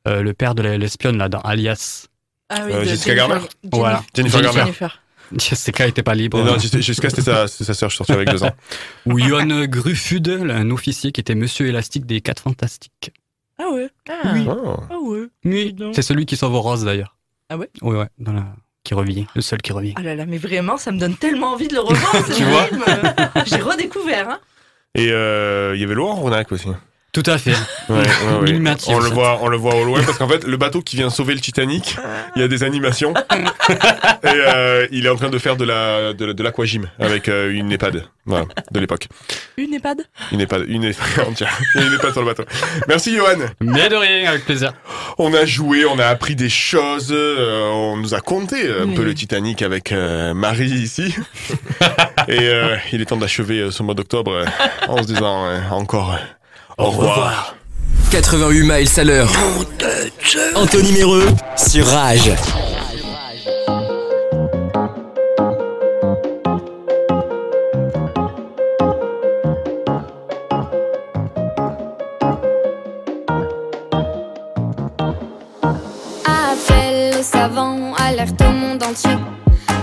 euh, 0.07 0.23
le 0.23 0.33
père 0.35 0.55
de 0.55 0.63
la- 0.63 0.79
l'espionne 0.79 1.17
là 1.19 1.29
dans 1.31 1.41
Alias. 1.41 2.07
Ah 2.51 2.63
Euh, 2.65 2.85
Jessica 2.85 3.15
Garner 3.15 3.39
Voilà. 3.73 4.03
Jennifer 4.15 4.43
Garner. 4.43 4.61
Jennifer. 4.61 5.03
Jessica 5.37 5.87
était 5.87 6.03
pas 6.03 6.15
libre. 6.15 6.43
Non, 6.43 6.55
Jessica, 6.59 6.81
Jessica, 6.81 7.09
c'était 7.11 7.23
sa, 7.23 7.47
c'était 7.47 7.65
sa 7.65 7.75
sœur, 7.75 7.89
je 7.89 7.95
suis 7.95 7.99
sorti 7.99 8.13
avec 8.13 8.29
deux 8.29 8.43
ans. 8.43 8.51
Ou 9.07 9.19
Johan 9.21 9.65
Gruffud, 9.67 10.29
un 10.29 10.71
officier 10.71 11.13
qui 11.13 11.21
était 11.21 11.37
Monsieur 11.37 11.69
Élastique 11.69 12.05
des 12.05 12.21
Quatre 12.21 12.43
Fantastiques. 12.43 13.13
Ah 13.59 13.71
ouais. 13.73 13.89
Ah. 14.09 14.33
Oui. 14.35 14.47
Oh. 14.49 14.77
Ah 14.91 14.99
ouais. 15.01 15.27
Oui, 15.45 15.77
c'est 15.93 16.03
celui 16.03 16.27
qui 16.27 16.37
sauve 16.37 16.57
Rose 16.57 16.85
d'ailleurs. 16.85 17.17
Ah 17.49 17.57
ouais? 17.57 17.71
Oui, 17.83 17.97
ouais, 17.97 18.09
dans 18.19 18.33
la... 18.33 18.45
qui 18.83 18.95
revient, 18.95 19.27
le 19.37 19.41
seul 19.43 19.61
qui 19.63 19.73
revient. 19.73 19.93
Ah 19.97 20.03
là 20.03 20.15
là, 20.17 20.27
mais 20.27 20.39
vraiment, 20.39 20.77
ça 20.77 20.91
me 20.91 20.99
donne 20.99 21.15
tellement 21.17 21.53
envie 21.53 21.69
de 21.69 21.75
le 21.75 21.81
revoir. 21.81 22.27
ce 22.27 22.33
Tu 22.33 22.43
vois? 22.45 22.65
film. 22.67 22.85
J'ai 23.47 23.61
redécouvert. 23.61 24.29
Hein. 24.31 24.39
Et 24.97 25.13
euh, 25.13 25.77
il 25.77 25.81
y 25.81 25.85
avait 25.85 25.95
Laurent 25.95 26.17
Ronac 26.17 26.51
aussi. 26.51 26.67
Tout 27.13 27.25
à 27.27 27.39
fait. 27.39 27.55
Ouais, 27.89 28.03
on 28.89 28.99
le 29.01 29.09
voit, 29.09 29.39
on 29.43 29.49
le 29.49 29.57
voit 29.57 29.75
au 29.75 29.85
loin 29.85 30.01
parce 30.05 30.17
qu'en 30.17 30.29
fait, 30.29 30.45
le 30.45 30.57
bateau 30.57 30.81
qui 30.81 30.95
vient 30.97 31.11
sauver 31.11 31.35
le 31.35 31.41
Titanic, 31.41 31.97
il 32.37 32.43
y 32.43 32.45
a 32.45 32.49
des 32.49 32.63
animations 32.63 33.13
et 33.69 34.27
euh, 34.27 34.87
il 34.93 35.07
est 35.07 35.09
en 35.09 35.17
train 35.17 35.29
de 35.31 35.39
faire 35.39 35.57
de 35.57 35.65
la 35.65 36.13
de, 36.13 36.33
de 36.33 36.43
l'aquagym 36.43 36.89
avec 37.01 37.29
euh, 37.29 37.51
une 37.53 37.73
EHPAD, 37.73 38.05
voilà, 38.27 38.45
de 38.71 38.79
l'époque. 38.81 39.09
Une 39.57 39.75
EHPAD 39.75 40.03
Une 40.31 40.41
EHPAD, 40.41 40.65
une 40.69 40.85
EHPAD, 40.85 41.07
une 41.75 42.13
sur 42.13 42.21
le 42.21 42.27
bateau. 42.27 42.45
Merci 42.87 43.17
Johan. 43.17 43.39
Mais 43.61 43.89
de 43.89 43.97
rien, 43.97 44.31
avec 44.31 44.45
plaisir. 44.45 44.73
On 45.19 45.35
a 45.35 45.45
joué, 45.45 45.85
on 45.85 45.99
a 45.99 46.07
appris 46.07 46.37
des 46.37 46.49
choses, 46.49 47.09
euh, 47.11 47.69
on 47.73 47.97
nous 47.97 48.15
a 48.15 48.21
conté 48.21 48.69
un 48.71 48.85
Oui. 48.87 48.95
peu 48.95 49.03
le 49.03 49.15
Titanic 49.15 49.63
avec 49.63 49.91
euh, 49.91 50.33
Marie 50.33 50.71
ici. 50.71 51.15
et 52.29 52.39
euh, 52.41 52.77
il 52.93 53.01
est 53.01 53.07
temps 53.07 53.17
d'achever 53.17 53.59
euh, 53.59 53.71
ce 53.73 53.83
mois 53.83 53.95
d'octobre 53.95 54.33
euh, 54.33 54.45
en 54.89 54.99
se 54.99 55.07
disant 55.09 55.47
euh, 55.47 55.61
encore 55.71 56.13
euh, 56.13 56.17
au 56.81 56.91
revoir. 56.91 57.55
88 58.11 58.63
miles 58.63 58.89
à 58.97 59.05
l'heure. 59.05 59.31
Anthony 60.55 60.93
Méreux 60.93 61.27
sur 61.57 61.87
Rage. 61.87 62.33
Appel 76.25 77.19
aux 77.19 77.23
savants, 77.23 77.95
alerte 77.97 78.41
au 78.41 78.51
monde 78.51 78.83
entier. 78.83 79.11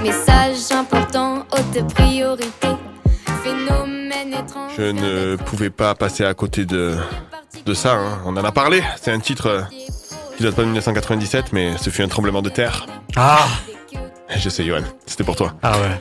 Message 0.03 0.71
important, 0.71 1.45
haute 1.51 1.93
priorité. 1.93 2.76
Je 4.75 4.83
ne 4.83 5.35
pouvais 5.35 5.69
pas 5.69 5.95
passer 5.95 6.23
à 6.25 6.33
côté 6.33 6.65
de, 6.65 6.95
de 7.65 7.73
ça, 7.73 7.93
hein. 7.93 8.19
on 8.25 8.35
en 8.37 8.43
a 8.43 8.51
parlé. 8.51 8.81
C'est 9.01 9.11
un 9.11 9.19
titre 9.19 9.47
euh, 9.47 9.61
qui 10.37 10.43
date 10.43 10.55
pas 10.55 10.61
de 10.61 10.67
1997, 10.67 11.53
mais 11.53 11.77
ce 11.77 11.89
fut 11.89 12.03
un 12.03 12.07
tremblement 12.07 12.41
de 12.41 12.49
terre. 12.49 12.85
Ah 13.15 13.45
Je 14.35 14.49
sais, 14.49 14.63
Johan, 14.65 14.81
c'était 15.05 15.23
pour 15.23 15.35
toi. 15.35 15.53
Ah 15.61 15.79
ouais. 15.79 15.99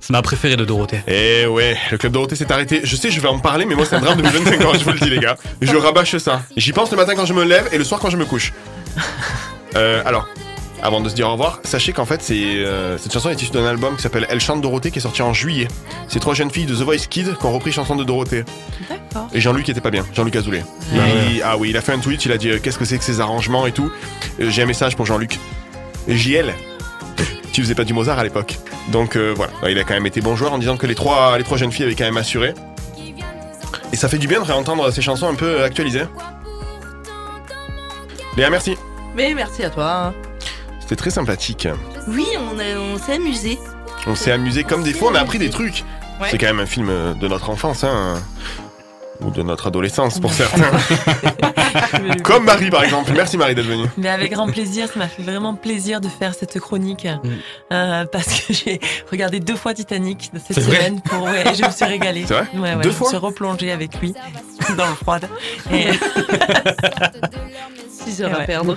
C'est 0.00 0.12
ma 0.12 0.22
préférée 0.22 0.56
de 0.56 0.64
Dorothée. 0.64 1.00
Eh 1.08 1.46
ouais, 1.46 1.76
le 1.90 1.98
club 1.98 2.12
Dorothée 2.12 2.36
s'est 2.36 2.52
arrêté. 2.52 2.80
Je 2.84 2.94
sais, 2.94 3.10
je 3.10 3.20
vais 3.20 3.28
en 3.28 3.38
parler, 3.38 3.64
mais 3.64 3.74
moi 3.74 3.84
c'est 3.84 3.96
un 3.96 4.00
drame 4.00 4.18
de 4.18 4.22
mes 4.22 4.30
25 4.30 4.64
ans, 4.64 4.72
je 4.74 4.84
vous 4.84 4.92
le 4.92 5.00
dis 5.00 5.10
les 5.10 5.18
gars. 5.18 5.36
Je 5.60 5.74
rabâche 5.76 6.16
ça. 6.18 6.42
J'y 6.56 6.72
pense 6.72 6.90
le 6.90 6.96
matin 6.96 7.14
quand 7.16 7.26
je 7.26 7.34
me 7.34 7.44
lève 7.44 7.68
et 7.72 7.78
le 7.78 7.84
soir 7.84 8.00
quand 8.00 8.10
je 8.10 8.16
me 8.16 8.24
couche. 8.24 8.52
Euh, 9.74 10.02
alors, 10.06 10.26
avant 10.82 11.00
de 11.00 11.08
se 11.08 11.14
dire 11.14 11.28
au 11.28 11.32
revoir, 11.32 11.60
sachez 11.64 11.92
qu'en 11.92 12.04
fait 12.04 12.22
c'est 12.22 12.34
euh, 12.36 12.98
cette 12.98 13.12
chanson 13.12 13.30
est 13.30 13.40
issue 13.42 13.50
d'un 13.52 13.66
album 13.66 13.96
qui 13.96 14.02
s'appelle 14.02 14.26
Elle 14.28 14.40
chante 14.40 14.60
Dorothée 14.60 14.90
qui 14.90 14.98
est 14.98 15.02
sorti 15.02 15.22
en 15.22 15.32
juillet. 15.32 15.68
C'est 16.08 16.20
trois 16.20 16.34
jeunes 16.34 16.50
filles 16.50 16.66
de 16.66 16.74
The 16.74 16.80
Voice 16.82 17.06
Kids 17.08 17.34
qui 17.38 17.46
ont 17.46 17.52
repris 17.52 17.72
chanson 17.72 17.96
de 17.96 18.04
Dorothée. 18.04 18.44
D'accord. 18.88 19.28
Et 19.32 19.40
Jean-Luc 19.40 19.68
était 19.68 19.80
pas 19.80 19.90
bien, 19.90 20.04
Jean-Luc 20.14 20.36
Azoulay. 20.36 20.62
Il- 20.92 21.42
Ah 21.44 21.56
oui, 21.56 21.70
il 21.70 21.76
a 21.76 21.80
fait 21.80 21.92
un 21.92 21.98
tweet, 21.98 22.24
il 22.26 22.32
a 22.32 22.38
dit 22.38 22.50
euh, 22.50 22.58
qu'est-ce 22.62 22.78
que 22.78 22.84
c'est 22.84 22.98
que 22.98 23.04
ces 23.04 23.20
arrangements 23.20 23.66
et 23.66 23.72
tout. 23.72 23.90
Euh, 24.40 24.50
J'ai 24.50 24.62
un 24.62 24.66
message 24.66 24.96
pour 24.96 25.06
Jean-Luc. 25.06 25.38
JL, 26.08 26.52
tu 27.52 27.62
faisais 27.62 27.74
pas 27.74 27.84
du 27.84 27.92
Mozart 27.94 28.18
à 28.18 28.24
l'époque. 28.24 28.58
Donc 28.92 29.16
euh, 29.16 29.32
voilà, 29.34 29.52
il 29.70 29.78
a 29.78 29.82
quand 29.84 29.94
même 29.94 30.06
été 30.06 30.20
bon 30.20 30.36
joueur 30.36 30.52
en 30.52 30.58
disant 30.58 30.76
que 30.76 30.86
les 30.86 30.94
trois, 30.94 31.36
les 31.38 31.44
trois 31.44 31.56
jeunes 31.58 31.72
filles 31.72 31.86
avaient 31.86 31.94
quand 31.96 32.04
même 32.04 32.16
assuré. 32.18 32.54
Et 33.92 33.96
ça 33.96 34.08
fait 34.08 34.18
du 34.18 34.28
bien 34.28 34.40
de 34.40 34.44
réentendre 34.44 34.92
ces 34.92 35.00
chansons 35.02 35.28
un 35.28 35.34
peu 35.34 35.62
actualisées. 35.62 36.04
Léa, 38.36 38.50
merci. 38.50 38.76
Mais 39.16 39.32
merci 39.34 39.64
à 39.64 39.70
toi. 39.70 40.12
C'était 40.86 40.94
très 40.96 41.10
sympathique. 41.10 41.66
Oui, 42.06 42.26
on, 42.38 42.60
a- 42.60 42.78
on 42.78 42.96
s'est 42.96 43.14
amusé. 43.14 43.58
On 44.06 44.14
s'est 44.14 44.30
amusé 44.30 44.62
comme 44.62 44.84
des 44.84 44.92
fois, 44.92 45.10
on 45.10 45.16
a 45.16 45.20
appris 45.20 45.40
des 45.40 45.50
trucs. 45.50 45.82
Ouais. 46.20 46.28
C'est 46.30 46.38
quand 46.38 46.46
même 46.46 46.60
un 46.60 46.66
film 46.66 46.86
de 47.20 47.26
notre 47.26 47.50
enfance. 47.50 47.82
Hein. 47.82 48.22
Ou 49.20 49.30
de 49.30 49.42
notre 49.42 49.66
adolescence 49.66 50.20
pour 50.20 50.32
certains. 50.32 50.70
Comme 52.22 52.44
Marie 52.44 52.68
par 52.70 52.84
exemple. 52.84 53.12
Merci 53.14 53.36
Marie 53.38 53.54
d'être 53.54 53.66
venue. 53.66 53.86
Mais 53.96 54.10
avec 54.10 54.30
grand 54.32 54.46
plaisir, 54.46 54.88
ça 54.88 54.98
m'a 54.98 55.08
fait 55.08 55.22
vraiment 55.22 55.54
plaisir 55.54 56.00
de 56.02 56.08
faire 56.08 56.34
cette 56.34 56.60
chronique 56.60 57.08
euh, 57.72 58.04
parce 58.12 58.40
que 58.42 58.52
j'ai 58.52 58.78
regardé 59.10 59.40
deux 59.40 59.56
fois 59.56 59.72
Titanic 59.72 60.30
cette 60.34 60.56
C'est 60.56 60.60
vrai 60.60 60.76
semaine. 60.76 61.00
Pour, 61.00 61.22
ouais, 61.22 61.50
et 61.50 61.54
je 61.54 61.64
me 61.64 61.70
suis 61.70 61.84
régalée. 61.86 62.24
C'est 62.28 62.34
vrai 62.34 62.46
ouais, 62.54 62.74
ouais, 62.76 62.82
Deux 62.82 62.90
je 62.90 62.94
fois 62.94 63.06
me 63.06 63.12
suis 63.12 63.16
replongée 63.18 63.72
avec 63.72 63.98
lui 64.00 64.14
dans 64.76 64.86
le 64.86 64.94
froid. 64.94 65.18
Et... 65.72 65.86
6 68.06 68.22
heures 68.22 68.38
à 68.38 68.44
perdre. 68.44 68.76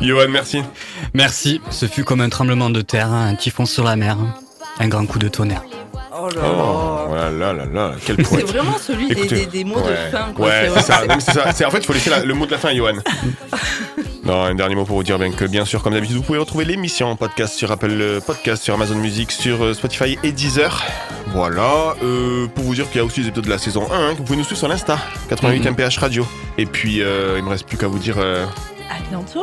Johan, 0.00 0.28
merci. 0.28 0.62
Merci. 1.14 1.60
Ce 1.70 1.86
fut 1.86 2.04
comme 2.04 2.20
un 2.20 2.28
tremblement 2.28 2.70
de 2.70 2.80
terre, 2.80 3.12
un 3.12 3.34
typhon 3.34 3.66
sur 3.66 3.84
la 3.84 3.96
mer, 3.96 4.16
un 4.80 4.88
grand 4.88 5.06
coup 5.06 5.18
de 5.18 5.28
tonnerre. 5.28 5.62
Oh 6.16 6.28
là 6.28 6.42
Oh 6.44 7.14
là 7.14 7.30
là 7.30 7.52
là 7.52 7.64
là, 7.66 7.92
quel 8.04 8.16
C'est 8.16 8.22
poète. 8.22 8.46
vraiment 8.46 8.78
celui 8.78 9.08
des, 9.08 9.12
Écoutez, 9.14 9.34
des- 9.34 9.46
des 9.46 9.64
mots 9.64 9.80
ouais. 9.80 9.90
de 9.90 10.16
fin. 10.16 10.32
Quoi. 10.34 10.46
Ouais, 10.46 10.68
C'est- 10.68 10.80
c'est 10.80 10.86
ça. 10.86 11.00
Non, 11.06 11.14
mais 11.16 11.20
c'est 11.20 11.32
ça. 11.32 11.52
C'est- 11.52 11.64
En 11.64 11.70
fait, 11.70 11.78
il 11.78 11.84
faut 11.86 11.92
laisser 11.92 12.10
la- 12.10 12.24
le 12.24 12.34
mot 12.34 12.46
de 12.46 12.50
la 12.52 12.58
fin 12.58 12.68
à 12.68 12.74
Johan. 12.74 12.94
Non, 14.24 14.42
un 14.42 14.54
dernier 14.54 14.74
mot 14.74 14.86
pour 14.86 14.96
vous 14.96 15.02
dire 15.02 15.18
bien 15.18 15.30
que, 15.32 15.44
bien 15.44 15.66
sûr, 15.66 15.82
comme 15.82 15.92
d'habitude, 15.92 16.16
vous 16.16 16.22
pouvez 16.22 16.38
retrouver 16.38 16.64
l'émission 16.64 17.08
en 17.08 17.16
podcast 17.16 17.52
sur 17.54 17.70
Apple 17.70 17.90
euh, 17.90 18.20
Podcast, 18.22 18.62
sur 18.62 18.72
Amazon 18.72 18.94
Music, 18.94 19.30
sur 19.30 19.62
euh, 19.62 19.74
Spotify 19.74 20.16
et 20.22 20.32
Deezer. 20.32 20.82
Voilà. 21.34 21.94
Euh, 22.02 22.46
pour 22.46 22.64
vous 22.64 22.74
dire 22.74 22.86
qu'il 22.88 22.96
y 22.96 23.00
a 23.00 23.04
aussi 23.04 23.20
des 23.20 23.26
épisodes 23.28 23.44
de 23.44 23.50
la 23.50 23.58
saison 23.58 23.86
1 23.92 23.94
hein, 23.94 24.12
que 24.12 24.18
vous 24.18 24.24
pouvez 24.24 24.38
nous 24.38 24.44
suivre 24.44 24.58
sur 24.58 24.68
l'Insta, 24.68 24.96
88 25.28 25.60
Mhm. 25.60 25.66
MPH 25.72 25.98
Radio. 25.98 26.26
Et 26.56 26.64
puis, 26.64 27.02
euh, 27.02 27.34
il 27.36 27.44
me 27.44 27.50
reste 27.50 27.66
plus 27.66 27.76
qu'à 27.76 27.86
vous 27.86 27.98
dire 27.98 28.14
euh, 28.16 28.46
À 28.90 29.06
bientôt. 29.10 29.42